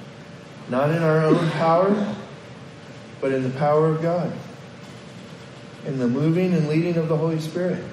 not 0.71 0.89
in 0.89 1.03
our 1.03 1.21
own 1.21 1.51
power, 1.51 2.17
but 3.21 3.31
in 3.31 3.43
the 3.43 3.59
power 3.59 3.91
of 3.91 4.01
God, 4.01 4.33
in 5.85 5.99
the 5.99 6.09
moving 6.09 6.55
and 6.55 6.67
leading 6.67 6.97
of 6.97 7.09
the 7.11 7.17
Holy 7.19 7.41
Spirit. 7.41 7.85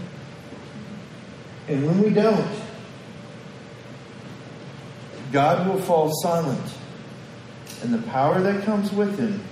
And 1.68 1.86
when 1.86 2.02
we 2.02 2.10
don't, 2.10 2.61
God 5.32 5.68
will 5.68 5.82
fall 5.82 6.12
silent. 6.22 6.74
And 7.82 7.94
the 7.94 8.02
power 8.10 8.42
that 8.42 8.64
comes 8.64 8.92
with 8.92 9.18
Him, 9.18 9.44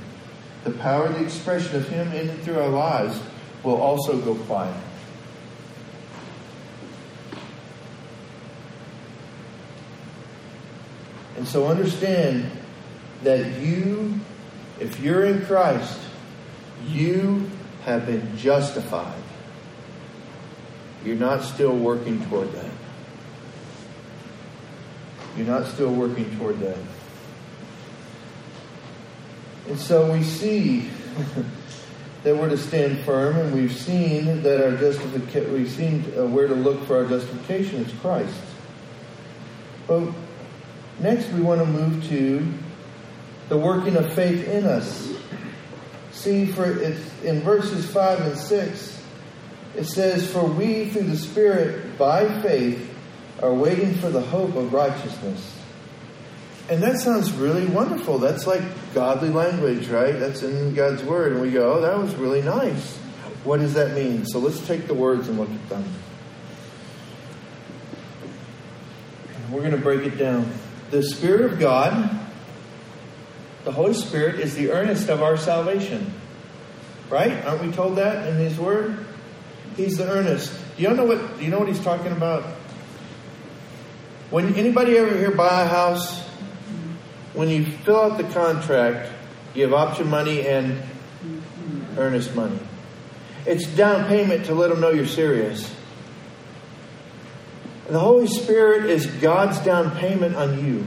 the 0.64 0.72
power, 0.72 1.10
the 1.10 1.24
expression 1.24 1.76
of 1.76 1.88
Him 1.90 2.12
in 2.12 2.30
and 2.30 2.42
through 2.44 2.60
our 2.60 2.70
lives, 2.70 3.20
will 3.64 3.82
also 3.82 4.20
go 4.20 4.36
quiet. 4.36 4.76
And 11.38 11.48
so 11.48 11.68
understand 11.68 12.52
that 13.24 13.60
you, 13.62 14.20
if 14.80 15.00
you're 15.00 15.26
in 15.26 15.46
Christ, 15.46 16.00
you 16.86 17.50
have 17.86 18.06
been 18.06 18.38
justified. 18.38 19.22
You're 21.06 21.16
not 21.16 21.44
still 21.44 21.76
working 21.76 22.24
toward 22.26 22.52
that. 22.52 22.72
You're 25.38 25.48
not 25.48 25.68
still 25.68 25.94
working 25.94 26.36
toward 26.38 26.60
that. 26.60 26.78
And 29.68 29.80
so 29.80 30.12
we 30.12 30.24
see 30.24 30.90
that 32.24 32.36
we're 32.36 32.50
to 32.50 32.58
stand 32.58 33.00
firm, 33.06 33.38
and 33.38 33.54
we've 33.54 33.76
seen 33.76 34.42
that 34.44 34.64
our 34.64 34.76
justification, 34.78 35.54
we've 35.54 35.72
seen 35.72 36.06
uh, 36.18 36.26
where 36.26 36.48
to 36.48 36.56
look 36.56 36.86
for 36.86 36.98
our 36.98 37.06
justification 37.06 37.86
is 37.86 37.94
Christ. 38.02 38.36
But 39.88 40.12
Next, 41.00 41.32
we 41.32 41.40
want 41.40 41.62
to 41.62 41.66
move 41.66 42.06
to 42.10 42.46
the 43.48 43.58
working 43.58 43.96
of 43.96 44.14
faith 44.14 44.46
in 44.46 44.66
us. 44.66 45.14
See, 46.12 46.46
for 46.46 46.70
it's 46.70 47.24
in 47.24 47.40
verses 47.40 47.90
5 47.90 48.20
and 48.20 48.38
6, 48.38 49.04
it 49.78 49.86
says, 49.86 50.30
For 50.30 50.44
we, 50.44 50.90
through 50.90 51.04
the 51.04 51.16
Spirit, 51.16 51.98
by 51.98 52.42
faith, 52.42 52.89
are 53.42 53.54
waiting 53.54 53.96
for 53.96 54.10
the 54.10 54.22
hope 54.22 54.56
of 54.56 54.74
righteousness. 54.74 55.56
And 56.70 56.84
that 56.84 57.00
sounds 57.00 57.32
really 57.32 57.66
wonderful. 57.66 58.20
That's 58.20 58.46
like 58.46 58.62
godly 58.94 59.30
language, 59.30 59.88
right? 59.88 60.12
That's 60.12 60.44
in 60.44 60.76
God's 60.76 61.04
Word. 61.04 61.34
And 61.34 61.42
we 61.42 61.52
go, 61.52 61.74
oh, 61.74 61.82
that 61.82 61.98
was 61.98 62.14
really 62.16 62.42
nice. 62.42 62.98
What 63.44 63.60
does 63.60 63.74
that 63.74 63.96
mean? 63.96 64.26
So 64.26 64.40
let's 64.40 64.66
take 64.68 64.86
the 64.86 64.94
words 64.94 65.28
and 65.28 65.40
look 65.40 65.50
at 65.50 65.70
them. 65.70 65.84
We're 69.50 69.62
going 69.62 69.72
to 69.72 69.78
break 69.78 70.06
it 70.06 70.18
down 70.18 70.52
the 70.92 71.02
Spirit 71.02 71.52
of 71.52 71.60
God, 71.60 72.20
the 73.64 73.72
Holy 73.72 73.94
Spirit, 73.94 74.40
is 74.40 74.56
the 74.56 74.72
earnest 74.72 75.10
of 75.10 75.24
our 75.24 75.38
salvation. 75.38 76.14
Right? 77.10 77.44
Aren't 77.46 77.64
we 77.64 77.72
told 77.72 77.98
that 77.98 78.28
in 78.28 78.36
His 78.36 78.60
Word? 78.60 79.06
He's 79.76 79.98
the 79.98 80.08
earnest. 80.08 80.54
Do 80.78 80.84
you 80.84 80.94
know 80.94 81.06
what? 81.06 81.40
Do 81.40 81.44
you 81.44 81.50
know 81.50 81.60
what 81.60 81.68
he's 81.68 81.84
talking 81.84 82.12
about? 82.12 82.44
When 84.30 84.54
anybody 84.54 84.96
ever 84.98 85.18
here 85.18 85.32
buy 85.32 85.64
a 85.64 85.68
house, 85.68 86.22
when 87.34 87.50
you 87.50 87.66
fill 87.66 88.00
out 88.00 88.18
the 88.18 88.26
contract, 88.26 89.12
you 89.56 89.64
have 89.64 89.74
option 89.74 90.08
money 90.08 90.48
and 90.48 90.82
earnest 91.98 92.36
money. 92.36 92.60
It's 93.48 93.66
down 93.66 94.08
payment 94.08 94.46
to 94.46 94.54
let 94.54 94.70
them 94.70 94.82
know 94.82 94.92
you're 94.92 95.08
serious. 95.08 95.74
The 97.88 98.00
Holy 98.00 98.28
Spirit 98.28 98.86
is 98.86 99.08
God's 99.08 99.58
down 99.62 99.98
payment 99.98 100.36
on 100.36 100.64
you. 100.64 100.86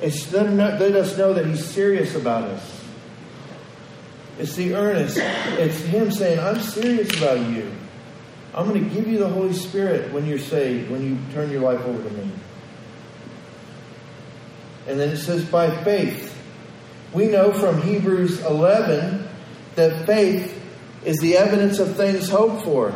It's 0.00 0.32
let, 0.32 0.48
let 0.54 0.94
us 0.94 1.18
know 1.18 1.34
that 1.34 1.44
He's 1.44 1.64
serious 1.64 2.14
about 2.14 2.44
us. 2.44 2.84
It's 4.38 4.54
the 4.54 4.74
earnest. 4.76 5.18
It's 5.18 5.80
Him 5.80 6.12
saying, 6.12 6.38
I'm 6.38 6.60
serious 6.60 7.14
about 7.16 7.50
you. 7.50 7.72
I'm 8.54 8.68
going 8.68 8.82
to 8.82 8.90
give 8.94 9.06
you 9.06 9.18
the 9.18 9.28
Holy 9.28 9.52
Spirit 9.52 10.12
when 10.12 10.26
you're 10.26 10.38
saved, 10.38 10.90
when 10.90 11.04
you 11.04 11.16
turn 11.32 11.50
your 11.50 11.60
life 11.60 11.80
over 11.84 12.02
to 12.02 12.14
me. 12.14 12.30
And 14.88 14.98
then 14.98 15.10
it 15.10 15.18
says, 15.18 15.44
by 15.44 15.84
faith. 15.84 16.36
We 17.12 17.26
know 17.26 17.52
from 17.52 17.82
Hebrews 17.82 18.40
11 18.40 19.28
that 19.76 20.06
faith 20.06 20.56
is 21.04 21.18
the 21.18 21.36
evidence 21.36 21.78
of 21.78 21.96
things 21.96 22.28
hoped 22.28 22.64
for. 22.64 22.92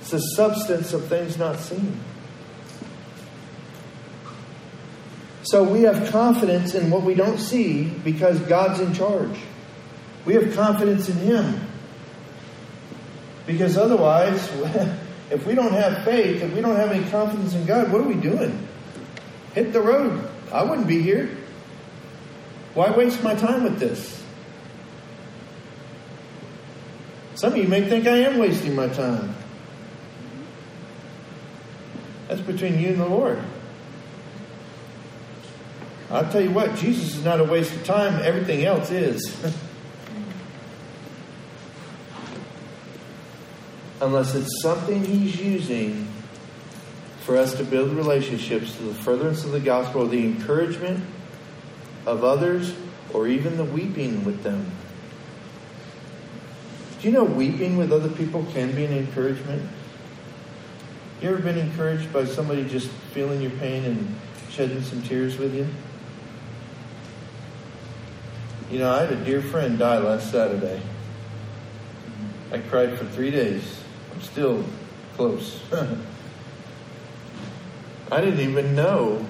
It's 0.00 0.10
the 0.10 0.18
substance 0.18 0.92
of 0.92 1.06
things 1.06 1.36
not 1.38 1.60
seen. 1.60 2.00
So 5.44 5.64
we 5.64 5.82
have 5.82 6.10
confidence 6.10 6.74
in 6.74 6.90
what 6.90 7.02
we 7.02 7.14
don't 7.14 7.38
see 7.38 7.84
because 7.84 8.38
God's 8.40 8.80
in 8.80 8.92
charge. 8.92 9.38
We 10.24 10.34
have 10.34 10.54
confidence 10.54 11.08
in 11.08 11.16
Him. 11.16 11.60
Because 13.46 13.76
otherwise, 13.76 14.48
if 15.30 15.46
we 15.46 15.54
don't 15.54 15.72
have 15.72 16.04
faith, 16.04 16.42
if 16.42 16.54
we 16.54 16.60
don't 16.60 16.76
have 16.76 16.90
any 16.90 17.08
confidence 17.10 17.54
in 17.54 17.66
God, 17.66 17.90
what 17.90 18.00
are 18.00 18.04
we 18.04 18.14
doing? 18.14 18.68
Hit 19.54 19.72
the 19.72 19.80
road. 19.80 20.28
I 20.52 20.62
wouldn't 20.62 20.86
be 20.86 21.02
here. 21.02 21.36
Why 22.74 22.90
waste 22.90 23.22
my 23.22 23.34
time 23.34 23.64
with 23.64 23.78
this? 23.78 24.22
Some 27.34 27.52
of 27.52 27.58
you 27.58 27.68
may 27.68 27.88
think 27.88 28.06
I 28.06 28.18
am 28.18 28.38
wasting 28.38 28.74
my 28.74 28.88
time. 28.88 29.34
That's 32.28 32.40
between 32.42 32.78
you 32.78 32.88
and 32.90 33.00
the 33.00 33.08
Lord. 33.08 33.42
I'll 36.10 36.30
tell 36.30 36.40
you 36.40 36.50
what, 36.50 36.76
Jesus 36.76 37.16
is 37.16 37.24
not 37.24 37.40
a 37.40 37.44
waste 37.44 37.72
of 37.72 37.84
time, 37.84 38.20
everything 38.22 38.64
else 38.64 38.90
is. 38.90 39.34
Unless 44.00 44.34
it's 44.34 44.62
something 44.62 45.04
He's 45.04 45.40
using 45.40 46.08
for 47.20 47.36
us 47.36 47.54
to 47.54 47.64
build 47.64 47.92
relationships 47.92 48.74
to 48.76 48.82
the 48.82 48.94
furtherance 48.94 49.44
of 49.44 49.52
the 49.52 49.60
gospel, 49.60 50.06
the 50.06 50.24
encouragement 50.24 51.04
of 52.06 52.24
others, 52.24 52.74
or 53.12 53.28
even 53.28 53.56
the 53.56 53.64
weeping 53.64 54.24
with 54.24 54.42
them. 54.42 54.70
Do 57.00 57.08
you 57.08 57.12
know 57.12 57.24
weeping 57.24 57.76
with 57.76 57.92
other 57.92 58.08
people 58.08 58.46
can 58.52 58.74
be 58.74 58.84
an 58.84 58.92
encouragement? 58.92 59.68
You 61.20 61.30
ever 61.30 61.38
been 61.42 61.58
encouraged 61.58 62.12
by 62.12 62.24
somebody 62.24 62.64
just 62.64 62.88
feeling 63.12 63.42
your 63.42 63.50
pain 63.52 63.84
and 63.84 64.14
shedding 64.50 64.82
some 64.82 65.02
tears 65.02 65.36
with 65.36 65.54
you? 65.54 65.66
You 68.70 68.78
know, 68.78 68.92
I 68.92 69.00
had 69.00 69.12
a 69.12 69.24
dear 69.24 69.42
friend 69.42 69.78
die 69.78 69.98
last 69.98 70.30
Saturday. 70.30 70.80
I 72.52 72.58
cried 72.58 72.98
for 72.98 73.04
three 73.06 73.30
days. 73.30 73.79
Still 74.20 74.64
close. 75.16 75.60
I 78.12 78.20
didn't 78.20 78.40
even 78.40 78.74
know 78.74 79.24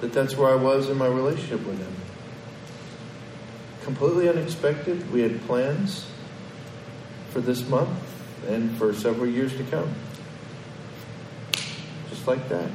that 0.00 0.12
that's 0.12 0.36
where 0.36 0.50
I 0.50 0.56
was 0.56 0.88
in 0.88 0.96
my 0.96 1.06
relationship 1.06 1.64
with 1.66 1.78
him. 1.78 1.94
Completely 3.82 4.28
unexpected. 4.28 5.12
We 5.12 5.20
had 5.20 5.40
plans 5.42 6.06
for 7.30 7.40
this 7.40 7.68
month 7.68 7.98
and 8.48 8.76
for 8.78 8.94
several 8.94 9.26
years 9.26 9.56
to 9.56 9.64
come 9.64 9.92
Just 12.08 12.26
like 12.26 12.48
that. 12.48 12.70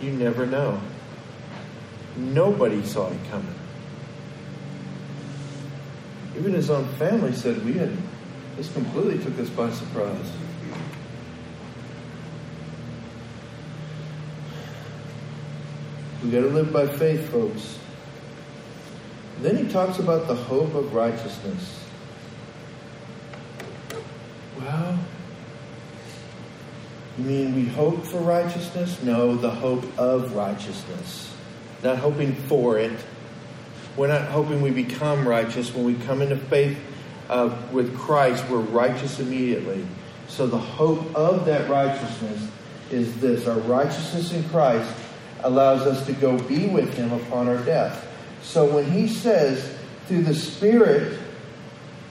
You 0.00 0.12
never 0.12 0.46
know. 0.46 0.80
Nobody 2.16 2.84
saw 2.84 3.10
it 3.10 3.18
coming. 3.30 3.54
Even 6.36 6.52
his 6.52 6.70
own 6.70 6.86
family 6.94 7.32
said 7.32 7.64
we 7.64 7.74
had 7.74 7.96
this 8.56 8.72
completely 8.72 9.18
took 9.18 9.38
us 9.38 9.48
by 9.50 9.70
surprise. 9.70 10.32
We 16.22 16.30
got 16.30 16.42
to 16.42 16.48
live 16.48 16.72
by 16.72 16.86
faith, 16.86 17.28
folks. 17.30 17.78
Then 19.40 19.56
he 19.56 19.72
talks 19.72 19.98
about 19.98 20.28
the 20.28 20.36
hope 20.36 20.74
of 20.74 20.94
righteousness. 20.94 21.84
Well, 24.60 24.98
you 27.18 27.24
mean 27.24 27.54
we 27.56 27.64
hope 27.64 28.04
for 28.04 28.18
righteousness? 28.18 29.02
No, 29.02 29.34
the 29.34 29.50
hope 29.50 29.84
of 29.98 30.34
righteousness. 30.34 31.34
Not 31.82 31.98
hoping 31.98 32.34
for 32.34 32.78
it. 32.78 32.92
We're 33.96 34.06
not 34.06 34.28
hoping 34.28 34.62
we 34.62 34.70
become 34.70 35.26
righteous. 35.26 35.74
When 35.74 35.84
we 35.84 35.94
come 35.94 36.22
into 36.22 36.36
faith 36.36 36.78
uh, 37.32 37.56
with 37.72 37.96
Christ, 37.96 38.44
we're 38.50 38.58
righteous 38.58 39.18
immediately. 39.18 39.86
So 40.28 40.46
the 40.46 40.58
hope 40.58 41.14
of 41.16 41.46
that 41.46 41.68
righteousness 41.68 42.46
is 42.90 43.18
this 43.20 43.46
our 43.46 43.58
righteousness 43.60 44.32
in 44.32 44.44
Christ 44.50 44.94
allows 45.40 45.82
us 45.82 46.04
to 46.06 46.12
go 46.12 46.38
be 46.38 46.66
with 46.66 46.94
Him 46.94 47.10
upon 47.12 47.48
our 47.48 47.56
death. 47.64 48.06
So 48.42 48.66
when 48.66 48.90
He 48.90 49.08
says, 49.08 49.76
through 50.06 50.24
the 50.24 50.34
Spirit, 50.34 51.18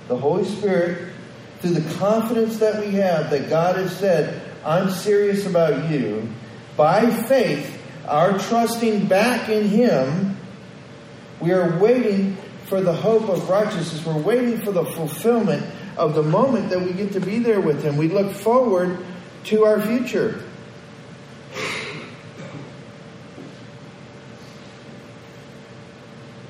the 0.07 0.17
Holy 0.17 0.45
Spirit, 0.45 1.13
through 1.59 1.75
the 1.75 1.93
confidence 1.95 2.57
that 2.57 2.83
we 2.83 2.93
have 2.93 3.29
that 3.29 3.47
God 3.47 3.75
has 3.75 3.95
said, 3.95 4.41
I'm 4.65 4.89
serious 4.89 5.45
about 5.45 5.91
you, 5.91 6.27
by 6.75 7.11
faith, 7.11 7.79
our 8.07 8.39
trusting 8.39 9.05
back 9.05 9.49
in 9.49 9.67
Him, 9.67 10.37
we 11.39 11.51
are 11.51 11.77
waiting 11.77 12.37
for 12.71 12.79
the 12.79 12.93
hope 12.93 13.27
of 13.27 13.49
righteousness. 13.49 14.05
We're 14.05 14.17
waiting 14.17 14.57
for 14.61 14.71
the 14.71 14.85
fulfillment 14.85 15.61
of 15.97 16.15
the 16.15 16.23
moment 16.23 16.69
that 16.69 16.81
we 16.81 16.93
get 16.93 17.11
to 17.11 17.19
be 17.19 17.37
there 17.37 17.59
with 17.59 17.83
Him. 17.83 17.97
We 17.97 18.07
look 18.07 18.31
forward 18.31 18.97
to 19.43 19.65
our 19.65 19.81
future. 19.81 20.41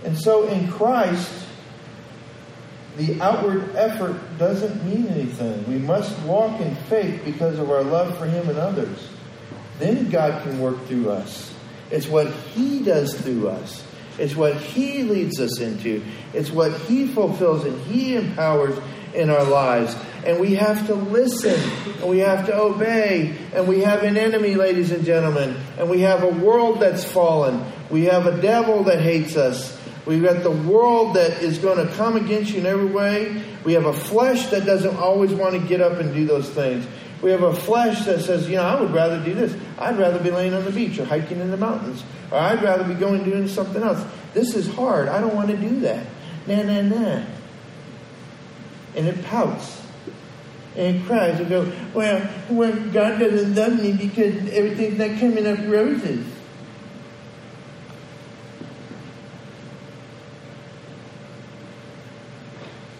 And 0.04 0.16
so 0.16 0.48
in 0.48 0.72
Christ, 0.72 1.34
the 2.98 3.20
outward 3.20 3.76
effort 3.76 4.38
doesn't 4.38 4.86
mean 4.86 5.08
anything. 5.08 5.68
We 5.68 5.80
must 5.80 6.16
walk 6.20 6.62
in 6.62 6.76
faith 6.76 7.26
because 7.26 7.58
of 7.58 7.72
our 7.72 7.82
love 7.84 8.16
for 8.20 8.28
Him 8.28 8.48
and 8.48 8.60
others. 8.60 9.10
Then 9.80 10.12
God 10.12 10.44
can 10.44 10.60
work 10.60 10.86
through 10.86 11.10
us. 11.10 11.52
It's 11.90 12.08
what 12.08 12.32
He 12.32 12.84
does 12.84 13.20
through 13.20 13.50
us. 13.50 13.84
It's 14.22 14.36
what 14.36 14.56
He 14.56 15.02
leads 15.02 15.40
us 15.40 15.60
into. 15.60 16.04
It's 16.34 16.52
what 16.52 16.72
He 16.82 17.08
fulfills 17.08 17.66
and 17.66 17.80
He 17.86 18.16
empowers 18.16 18.78
in 19.16 19.32
our 19.32 19.44
lives. 19.44 19.96
And 20.26 20.40
we 20.40 20.54
have 20.56 20.86
to 20.88 20.94
listen 20.94 21.60
and 22.00 22.08
we 22.08 22.20
have 22.20 22.46
to 22.46 22.56
obey. 22.56 23.36
And 23.54 23.68
we 23.68 23.82
have 23.82 24.04
an 24.04 24.18
enemy, 24.18 24.54
ladies 24.54 24.92
and 24.92 25.04
gentlemen. 25.04 25.58
And 25.80 25.90
we 25.90 26.02
have 26.02 26.22
a 26.22 26.30
world 26.30 26.80
that's 26.80 27.04
fallen. 27.04 27.66
We 27.90 28.06
have 28.06 28.28
a 28.28 28.40
devil 28.40 28.84
that 28.84 29.02
hates 29.02 29.36
us. 29.36 29.76
We've 30.06 30.24
got 30.24 30.44
the 30.44 30.52
world 30.52 31.16
that 31.16 31.42
is 31.44 31.58
going 31.58 31.86
to 31.86 31.94
come 31.94 32.16
against 32.16 32.52
you 32.52 32.60
in 32.60 32.66
every 32.66 32.86
way. 32.86 33.44
We 33.64 33.74
have 33.74 33.86
a 33.86 33.94
flesh 33.94 34.48
that 34.48 34.66
doesn't 34.66 34.98
always 34.98 35.32
want 35.32 35.60
to 35.60 35.68
get 35.68 35.82
up 35.82 36.00
and 36.00 36.14
do 36.14 36.26
those 36.26 36.50
things. 36.50 36.88
We 37.22 37.30
have 37.32 37.44
a 37.44 37.54
flesh 37.54 38.06
that 38.06 38.22
says, 38.22 38.50
you 38.50 38.56
know, 38.56 38.64
I 38.64 38.80
would 38.80 38.92
rather 38.92 39.24
do 39.24 39.34
this. 39.34 39.56
I'd 39.78 39.98
rather 39.98 40.20
be 40.20 40.32
laying 40.32 40.54
on 40.54 40.66
the 40.66 40.72
beach 40.72 40.98
or 40.98 41.06
hiking 41.06 41.40
in 41.40 41.52
the 41.52 41.58
mountains. 41.58 42.04
Or 42.32 42.40
I'd 42.40 42.64
rather 42.64 42.84
be 42.84 42.96
going 42.96 43.24
doing 43.24 43.48
something 43.48 43.84
else. 43.84 44.04
This 44.34 44.56
is 44.56 44.68
hard. 44.74 45.08
I 45.08 45.22
don't 45.22 45.36
want 45.36 45.50
to 45.50 45.58
do 45.58 45.82
that. 45.82 46.08
Nah, 46.48 46.64
nah, 46.64 46.82
nah. 46.82 47.24
And 48.96 49.08
it 49.08 49.24
pouts. 49.26 49.82
And 50.76 50.98
it 50.98 51.06
cries 51.06 51.40
and 51.40 51.50
goes, 51.50 51.72
well, 51.94 52.28
well, 52.50 52.74
God 52.92 53.20
doesn't 53.20 53.54
love 53.56 53.82
me 53.82 53.94
because 53.94 54.36
everything's 54.50 54.98
not 54.98 55.20
coming 55.20 55.46
up 55.46 55.60
roses. 55.68 56.26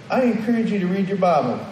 I 0.10 0.24
encourage 0.24 0.70
you 0.70 0.80
to 0.80 0.88
read 0.88 1.08
your 1.08 1.18
Bible. 1.18 1.66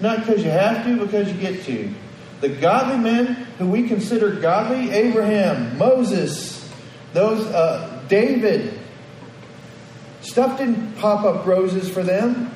Not 0.00 0.20
because 0.20 0.44
you 0.44 0.50
have 0.50 0.84
to, 0.84 0.96
because 0.96 1.28
you 1.28 1.34
get 1.38 1.64
to. 1.64 1.92
The 2.40 2.48
godly 2.48 2.98
men 2.98 3.26
who 3.58 3.66
we 3.66 3.88
consider 3.88 4.36
godly 4.36 4.90
Abraham, 4.90 5.76
Moses, 5.76 6.68
those, 7.12 7.44
uh, 7.46 8.04
David, 8.08 8.78
stuff 10.20 10.58
didn't 10.58 10.96
pop 10.96 11.24
up 11.24 11.46
roses 11.46 11.90
for 11.90 12.02
them. 12.02 12.54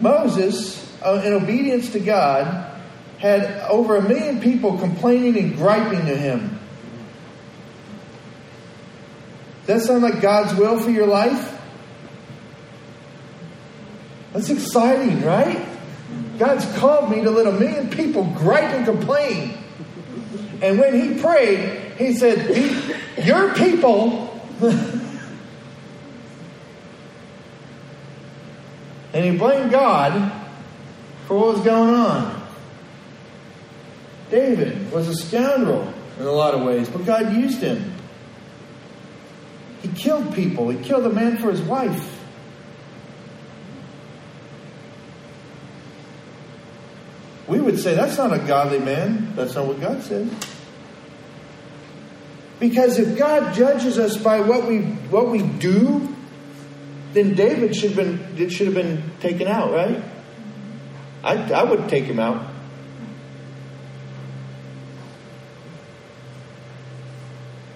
Moses, 0.00 0.82
uh, 1.02 1.22
in 1.24 1.32
obedience 1.32 1.92
to 1.92 2.00
God, 2.00 2.72
had 3.18 3.44
over 3.68 3.96
a 3.96 4.02
million 4.02 4.40
people 4.40 4.78
complaining 4.78 5.38
and 5.38 5.56
griping 5.56 6.06
to 6.06 6.16
him. 6.16 6.58
Does 9.66 9.82
that 9.82 9.86
sound 9.86 10.02
like 10.02 10.20
God's 10.20 10.58
will 10.58 10.78
for 10.78 10.90
your 10.90 11.06
life? 11.06 11.55
That's 14.36 14.50
exciting, 14.50 15.22
right? 15.22 15.66
God's 16.38 16.66
called 16.76 17.10
me 17.10 17.22
to 17.22 17.30
let 17.30 17.46
a 17.46 17.52
million 17.52 17.88
people 17.88 18.24
gripe 18.36 18.70
and 18.74 18.84
complain. 18.84 19.56
And 20.60 20.78
when 20.78 20.92
he 21.00 21.18
prayed, 21.18 21.94
he 21.96 22.12
said, 22.12 22.46
Your 23.24 23.54
people. 23.54 24.38
and 29.14 29.24
he 29.24 29.38
blamed 29.38 29.70
God 29.70 30.30
for 31.26 31.38
what 31.38 31.56
was 31.56 31.64
going 31.64 31.94
on. 31.94 32.46
David 34.30 34.92
was 34.92 35.08
a 35.08 35.14
scoundrel 35.14 35.90
in 36.20 36.26
a 36.26 36.30
lot 36.30 36.52
of 36.52 36.60
ways, 36.60 36.90
but 36.90 37.06
God 37.06 37.32
used 37.32 37.62
him. 37.62 37.90
He 39.80 39.88
killed 39.88 40.34
people, 40.34 40.68
he 40.68 40.84
killed 40.84 41.06
a 41.06 41.10
man 41.10 41.38
for 41.38 41.50
his 41.50 41.62
wife. 41.62 42.15
We 47.48 47.60
would 47.60 47.78
say 47.78 47.94
that's 47.94 48.18
not 48.18 48.32
a 48.32 48.38
godly 48.38 48.80
man. 48.80 49.34
That's 49.36 49.54
not 49.54 49.66
what 49.66 49.80
God 49.80 50.02
says. 50.02 50.28
Because 52.58 52.98
if 52.98 53.18
God 53.18 53.54
judges 53.54 53.98
us 53.98 54.16
by 54.16 54.40
what 54.40 54.66
we 54.66 54.80
what 54.80 55.28
we 55.28 55.42
do, 55.42 56.14
then 57.12 57.34
David 57.34 57.76
should 57.76 57.92
have 57.92 58.36
been 58.36 58.48
should 58.48 58.66
have 58.66 58.74
been 58.74 59.12
taken 59.20 59.46
out, 59.46 59.72
right? 59.72 60.02
I 61.22 61.52
I 61.52 61.62
would 61.62 61.88
take 61.88 62.04
him 62.04 62.18
out. 62.18 62.54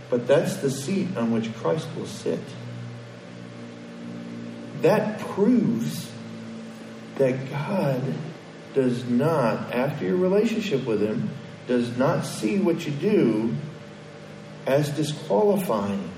But 0.08 0.26
that's 0.26 0.56
the 0.56 0.70
seat 0.70 1.16
on 1.16 1.30
which 1.30 1.54
Christ 1.54 1.86
will 1.96 2.06
sit. 2.06 2.40
That 4.82 5.20
proves 5.20 6.10
that 7.16 7.48
God 7.50 8.02
does 8.74 9.04
not, 9.04 9.72
after 9.72 10.04
your 10.04 10.16
relationship 10.16 10.84
with 10.84 11.02
Him, 11.02 11.30
does 11.66 11.96
not 11.96 12.24
see 12.24 12.58
what 12.58 12.86
you 12.86 12.92
do 12.92 13.54
as 14.66 14.88
disqualifying. 14.90 16.10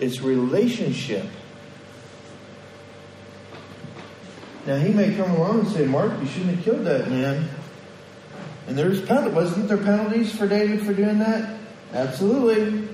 It's 0.00 0.20
relationship. 0.20 1.26
Now 4.66 4.76
he 4.76 4.92
may 4.92 5.14
come 5.14 5.30
along 5.30 5.60
and 5.60 5.68
say, 5.68 5.86
Mark, 5.86 6.18
you 6.20 6.26
shouldn't 6.26 6.56
have 6.56 6.64
killed 6.64 6.84
that 6.86 7.10
man. 7.10 7.48
And 8.66 8.78
there's 8.78 9.00
penalty. 9.02 9.34
Wasn't 9.34 9.68
there 9.68 9.76
penalties 9.76 10.34
for 10.34 10.48
David 10.48 10.82
for 10.82 10.94
doing 10.94 11.18
that? 11.18 11.58
Absolutely. 11.92 12.88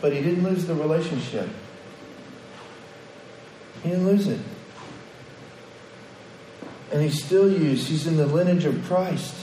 But 0.00 0.14
he 0.14 0.22
didn't 0.22 0.42
lose 0.42 0.64
the 0.64 0.74
relationship. 0.74 1.48
He 3.82 3.90
didn't 3.90 4.06
lose 4.06 4.28
it. 4.28 4.40
And 6.92 7.02
he's 7.02 7.24
still 7.24 7.50
used. 7.50 7.88
He's 7.88 8.06
in 8.06 8.16
the 8.16 8.26
lineage 8.26 8.64
of 8.64 8.84
Christ. 8.84 9.34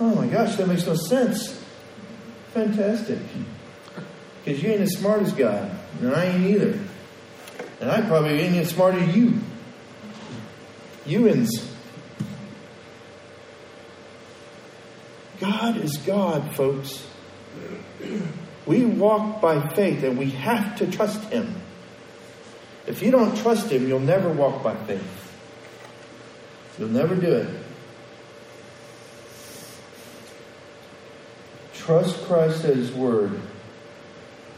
Oh 0.00 0.14
my 0.14 0.26
gosh, 0.26 0.56
that 0.56 0.66
makes 0.66 0.86
no 0.86 0.94
sense. 0.94 1.62
Fantastic. 2.52 3.18
Because 4.44 4.62
you 4.62 4.70
ain't 4.70 4.80
as 4.80 4.96
smart 4.96 5.22
as 5.22 5.32
God. 5.32 5.70
And 6.00 6.14
I 6.14 6.26
ain't 6.26 6.46
either. 6.46 6.78
And 7.80 7.90
I 7.90 8.00
probably 8.02 8.40
ain't 8.40 8.56
as 8.56 8.70
smart 8.70 8.94
as 8.94 9.14
you. 9.14 9.38
Youans. 11.04 11.50
God 15.38 15.76
is 15.76 15.98
God, 15.98 16.54
folks. 16.54 17.06
We 18.64 18.84
walk 18.84 19.40
by 19.40 19.68
faith 19.74 20.02
and 20.02 20.18
we 20.18 20.30
have 20.30 20.76
to 20.78 20.90
trust 20.90 21.22
Him. 21.24 21.54
If 22.86 23.02
you 23.02 23.10
don't 23.10 23.36
trust 23.36 23.70
Him, 23.70 23.88
you'll 23.88 24.00
never 24.00 24.28
walk 24.28 24.62
by 24.62 24.74
faith. 24.74 25.22
You'll 26.78 26.88
never 26.88 27.14
do 27.14 27.32
it. 27.32 27.48
Trust 31.74 32.24
Christ 32.24 32.64
at 32.64 32.76
His 32.76 32.92
Word, 32.92 33.40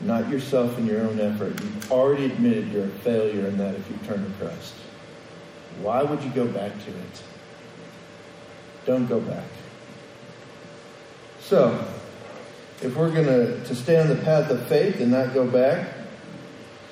not 0.00 0.28
yourself 0.28 0.76
and 0.78 0.86
your 0.86 1.02
own 1.02 1.20
effort. 1.20 1.60
You've 1.60 1.92
already 1.92 2.26
admitted 2.26 2.68
you're 2.68 2.86
a 2.86 2.88
failure 2.88 3.46
in 3.46 3.58
that 3.58 3.74
if 3.74 3.88
you 3.90 3.96
turn 4.06 4.24
to 4.24 4.30
Christ. 4.38 4.74
Why 5.80 6.02
would 6.02 6.22
you 6.22 6.30
go 6.30 6.46
back 6.46 6.72
to 6.72 6.90
it? 6.90 7.22
Don't 8.84 9.06
go 9.06 9.20
back. 9.20 9.44
So, 11.40 11.86
if 12.82 12.96
we're 12.96 13.10
going 13.10 13.26
to, 13.26 13.64
to 13.64 13.74
stay 13.74 14.00
on 14.00 14.08
the 14.08 14.16
path 14.16 14.50
of 14.50 14.66
faith 14.66 15.00
and 15.00 15.10
not 15.10 15.34
go 15.34 15.46
back, 15.46 15.97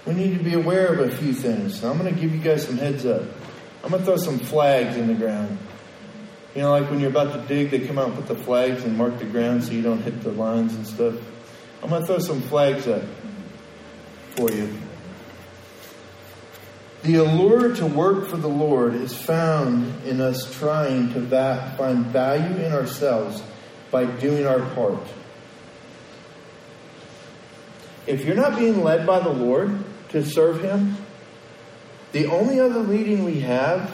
we 0.06 0.14
need 0.14 0.38
to 0.38 0.44
be 0.44 0.54
aware 0.54 0.86
of 0.86 1.00
a 1.00 1.14
few 1.16 1.32
things. 1.32 1.82
I'm 1.82 1.98
going 1.98 2.14
to 2.14 2.20
give 2.20 2.32
you 2.32 2.40
guys 2.40 2.66
some 2.66 2.78
heads 2.78 3.04
up. 3.04 3.22
I'm 3.82 3.90
going 3.90 4.02
to 4.02 4.06
throw 4.06 4.16
some 4.16 4.38
flags 4.38 4.96
in 4.96 5.08
the 5.08 5.14
ground. 5.14 5.58
You 6.54 6.62
know, 6.62 6.70
like 6.70 6.88
when 6.88 7.00
you're 7.00 7.10
about 7.10 7.34
to 7.34 7.46
dig, 7.46 7.70
they 7.70 7.86
come 7.86 7.98
out 7.98 8.14
put 8.14 8.28
the 8.28 8.36
flags 8.36 8.84
and 8.84 8.96
mark 8.96 9.18
the 9.18 9.26
ground 9.26 9.64
so 9.64 9.72
you 9.72 9.82
don't 9.82 10.00
hit 10.00 10.22
the 10.22 10.32
lines 10.32 10.74
and 10.74 10.86
stuff. 10.86 11.14
I'm 11.82 11.90
going 11.90 12.02
to 12.02 12.06
throw 12.06 12.18
some 12.18 12.40
flags 12.40 12.86
up 12.86 13.02
for 14.36 14.50
you. 14.50 14.72
The 17.02 17.16
allure 17.16 17.74
to 17.74 17.86
work 17.86 18.28
for 18.28 18.36
the 18.36 18.48
Lord 18.48 18.94
is 18.94 19.14
found 19.14 20.04
in 20.04 20.20
us 20.20 20.56
trying 20.58 21.12
to 21.12 21.20
va- 21.20 21.74
find 21.76 22.06
value 22.06 22.64
in 22.64 22.72
ourselves 22.72 23.42
by 23.90 24.06
doing 24.06 24.46
our 24.46 24.60
part. 24.74 25.06
If 28.06 28.24
you're 28.24 28.36
not 28.36 28.56
being 28.56 28.82
led 28.82 29.06
by 29.06 29.20
the 29.20 29.30
Lord 29.30 29.84
to 30.10 30.24
serve 30.24 30.62
Him, 30.62 30.96
the 32.12 32.26
only 32.26 32.60
other 32.60 32.80
leading 32.80 33.24
we 33.24 33.40
have 33.40 33.92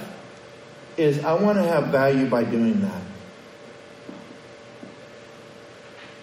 is 0.96 1.24
I 1.24 1.34
want 1.34 1.58
to 1.58 1.64
have 1.64 1.88
value 1.88 2.28
by 2.28 2.44
doing 2.44 2.80
that. 2.82 3.02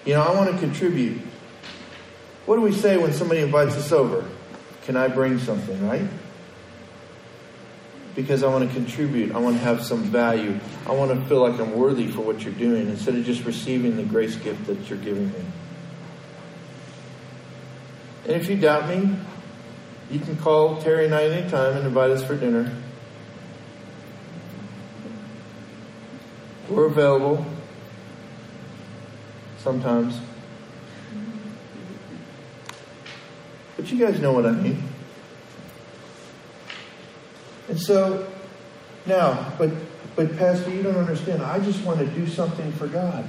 You 0.05 0.13
know, 0.13 0.21
I 0.21 0.33
want 0.33 0.51
to 0.51 0.57
contribute. 0.57 1.21
What 2.45 2.55
do 2.55 2.61
we 2.61 2.71
say 2.71 2.97
when 2.97 3.13
somebody 3.13 3.41
invites 3.41 3.75
us 3.75 3.91
over? 3.91 4.27
Can 4.85 4.95
I 4.95 5.07
bring 5.07 5.39
something, 5.39 5.87
right? 5.87 6.07
Because 8.15 8.43
I 8.43 8.47
want 8.47 8.67
to 8.67 8.73
contribute. 8.73 9.35
I 9.35 9.37
want 9.37 9.57
to 9.57 9.61
have 9.61 9.83
some 9.83 10.03
value. 10.03 10.59
I 10.87 10.93
want 10.93 11.11
to 11.11 11.27
feel 11.27 11.41
like 11.41 11.59
I'm 11.59 11.73
worthy 11.73 12.07
for 12.07 12.21
what 12.21 12.41
you're 12.41 12.53
doing 12.53 12.87
instead 12.87 13.15
of 13.15 13.23
just 13.23 13.43
receiving 13.45 13.97
the 13.97 14.03
grace 14.03 14.35
gift 14.35 14.65
that 14.67 14.89
you're 14.89 14.97
giving 14.99 15.27
me. 15.27 15.45
And 18.25 18.33
if 18.41 18.49
you 18.49 18.57
doubt 18.57 18.89
me, 18.89 19.15
you 20.09 20.19
can 20.19 20.35
call 20.37 20.81
Terry 20.81 21.05
and 21.05 21.13
I 21.13 21.25
anytime 21.25 21.77
and 21.77 21.85
invite 21.85 22.11
us 22.11 22.23
for 22.23 22.35
dinner. 22.35 22.75
We're 26.67 26.85
available 26.85 27.45
sometimes. 29.59 30.19
But 33.75 33.91
you 33.91 34.05
guys 34.05 34.19
know 34.19 34.33
what 34.33 34.45
I 34.45 34.51
mean. 34.51 34.83
And 37.67 37.79
so, 37.79 38.31
now, 39.05 39.53
but 39.57 39.71
but 40.15 40.35
Pastor, 40.37 40.69
you 40.71 40.83
don't 40.83 40.97
understand. 40.97 41.41
I 41.41 41.59
just 41.59 41.83
want 41.85 41.99
to 41.99 42.07
do 42.07 42.27
something 42.27 42.71
for 42.73 42.87
God. 42.87 43.27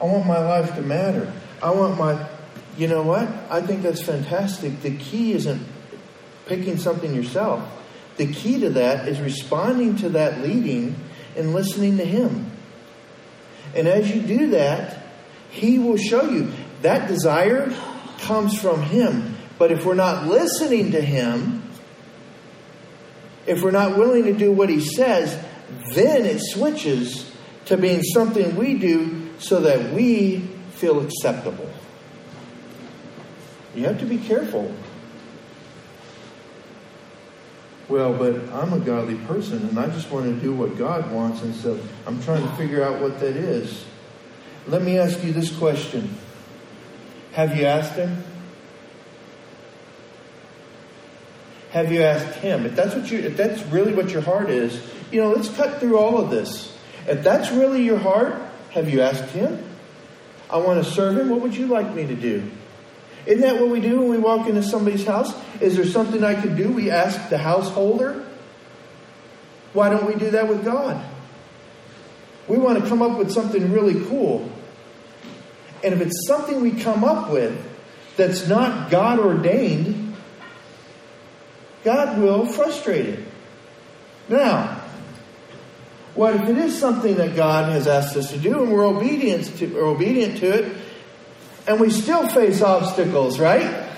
I 0.00 0.04
want 0.04 0.26
my 0.26 0.38
life 0.38 0.74
to 0.76 0.82
matter. 0.82 1.32
I 1.62 1.70
want 1.70 1.98
my 1.98 2.26
you 2.76 2.88
know 2.88 3.02
what? 3.02 3.28
I 3.50 3.60
think 3.60 3.82
that's 3.82 4.02
fantastic. 4.02 4.82
The 4.82 4.96
key 4.96 5.32
isn't 5.32 5.62
picking 6.46 6.78
something 6.78 7.14
yourself. 7.14 7.68
The 8.16 8.32
key 8.32 8.60
to 8.60 8.70
that 8.70 9.08
is 9.08 9.20
responding 9.20 9.96
to 9.96 10.10
that 10.10 10.40
leading 10.40 10.96
and 11.36 11.52
listening 11.52 11.98
to 11.98 12.04
Him. 12.04 12.50
And 13.74 13.86
as 13.86 14.10
you 14.10 14.22
do 14.22 14.50
that, 14.50 15.02
He 15.50 15.78
will 15.78 15.98
show 15.98 16.30
you 16.30 16.52
that 16.82 17.08
desire 17.08 17.74
comes 18.20 18.58
from 18.58 18.82
Him. 18.82 19.36
But 19.58 19.72
if 19.72 19.84
we're 19.84 19.94
not 19.94 20.26
listening 20.26 20.92
to 20.92 21.00
Him, 21.00 21.62
if 23.46 23.62
we're 23.62 23.70
not 23.70 23.96
willing 23.96 24.24
to 24.24 24.32
do 24.32 24.50
what 24.50 24.68
He 24.68 24.80
says, 24.80 25.38
then 25.94 26.24
it 26.24 26.40
switches 26.40 27.30
to 27.66 27.76
being 27.76 28.02
something 28.02 28.56
we 28.56 28.74
do 28.74 29.30
so 29.38 29.60
that 29.60 29.92
we 29.92 30.38
feel 30.70 31.00
acceptable. 31.04 31.68
You 33.74 33.84
have 33.84 33.98
to 34.00 34.06
be 34.06 34.18
careful. 34.18 34.74
Well, 37.88 38.12
but 38.12 38.52
I'm 38.52 38.72
a 38.72 38.80
godly 38.80 39.14
person 39.26 39.68
and 39.68 39.78
I 39.78 39.86
just 39.86 40.10
want 40.10 40.26
to 40.26 40.40
do 40.40 40.52
what 40.52 40.76
God 40.76 41.12
wants, 41.12 41.42
and 41.42 41.54
so 41.54 41.78
I'm 42.06 42.20
trying 42.22 42.42
to 42.42 42.52
figure 42.56 42.82
out 42.82 43.00
what 43.00 43.20
that 43.20 43.36
is. 43.36 43.84
Let 44.66 44.82
me 44.82 44.98
ask 44.98 45.22
you 45.22 45.32
this 45.32 45.56
question 45.56 46.16
Have 47.32 47.56
you 47.56 47.64
asked 47.66 47.94
him? 47.94 48.24
Have 51.70 51.92
you 51.92 52.02
asked 52.02 52.38
him? 52.38 52.66
If 52.66 52.74
that's 52.74 52.94
what 52.94 53.10
you 53.10 53.18
if 53.20 53.36
that's 53.36 53.62
really 53.66 53.92
what 53.92 54.10
your 54.10 54.22
heart 54.22 54.50
is, 54.50 54.82
you 55.12 55.20
know, 55.20 55.30
let's 55.30 55.48
cut 55.54 55.78
through 55.78 55.98
all 55.98 56.18
of 56.18 56.30
this. 56.30 56.76
If 57.06 57.22
that's 57.22 57.52
really 57.52 57.84
your 57.84 57.98
heart, 57.98 58.40
have 58.70 58.88
you 58.88 59.02
asked 59.02 59.30
him? 59.30 59.62
I 60.50 60.58
want 60.58 60.84
to 60.84 60.90
serve 60.90 61.18
him. 61.18 61.28
What 61.28 61.40
would 61.40 61.56
you 61.56 61.66
like 61.66 61.94
me 61.94 62.06
to 62.06 62.14
do? 62.14 62.50
Isn't 63.26 63.40
that 63.40 63.60
what 63.60 63.70
we 63.70 63.80
do 63.80 63.98
when 63.98 64.10
we 64.10 64.18
walk 64.18 64.48
into 64.48 64.62
somebody's 64.62 65.04
house? 65.04 65.34
Is 65.60 65.76
there 65.76 65.84
something 65.84 66.22
I 66.22 66.40
could 66.40 66.56
do? 66.56 66.70
We 66.70 66.90
ask 66.90 67.28
the 67.28 67.38
householder. 67.38 68.24
Why 69.72 69.90
don't 69.90 70.06
we 70.06 70.14
do 70.14 70.30
that 70.30 70.48
with 70.48 70.64
God? 70.64 71.04
We 72.48 72.56
want 72.56 72.82
to 72.82 72.88
come 72.88 73.02
up 73.02 73.18
with 73.18 73.32
something 73.32 73.72
really 73.72 74.04
cool. 74.06 74.50
And 75.82 75.92
if 75.92 76.00
it's 76.00 76.26
something 76.26 76.60
we 76.60 76.72
come 76.72 77.04
up 77.04 77.30
with 77.30 77.60
that's 78.16 78.48
not 78.48 78.90
God 78.90 79.18
ordained, 79.18 80.16
God 81.84 82.18
will 82.18 82.46
frustrate 82.46 83.06
it. 83.06 83.28
Now, 84.28 84.82
what 86.14 86.34
if 86.34 86.48
it 86.48 86.56
is 86.56 86.78
something 86.78 87.16
that 87.16 87.36
God 87.36 87.70
has 87.70 87.86
asked 87.86 88.16
us 88.16 88.30
to 88.30 88.38
do 88.38 88.62
and 88.62 88.72
we're 88.72 88.86
obedient 88.86 89.44
to, 89.58 89.78
obedient 89.80 90.38
to 90.38 90.46
it 90.46 90.76
and 91.66 91.80
we 91.80 91.90
still 91.90 92.28
face 92.28 92.62
obstacles, 92.62 93.38
right? 93.38 93.90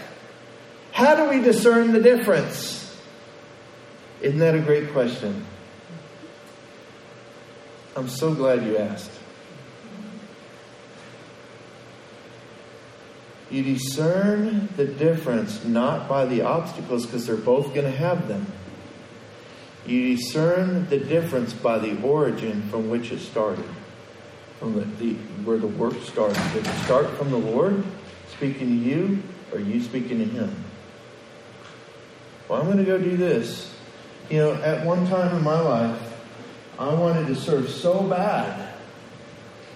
How 0.92 1.14
do 1.14 1.28
we 1.28 1.42
discern 1.42 1.92
the 1.92 2.00
difference? 2.00 2.96
Isn't 4.20 4.40
that 4.40 4.54
a 4.54 4.60
great 4.60 4.90
question? 4.92 5.44
I'm 7.94 8.08
so 8.08 8.34
glad 8.34 8.64
you 8.64 8.78
asked. 8.78 9.10
You 13.50 13.62
discern 13.62 14.68
the 14.76 14.86
difference 14.86 15.64
not 15.64 16.08
by 16.08 16.26
the 16.26 16.42
obstacles 16.42 17.06
because 17.06 17.26
they're 17.26 17.36
both 17.36 17.74
going 17.74 17.90
to 17.90 17.96
have 17.96 18.28
them. 18.28 18.46
You 19.86 20.16
discern 20.16 20.88
the 20.88 20.98
difference 20.98 21.54
by 21.54 21.78
the 21.78 22.00
origin 22.02 22.68
from 22.68 22.90
which 22.90 23.10
it 23.10 23.20
started, 23.20 23.64
from 24.58 24.74
the, 24.74 24.84
the 25.02 25.14
where 25.44 25.58
the 25.58 25.66
work 25.66 25.94
starts. 26.02 26.38
Did 26.52 26.66
it 26.66 26.74
start 26.84 27.08
from 27.16 27.30
the 27.30 27.38
Lord 27.38 27.84
speaking 28.30 28.68
to 28.68 28.74
you, 28.74 29.22
or 29.52 29.60
you 29.60 29.80
speaking 29.80 30.18
to 30.18 30.24
Him? 30.24 30.64
Well, 32.48 32.60
I'm 32.60 32.66
going 32.66 32.78
to 32.78 32.84
go 32.84 32.98
do 32.98 33.16
this. 33.16 33.74
You 34.30 34.38
know, 34.38 34.54
at 34.54 34.84
one 34.84 35.06
time 35.06 35.36
in 35.36 35.42
my 35.42 35.60
life, 35.60 36.00
I 36.78 36.92
wanted 36.94 37.26
to 37.28 37.36
serve 37.36 37.68
so 37.68 38.02
bad. 38.02 38.74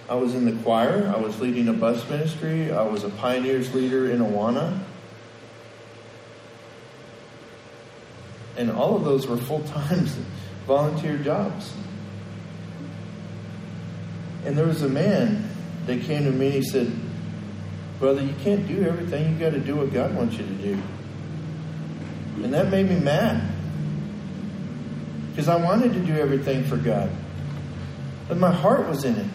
I 0.09 0.15
was 0.15 0.35
in 0.35 0.45
the 0.45 0.63
choir, 0.63 1.11
I 1.15 1.19
was 1.19 1.39
leading 1.39 1.67
a 1.69 1.73
bus 1.73 2.07
ministry, 2.09 2.71
I 2.71 2.83
was 2.83 3.03
a 3.03 3.09
pioneers 3.09 3.73
leader 3.73 4.11
in 4.11 4.19
Awana. 4.19 4.79
And 8.57 8.69
all 8.71 8.95
of 8.95 9.03
those 9.05 9.27
were 9.27 9.37
full 9.37 9.63
time 9.63 10.07
volunteer 10.67 11.17
jobs. 11.17 11.73
And 14.45 14.57
there 14.57 14.65
was 14.65 14.81
a 14.81 14.89
man 14.89 15.49
that 15.85 16.01
came 16.01 16.23
to 16.25 16.31
me 16.31 16.47
and 16.47 16.55
he 16.55 16.63
said, 16.63 16.91
Brother, 17.99 18.21
you 18.21 18.33
can't 18.43 18.67
do 18.67 18.83
everything. 18.83 19.33
You 19.33 19.39
got 19.39 19.51
to 19.51 19.59
do 19.59 19.75
what 19.77 19.93
God 19.93 20.15
wants 20.15 20.35
you 20.35 20.45
to 20.45 20.53
do. 20.53 20.81
And 22.43 22.53
that 22.53 22.69
made 22.69 22.89
me 22.89 22.99
mad. 22.99 23.49
Because 25.29 25.47
I 25.47 25.55
wanted 25.55 25.93
to 25.93 25.99
do 25.99 26.13
everything 26.13 26.63
for 26.65 26.77
God. 26.77 27.09
But 28.27 28.37
my 28.37 28.51
heart 28.51 28.87
was 28.89 29.05
in 29.05 29.15
it. 29.15 29.27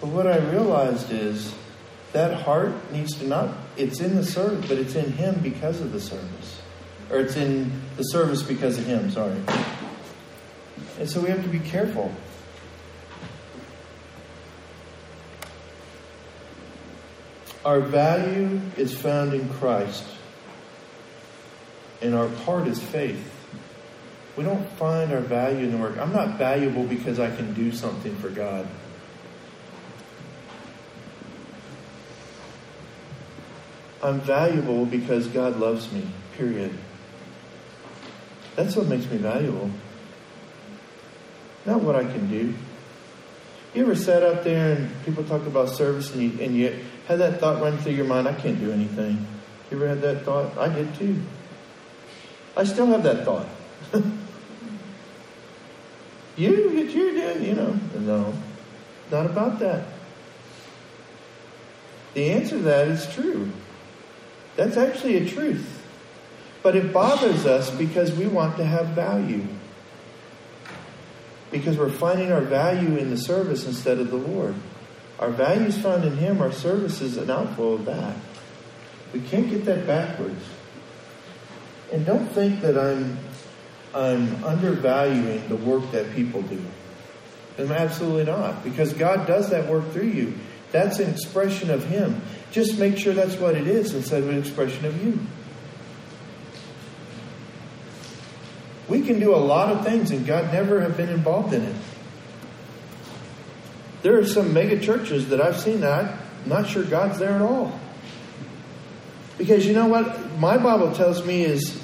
But 0.00 0.10
what 0.10 0.26
I 0.26 0.38
realized 0.38 1.10
is 1.10 1.54
that 2.12 2.42
heart 2.42 2.92
needs 2.92 3.16
to 3.18 3.26
not, 3.26 3.54
it's 3.76 4.00
in 4.00 4.14
the 4.14 4.24
service, 4.24 4.66
but 4.68 4.78
it's 4.78 4.94
in 4.94 5.12
Him 5.12 5.40
because 5.42 5.80
of 5.80 5.92
the 5.92 6.00
service. 6.00 6.60
Or 7.10 7.18
it's 7.18 7.36
in 7.36 7.72
the 7.96 8.02
service 8.04 8.42
because 8.42 8.78
of 8.78 8.86
Him, 8.86 9.10
sorry. 9.10 9.36
And 10.98 11.08
so 11.08 11.20
we 11.20 11.28
have 11.28 11.42
to 11.42 11.48
be 11.48 11.58
careful. 11.58 12.12
Our 17.66 17.80
value 17.80 18.60
is 18.76 18.96
found 18.96 19.34
in 19.34 19.48
Christ, 19.54 20.04
and 22.00 22.14
our 22.14 22.28
part 22.44 22.68
is 22.68 22.80
faith. 22.80 23.28
We 24.36 24.44
don't 24.44 24.70
find 24.74 25.12
our 25.12 25.20
value 25.20 25.64
in 25.64 25.72
the 25.72 25.76
work. 25.76 25.98
I'm 25.98 26.12
not 26.12 26.38
valuable 26.38 26.84
because 26.84 27.18
I 27.18 27.34
can 27.34 27.54
do 27.54 27.72
something 27.72 28.14
for 28.18 28.28
God. 28.28 28.68
I'm 34.00 34.20
valuable 34.20 34.86
because 34.86 35.26
God 35.26 35.58
loves 35.58 35.90
me, 35.90 36.06
period. 36.36 36.70
That's 38.54 38.76
what 38.76 38.86
makes 38.86 39.06
me 39.10 39.16
valuable. 39.16 39.72
Not 41.64 41.82
what 41.82 41.96
I 41.96 42.04
can 42.04 42.30
do. 42.30 42.54
You 43.74 43.82
ever 43.82 43.96
sat 43.96 44.22
up 44.22 44.44
there 44.44 44.76
and 44.76 45.04
people 45.04 45.24
talk 45.24 45.44
about 45.46 45.70
service 45.70 46.14
and 46.14 46.22
you, 46.22 46.40
and 46.40 46.54
you 46.56 46.84
had 47.06 47.18
that 47.20 47.40
thought 47.40 47.60
run 47.60 47.78
through 47.78 47.92
your 47.92 48.06
mind, 48.06 48.28
I 48.28 48.34
can't 48.34 48.58
do 48.58 48.72
anything. 48.72 49.26
You 49.70 49.76
ever 49.76 49.88
had 49.88 50.00
that 50.02 50.24
thought? 50.24 50.56
I 50.58 50.68
did 50.68 50.94
too. 50.94 51.20
I 52.56 52.64
still 52.64 52.86
have 52.86 53.02
that 53.02 53.24
thought. 53.24 53.46
You 56.36 56.70
get 56.70 56.94
you 56.94 57.12
did, 57.12 57.42
you 57.42 57.54
know. 57.54 57.78
No, 57.98 58.34
not 59.10 59.26
about 59.26 59.58
that. 59.60 59.86
The 62.14 62.30
answer 62.30 62.58
to 62.58 62.62
that 62.64 62.88
is 62.88 63.12
true. 63.14 63.50
That's 64.56 64.76
actually 64.76 65.16
a 65.16 65.28
truth. 65.28 65.82
But 66.62 66.76
it 66.76 66.92
bothers 66.92 67.46
us 67.46 67.70
because 67.70 68.12
we 68.12 68.26
want 68.26 68.56
to 68.58 68.64
have 68.64 68.88
value. 68.88 69.46
Because 71.50 71.78
we're 71.78 71.90
finding 71.90 72.32
our 72.32 72.40
value 72.40 72.96
in 72.96 73.10
the 73.10 73.18
service 73.18 73.66
instead 73.66 73.98
of 73.98 74.10
the 74.10 74.16
Lord. 74.16 74.54
Our 75.18 75.30
values 75.30 75.78
found 75.78 76.04
in 76.04 76.16
Him, 76.16 76.40
our 76.40 76.52
service 76.52 77.00
is 77.00 77.16
an 77.16 77.30
outflow 77.30 77.72
of 77.74 77.84
that. 77.86 78.16
We 79.12 79.20
can't 79.20 79.48
get 79.48 79.64
that 79.64 79.86
backwards. 79.86 80.44
And 81.92 82.04
don't 82.04 82.26
think 82.26 82.60
that 82.60 82.76
I'm 82.76 83.18
I'm 83.94 84.44
undervaluing 84.44 85.48
the 85.48 85.56
work 85.56 85.90
that 85.92 86.14
people 86.14 86.42
do. 86.42 86.62
I'm 87.58 87.72
absolutely 87.72 88.24
not, 88.24 88.62
because 88.62 88.92
God 88.92 89.26
does 89.26 89.48
that 89.50 89.68
work 89.68 89.90
through 89.92 90.08
you. 90.08 90.34
That's 90.70 90.98
an 90.98 91.08
expression 91.10 91.70
of 91.70 91.86
Him. 91.86 92.20
Just 92.50 92.78
make 92.78 92.98
sure 92.98 93.14
that's 93.14 93.36
what 93.36 93.54
it 93.54 93.66
is 93.66 93.94
instead 93.94 94.22
of 94.22 94.28
an 94.28 94.38
expression 94.38 94.84
of 94.84 95.02
you. 95.02 95.18
We 98.88 99.02
can 99.02 99.18
do 99.18 99.34
a 99.34 99.38
lot 99.38 99.72
of 99.72 99.84
things 99.84 100.10
and 100.10 100.26
God 100.26 100.52
never 100.52 100.80
have 100.80 100.96
been 100.96 101.08
involved 101.08 101.54
in 101.54 101.62
it. 101.62 101.74
There 104.06 104.16
are 104.20 104.24
some 104.24 104.52
mega 104.52 104.78
churches 104.78 105.30
that 105.30 105.40
I've 105.40 105.58
seen 105.58 105.80
that 105.80 106.04
I'm 106.04 106.48
not 106.48 106.68
sure 106.68 106.84
God's 106.84 107.18
there 107.18 107.32
at 107.32 107.42
all. 107.42 107.76
Because 109.36 109.66
you 109.66 109.72
know 109.72 109.88
what? 109.88 110.38
My 110.38 110.58
Bible 110.58 110.94
tells 110.94 111.26
me 111.26 111.42
is 111.44 111.82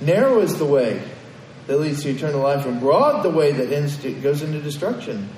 narrow 0.00 0.40
is 0.40 0.58
the 0.58 0.64
way 0.64 1.00
that 1.68 1.78
leads 1.78 2.02
to 2.02 2.10
eternal 2.10 2.40
life, 2.40 2.66
and 2.66 2.80
broad 2.80 3.22
the 3.22 3.30
way 3.30 3.52
that 3.52 3.72
ends 3.72 3.96
to, 3.98 4.12
goes 4.14 4.42
into 4.42 4.60
destruction. 4.60 5.28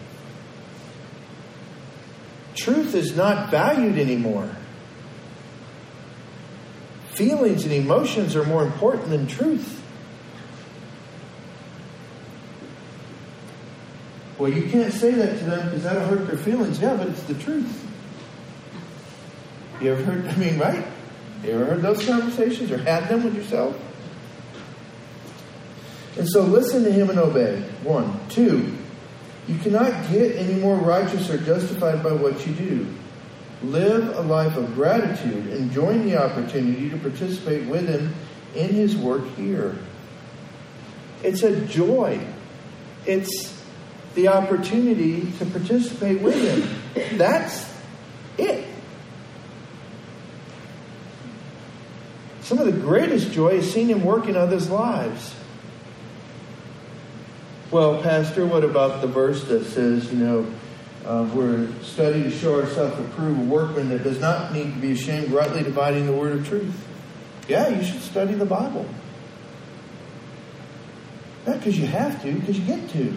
Truth 2.55 2.95
is 2.95 3.14
not 3.14 3.51
valued 3.51 3.99
anymore. 3.99 4.51
Feelings 7.11 7.64
and 7.64 7.75
emotions 7.75 8.35
are 8.35 8.45
more 8.45 8.64
important 8.64 9.11
than 9.11 9.27
truth. 9.27 9.76
Well, 14.39 14.53
you 14.53 14.68
can't 14.68 14.93
say 14.93 15.12
that 15.12 15.39
to 15.39 15.45
them 15.45 15.64
because 15.66 15.82
that'll 15.84 16.07
hurt 16.07 16.26
their 16.26 16.37
feelings. 16.37 16.78
Yeah, 16.80 16.95
but 16.95 17.09
it's 17.09 17.22
the 17.22 17.34
truth. 17.34 17.84
You 19.80 19.93
ever 19.93 20.03
heard, 20.03 20.26
I 20.28 20.37
mean, 20.37 20.59
right? 20.59 20.84
You 21.43 21.53
ever 21.53 21.64
heard 21.64 21.82
those 21.82 22.05
conversations 22.05 22.70
or 22.70 22.78
had 22.78 23.09
them 23.09 23.24
with 23.24 23.34
yourself? 23.34 23.80
And 26.18 26.28
so 26.28 26.43
listen 26.43 26.82
to 26.84 26.93
him 26.93 27.11
and 27.11 27.18
obey. 27.18 27.61
One. 27.82 28.18
Two, 28.28 28.74
you 29.47 29.59
cannot 29.59 30.11
get 30.11 30.37
any 30.37 30.55
more 30.55 30.76
righteous 30.76 31.30
or 31.30 31.39
justified 31.39 32.03
by 32.03 32.12
what 32.12 32.47
you 32.47 32.55
do. 32.55 32.95
Live 33.62 34.16
a 34.16 34.22
life 34.22 34.57
of 34.57 34.74
gratitude, 34.74 35.47
enjoying 35.49 36.05
the 36.05 36.22
opportunity 36.22 36.91
to 36.91 36.97
participate 36.99 37.66
with 37.66 37.89
him 37.89 38.14
in 38.55 38.68
his 38.70 38.97
work 38.97 39.26
here. 39.37 39.76
It's 41.22 41.43
a 41.43 41.64
joy. 41.66 42.20
It's 43.07 43.55
the 44.17 44.27
opportunity 44.27 45.31
to 45.39 45.47
participate 45.47 46.21
with 46.21 46.35
him. 46.35 47.17
That's 47.17 47.73
it. 48.37 48.67
Some 52.41 52.59
of 52.59 52.67
the 52.67 52.73
greatest 52.73 53.31
joy 53.31 53.51
is 53.51 53.73
seeing 53.73 53.89
him 53.89 54.05
work 54.05 54.27
in 54.27 54.37
others' 54.37 54.69
lives. 54.69 55.33
Well, 57.71 58.03
Pastor, 58.03 58.45
what 58.47 58.64
about 58.64 59.01
the 59.01 59.07
verse 59.07 59.45
that 59.45 59.64
says, 59.67 60.12
you 60.12 60.19
know, 60.19 60.47
Uh, 61.07 61.23
we're 61.37 61.69
studying 61.85 62.25
to 62.25 62.31
show 62.33 62.61
ourselves 62.61 62.99
approved, 62.99 63.39
a 63.39 63.45
workman 63.45 63.91
that 63.91 64.03
does 64.03 64.19
not 64.19 64.53
need 64.53 64.75
to 64.75 64.81
be 64.81 64.91
ashamed, 64.91 65.31
rightly 65.31 65.62
dividing 65.62 66.05
the 66.05 66.12
word 66.12 66.33
of 66.33 66.49
truth. 66.49 66.75
Yeah, 67.47 67.69
you 67.69 67.85
should 67.85 68.03
study 68.03 68.35
the 68.35 68.45
Bible. 68.45 68.85
Not 71.47 71.59
because 71.59 71.79
you 71.79 71.87
have 71.87 72.21
to, 72.23 72.33
because 72.33 72.59
you 72.59 72.67
get 72.67 72.91
to. 72.91 73.17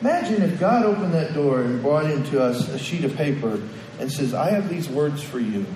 Imagine 0.00 0.42
if 0.42 0.60
God 0.60 0.84
opened 0.84 1.12
that 1.14 1.34
door 1.34 1.62
and 1.62 1.82
brought 1.82 2.08
into 2.08 2.40
us 2.42 2.68
a 2.68 2.78
sheet 2.78 3.04
of 3.04 3.16
paper 3.16 3.60
and 3.98 4.12
says, 4.12 4.32
I 4.32 4.50
have 4.50 4.68
these 4.68 4.88
words 4.88 5.22
for 5.22 5.40
you. 5.40 5.66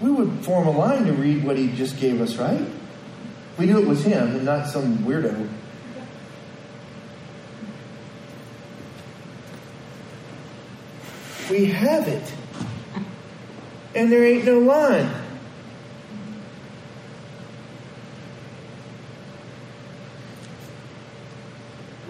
We 0.00 0.10
would 0.10 0.44
form 0.44 0.66
a 0.66 0.72
line 0.72 1.06
to 1.06 1.12
read 1.12 1.44
what 1.44 1.56
he 1.56 1.72
just 1.72 1.98
gave 1.98 2.20
us, 2.20 2.36
right? 2.36 2.66
We 3.58 3.66
knew 3.66 3.78
it 3.78 3.86
was 3.86 4.04
him 4.04 4.36
and 4.36 4.44
not 4.44 4.68
some 4.68 4.98
weirdo. 4.98 5.48
We 11.50 11.66
have 11.66 12.08
it. 12.08 12.34
And 13.94 14.10
there 14.10 14.24
ain't 14.24 14.44
no 14.44 14.58
line. 14.58 15.21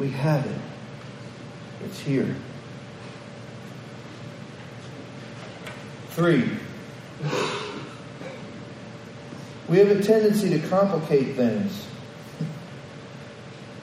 We 0.03 0.11
have 0.11 0.45
it. 0.45 0.61
It's 1.85 2.01
here. 2.01 2.35
Three. 6.09 6.51
We 9.69 9.79
have 9.79 9.93
a 9.93 10.03
tendency 10.03 10.51
to 10.59 10.69
complicate 10.69 11.37
things. 11.37 11.85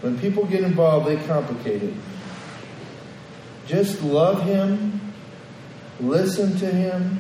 When 0.02 0.20
people 0.20 0.46
get 0.46 0.66
involved, 0.66 1.08
they 1.08 1.16
complicate 1.26 1.84
it. 1.84 1.94
Just 3.66 4.04
love 4.04 4.44
Him, 4.44 5.00
listen 6.02 6.58
to 6.58 6.66
Him, 6.66 7.18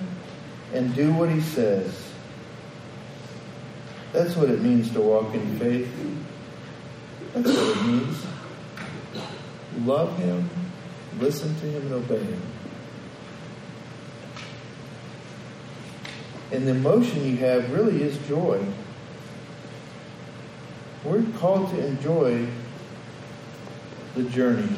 and 0.73 0.93
do 0.93 1.13
what 1.13 1.29
He 1.29 1.39
says. 1.39 2.11
That's 4.11 4.35
what 4.35 4.49
it 4.49 4.61
means 4.61 4.91
to 4.91 4.99
walk 4.99 5.33
in 5.33 5.57
faith. 5.57 5.89
That's 7.33 7.47
what 7.47 7.77
it 7.77 7.85
means. 7.85 8.25
Love 9.85 10.17
Him, 10.17 10.49
listen 11.19 11.55
to 11.59 11.65
Him, 11.65 11.81
and 11.83 11.93
obey 11.93 12.23
Him. 12.23 12.41
And 16.51 16.67
the 16.67 16.71
emotion 16.71 17.25
you 17.25 17.37
have 17.37 17.71
really 17.71 18.01
is 18.01 18.17
joy. 18.27 18.63
We're 21.03 21.23
called 21.37 21.69
to 21.71 21.85
enjoy 21.85 22.47
the 24.15 24.23
journey. 24.23 24.75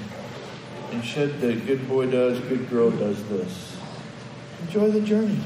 And 0.91 1.03
should 1.03 1.39
the 1.39 1.55
good 1.55 1.87
boy 1.87 2.11
does, 2.11 2.39
good 2.41 2.69
girl 2.69 2.91
does 2.91 3.23
this. 3.29 3.77
Enjoy 4.63 4.91
the 4.91 5.01
journey. 5.01 5.39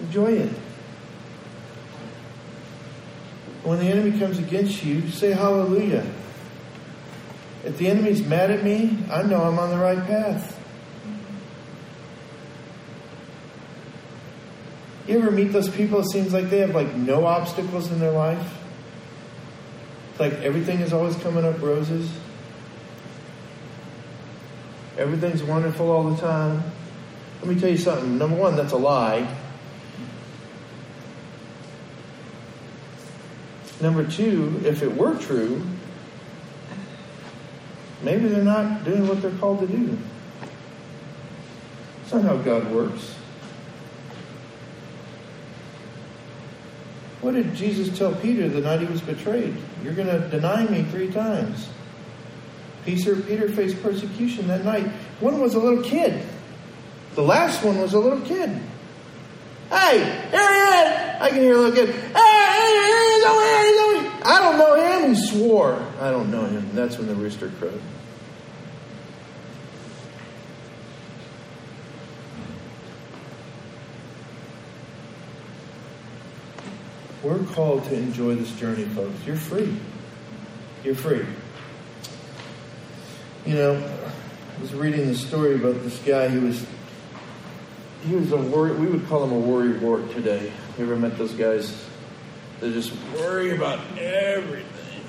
Enjoy 0.00 0.32
it. 0.32 0.52
When 3.62 3.78
the 3.78 3.84
enemy 3.84 4.18
comes 4.18 4.38
against 4.38 4.82
you, 4.82 5.08
say 5.10 5.32
hallelujah. 5.32 6.06
If 7.64 7.76
the 7.76 7.88
enemy's 7.88 8.24
mad 8.24 8.50
at 8.50 8.64
me, 8.64 8.98
I 9.10 9.22
know 9.22 9.42
I'm 9.42 9.58
on 9.58 9.70
the 9.70 9.78
right 9.78 10.04
path. 10.06 10.56
You 15.06 15.18
ever 15.18 15.30
meet 15.30 15.52
those 15.52 15.68
people? 15.68 16.00
It 16.00 16.10
seems 16.10 16.32
like 16.32 16.50
they 16.50 16.60
have 16.60 16.74
like 16.74 16.94
no 16.94 17.26
obstacles 17.26 17.90
in 17.90 17.98
their 17.98 18.12
life. 18.12 18.58
It's 20.10 20.20
like 20.20 20.34
everything 20.34 20.80
is 20.80 20.92
always 20.92 21.16
coming 21.16 21.44
up 21.44 21.60
roses. 21.60 22.10
Everything's 24.96 25.42
wonderful 25.42 25.90
all 25.90 26.10
the 26.10 26.20
time. 26.20 26.62
Let 27.40 27.54
me 27.54 27.60
tell 27.60 27.70
you 27.70 27.78
something. 27.78 28.18
Number 28.18 28.36
one, 28.36 28.56
that's 28.56 28.72
a 28.72 28.76
lie. 28.76 29.26
Number 33.80 34.06
two, 34.06 34.60
if 34.64 34.82
it 34.82 34.94
were 34.94 35.16
true, 35.16 35.62
maybe 38.02 38.28
they're 38.28 38.44
not 38.44 38.84
doing 38.84 39.06
what 39.06 39.22
they're 39.22 39.30
called 39.32 39.60
to 39.60 39.66
do. 39.66 39.98
It's 42.02 42.12
not 42.12 42.22
how 42.22 42.36
God 42.36 42.70
works. 42.70 43.14
What 47.20 47.34
did 47.34 47.54
Jesus 47.54 47.96
tell 47.98 48.14
Peter 48.14 48.48
the 48.48 48.60
night 48.60 48.80
he 48.80 48.86
was 48.86 49.00
betrayed? 49.02 49.56
You're 49.84 49.94
going 49.94 50.08
to 50.08 50.28
deny 50.28 50.66
me 50.66 50.84
three 50.84 51.12
times. 51.12 51.68
Peter, 52.84 53.14
Peter 53.16 53.48
faced 53.48 53.82
persecution 53.82 54.48
that 54.48 54.64
night. 54.64 54.86
One 55.20 55.38
was 55.38 55.54
a 55.54 55.58
little 55.58 55.82
kid. 55.82 56.24
The 57.14 57.22
last 57.22 57.62
one 57.62 57.78
was 57.78 57.92
a 57.92 57.98
little 57.98 58.20
kid. 58.22 58.48
Hey, 59.68 59.98
here 60.30 60.52
he 60.52 60.60
is! 60.60 61.20
I 61.20 61.28
can 61.28 61.38
hear 61.38 61.54
a 61.54 61.58
little 61.58 61.74
kid. 61.74 61.94
Hey, 61.94 63.14
he's 63.14 63.24
over 63.24 63.40
here, 63.40 63.64
he's 63.66 63.80
over. 63.80 63.89
I 64.22 64.38
don't 64.38 64.58
know 64.58 64.74
him. 64.74 65.14
He 65.14 65.28
swore. 65.28 65.82
I 66.00 66.10
don't 66.10 66.30
know 66.30 66.44
him. 66.44 66.74
That's 66.74 66.98
when 66.98 67.06
the 67.06 67.14
rooster 67.14 67.50
crowed. 67.58 67.80
We're 77.22 77.38
called 77.54 77.84
to 77.84 77.94
enjoy 77.94 78.34
this 78.34 78.50
journey, 78.52 78.84
folks. 78.84 79.14
You're 79.26 79.36
free. 79.36 79.76
You're 80.82 80.94
free. 80.94 81.26
You 83.44 83.54
know, 83.54 83.74
I 83.76 84.60
was 84.60 84.74
reading 84.74 85.06
the 85.06 85.14
story 85.14 85.54
about 85.54 85.82
this 85.82 85.98
guy. 85.98 86.28
He 86.28 86.38
was 86.38 86.64
he 88.06 88.14
was 88.14 88.32
a 88.32 88.36
worry. 88.36 88.72
We 88.72 88.86
would 88.86 89.06
call 89.06 89.24
him 89.24 89.32
a 89.32 89.38
worry 89.38 89.78
wart 89.78 90.10
today. 90.12 90.50
You 90.78 90.84
ever 90.84 90.96
met 90.96 91.18
those 91.18 91.32
guys? 91.32 91.89
They 92.60 92.72
just 92.72 92.92
worry 93.14 93.54
about 93.54 93.80
everything, 93.98 95.02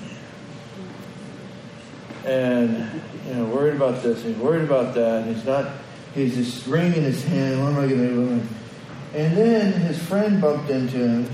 and 2.24 3.02
you 3.26 3.34
know, 3.34 3.44
worried 3.44 3.76
about 3.76 4.02
this. 4.02 4.22
He's 4.22 4.36
worried 4.36 4.62
about 4.62 4.94
that. 4.94 5.26
He's 5.26 5.44
not. 5.44 5.70
He's 6.14 6.34
just 6.34 6.66
wringing 6.66 7.02
his 7.02 7.24
hand. 7.24 7.62
What 7.62 7.72
am 7.72 7.78
I 7.78 7.86
going 7.86 8.00
to 8.00 8.08
do? 8.08 8.46
And 9.14 9.36
then 9.36 9.72
his 9.72 10.02
friend 10.02 10.40
bumped 10.40 10.70
into 10.70 10.96
him 10.96 11.28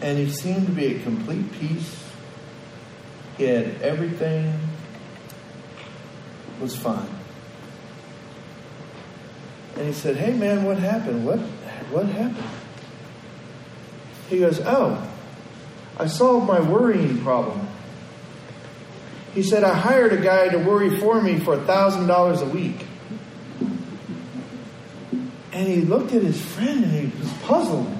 and 0.00 0.18
he 0.18 0.30
seemed 0.30 0.66
to 0.66 0.72
be 0.72 0.96
at 0.96 1.02
complete 1.02 1.50
peace. 1.52 2.04
He 3.36 3.44
had 3.44 3.82
everything 3.82 4.58
was 6.60 6.76
fine. 6.76 7.08
And 9.76 9.86
he 9.86 9.92
said, 9.92 10.16
Hey 10.16 10.32
man, 10.32 10.64
what 10.64 10.78
happened? 10.78 11.26
What 11.26 11.38
what 11.90 12.06
happened? 12.06 12.48
He 14.28 14.38
goes, 14.38 14.60
Oh, 14.60 15.10
I 15.96 16.06
solved 16.06 16.46
my 16.46 16.60
worrying 16.60 17.22
problem. 17.22 17.68
He 19.34 19.42
said, 19.42 19.64
I 19.64 19.74
hired 19.74 20.12
a 20.12 20.20
guy 20.20 20.48
to 20.48 20.58
worry 20.58 20.98
for 20.98 21.20
me 21.20 21.38
for 21.38 21.54
a 21.54 21.64
thousand 21.64 22.06
dollars 22.06 22.40
a 22.40 22.46
week. 22.46 22.86
And 25.52 25.68
he 25.68 25.82
looked 25.82 26.12
at 26.12 26.22
his 26.22 26.40
friend 26.40 26.84
and 26.84 26.92
he 26.92 27.18
was 27.18 27.32
puzzled. 27.42 27.92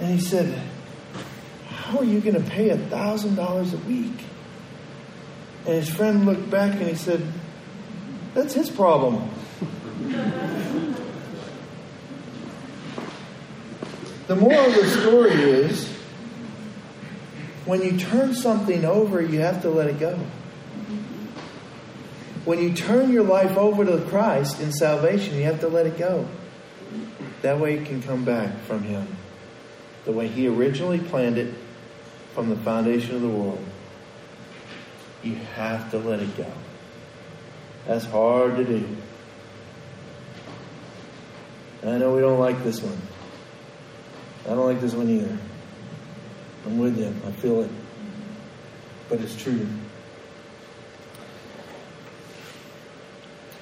And 0.00 0.18
he 0.18 0.20
said, 0.20 0.60
how 1.92 1.98
are 1.98 2.04
you 2.04 2.20
going 2.20 2.42
to 2.42 2.50
pay 2.50 2.70
a 2.70 2.78
thousand 2.78 3.34
dollars 3.34 3.74
a 3.74 3.76
week? 3.76 4.24
And 5.66 5.74
his 5.74 5.90
friend 5.90 6.24
looked 6.24 6.48
back 6.48 6.72
and 6.72 6.88
he 6.88 6.94
said, 6.94 7.22
That's 8.32 8.54
his 8.54 8.70
problem. 8.70 9.28
the 14.26 14.36
moral 14.36 14.66
of 14.66 14.74
the 14.74 14.88
story 14.88 15.32
is 15.32 15.88
when 17.64 17.82
you 17.82 17.96
turn 17.98 18.34
something 18.34 18.84
over, 18.84 19.20
you 19.20 19.40
have 19.40 19.62
to 19.62 19.70
let 19.70 19.88
it 19.88 19.98
go. 19.98 20.18
When 22.44 22.60
you 22.60 22.72
turn 22.72 23.12
your 23.12 23.22
life 23.22 23.56
over 23.56 23.84
to 23.84 24.04
Christ 24.08 24.60
in 24.60 24.72
salvation, 24.72 25.36
you 25.36 25.44
have 25.44 25.60
to 25.60 25.68
let 25.68 25.86
it 25.86 25.96
go. 25.96 26.28
That 27.42 27.60
way 27.60 27.74
it 27.74 27.86
can 27.86 28.02
come 28.02 28.24
back 28.24 28.58
from 28.62 28.82
Him 28.82 29.06
the 30.04 30.12
way 30.12 30.28
He 30.28 30.48
originally 30.48 30.98
planned 30.98 31.38
it 31.38 31.54
from 32.34 32.48
the 32.48 32.56
foundation 32.56 33.14
of 33.14 33.22
the 33.22 33.28
world. 33.28 33.64
You 35.22 35.36
have 35.54 35.90
to 35.92 35.98
let 35.98 36.20
it 36.20 36.36
go. 36.36 36.50
That's 37.86 38.04
hard 38.04 38.56
to 38.56 38.64
do. 38.64 38.96
I 41.84 41.98
know 41.98 42.14
we 42.14 42.20
don't 42.20 42.38
like 42.38 42.62
this 42.64 42.80
one. 42.80 42.98
I 44.44 44.50
don't 44.50 44.66
like 44.66 44.80
this 44.80 44.94
one 44.94 45.08
either. 45.08 45.38
I'm 46.66 46.78
with 46.78 46.98
you. 46.98 47.14
I 47.26 47.30
feel 47.32 47.62
it. 47.62 47.70
But 49.08 49.20
it's 49.20 49.40
true. 49.40 49.66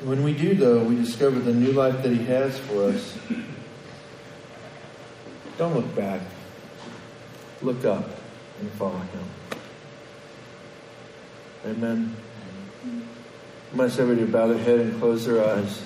When 0.02 0.22
we 0.22 0.32
do, 0.32 0.54
though, 0.54 0.82
we 0.82 0.96
discover 0.96 1.38
the 1.40 1.52
new 1.52 1.72
life 1.72 2.02
that 2.02 2.10
He 2.10 2.24
has 2.24 2.58
for 2.58 2.84
us. 2.84 3.18
Don't 5.58 5.74
look 5.74 5.94
back. 5.94 6.22
Look 7.60 7.84
up 7.84 8.08
and 8.60 8.70
follow 8.72 8.96
him. 8.96 9.24
Amen. 11.66 12.16
I 13.72 13.76
want 13.76 13.98
everybody 13.98 14.26
to 14.26 14.32
bow 14.32 14.46
their 14.46 14.58
head 14.58 14.80
and 14.80 14.98
close 14.98 15.26
their 15.26 15.44
eyes. 15.44 15.82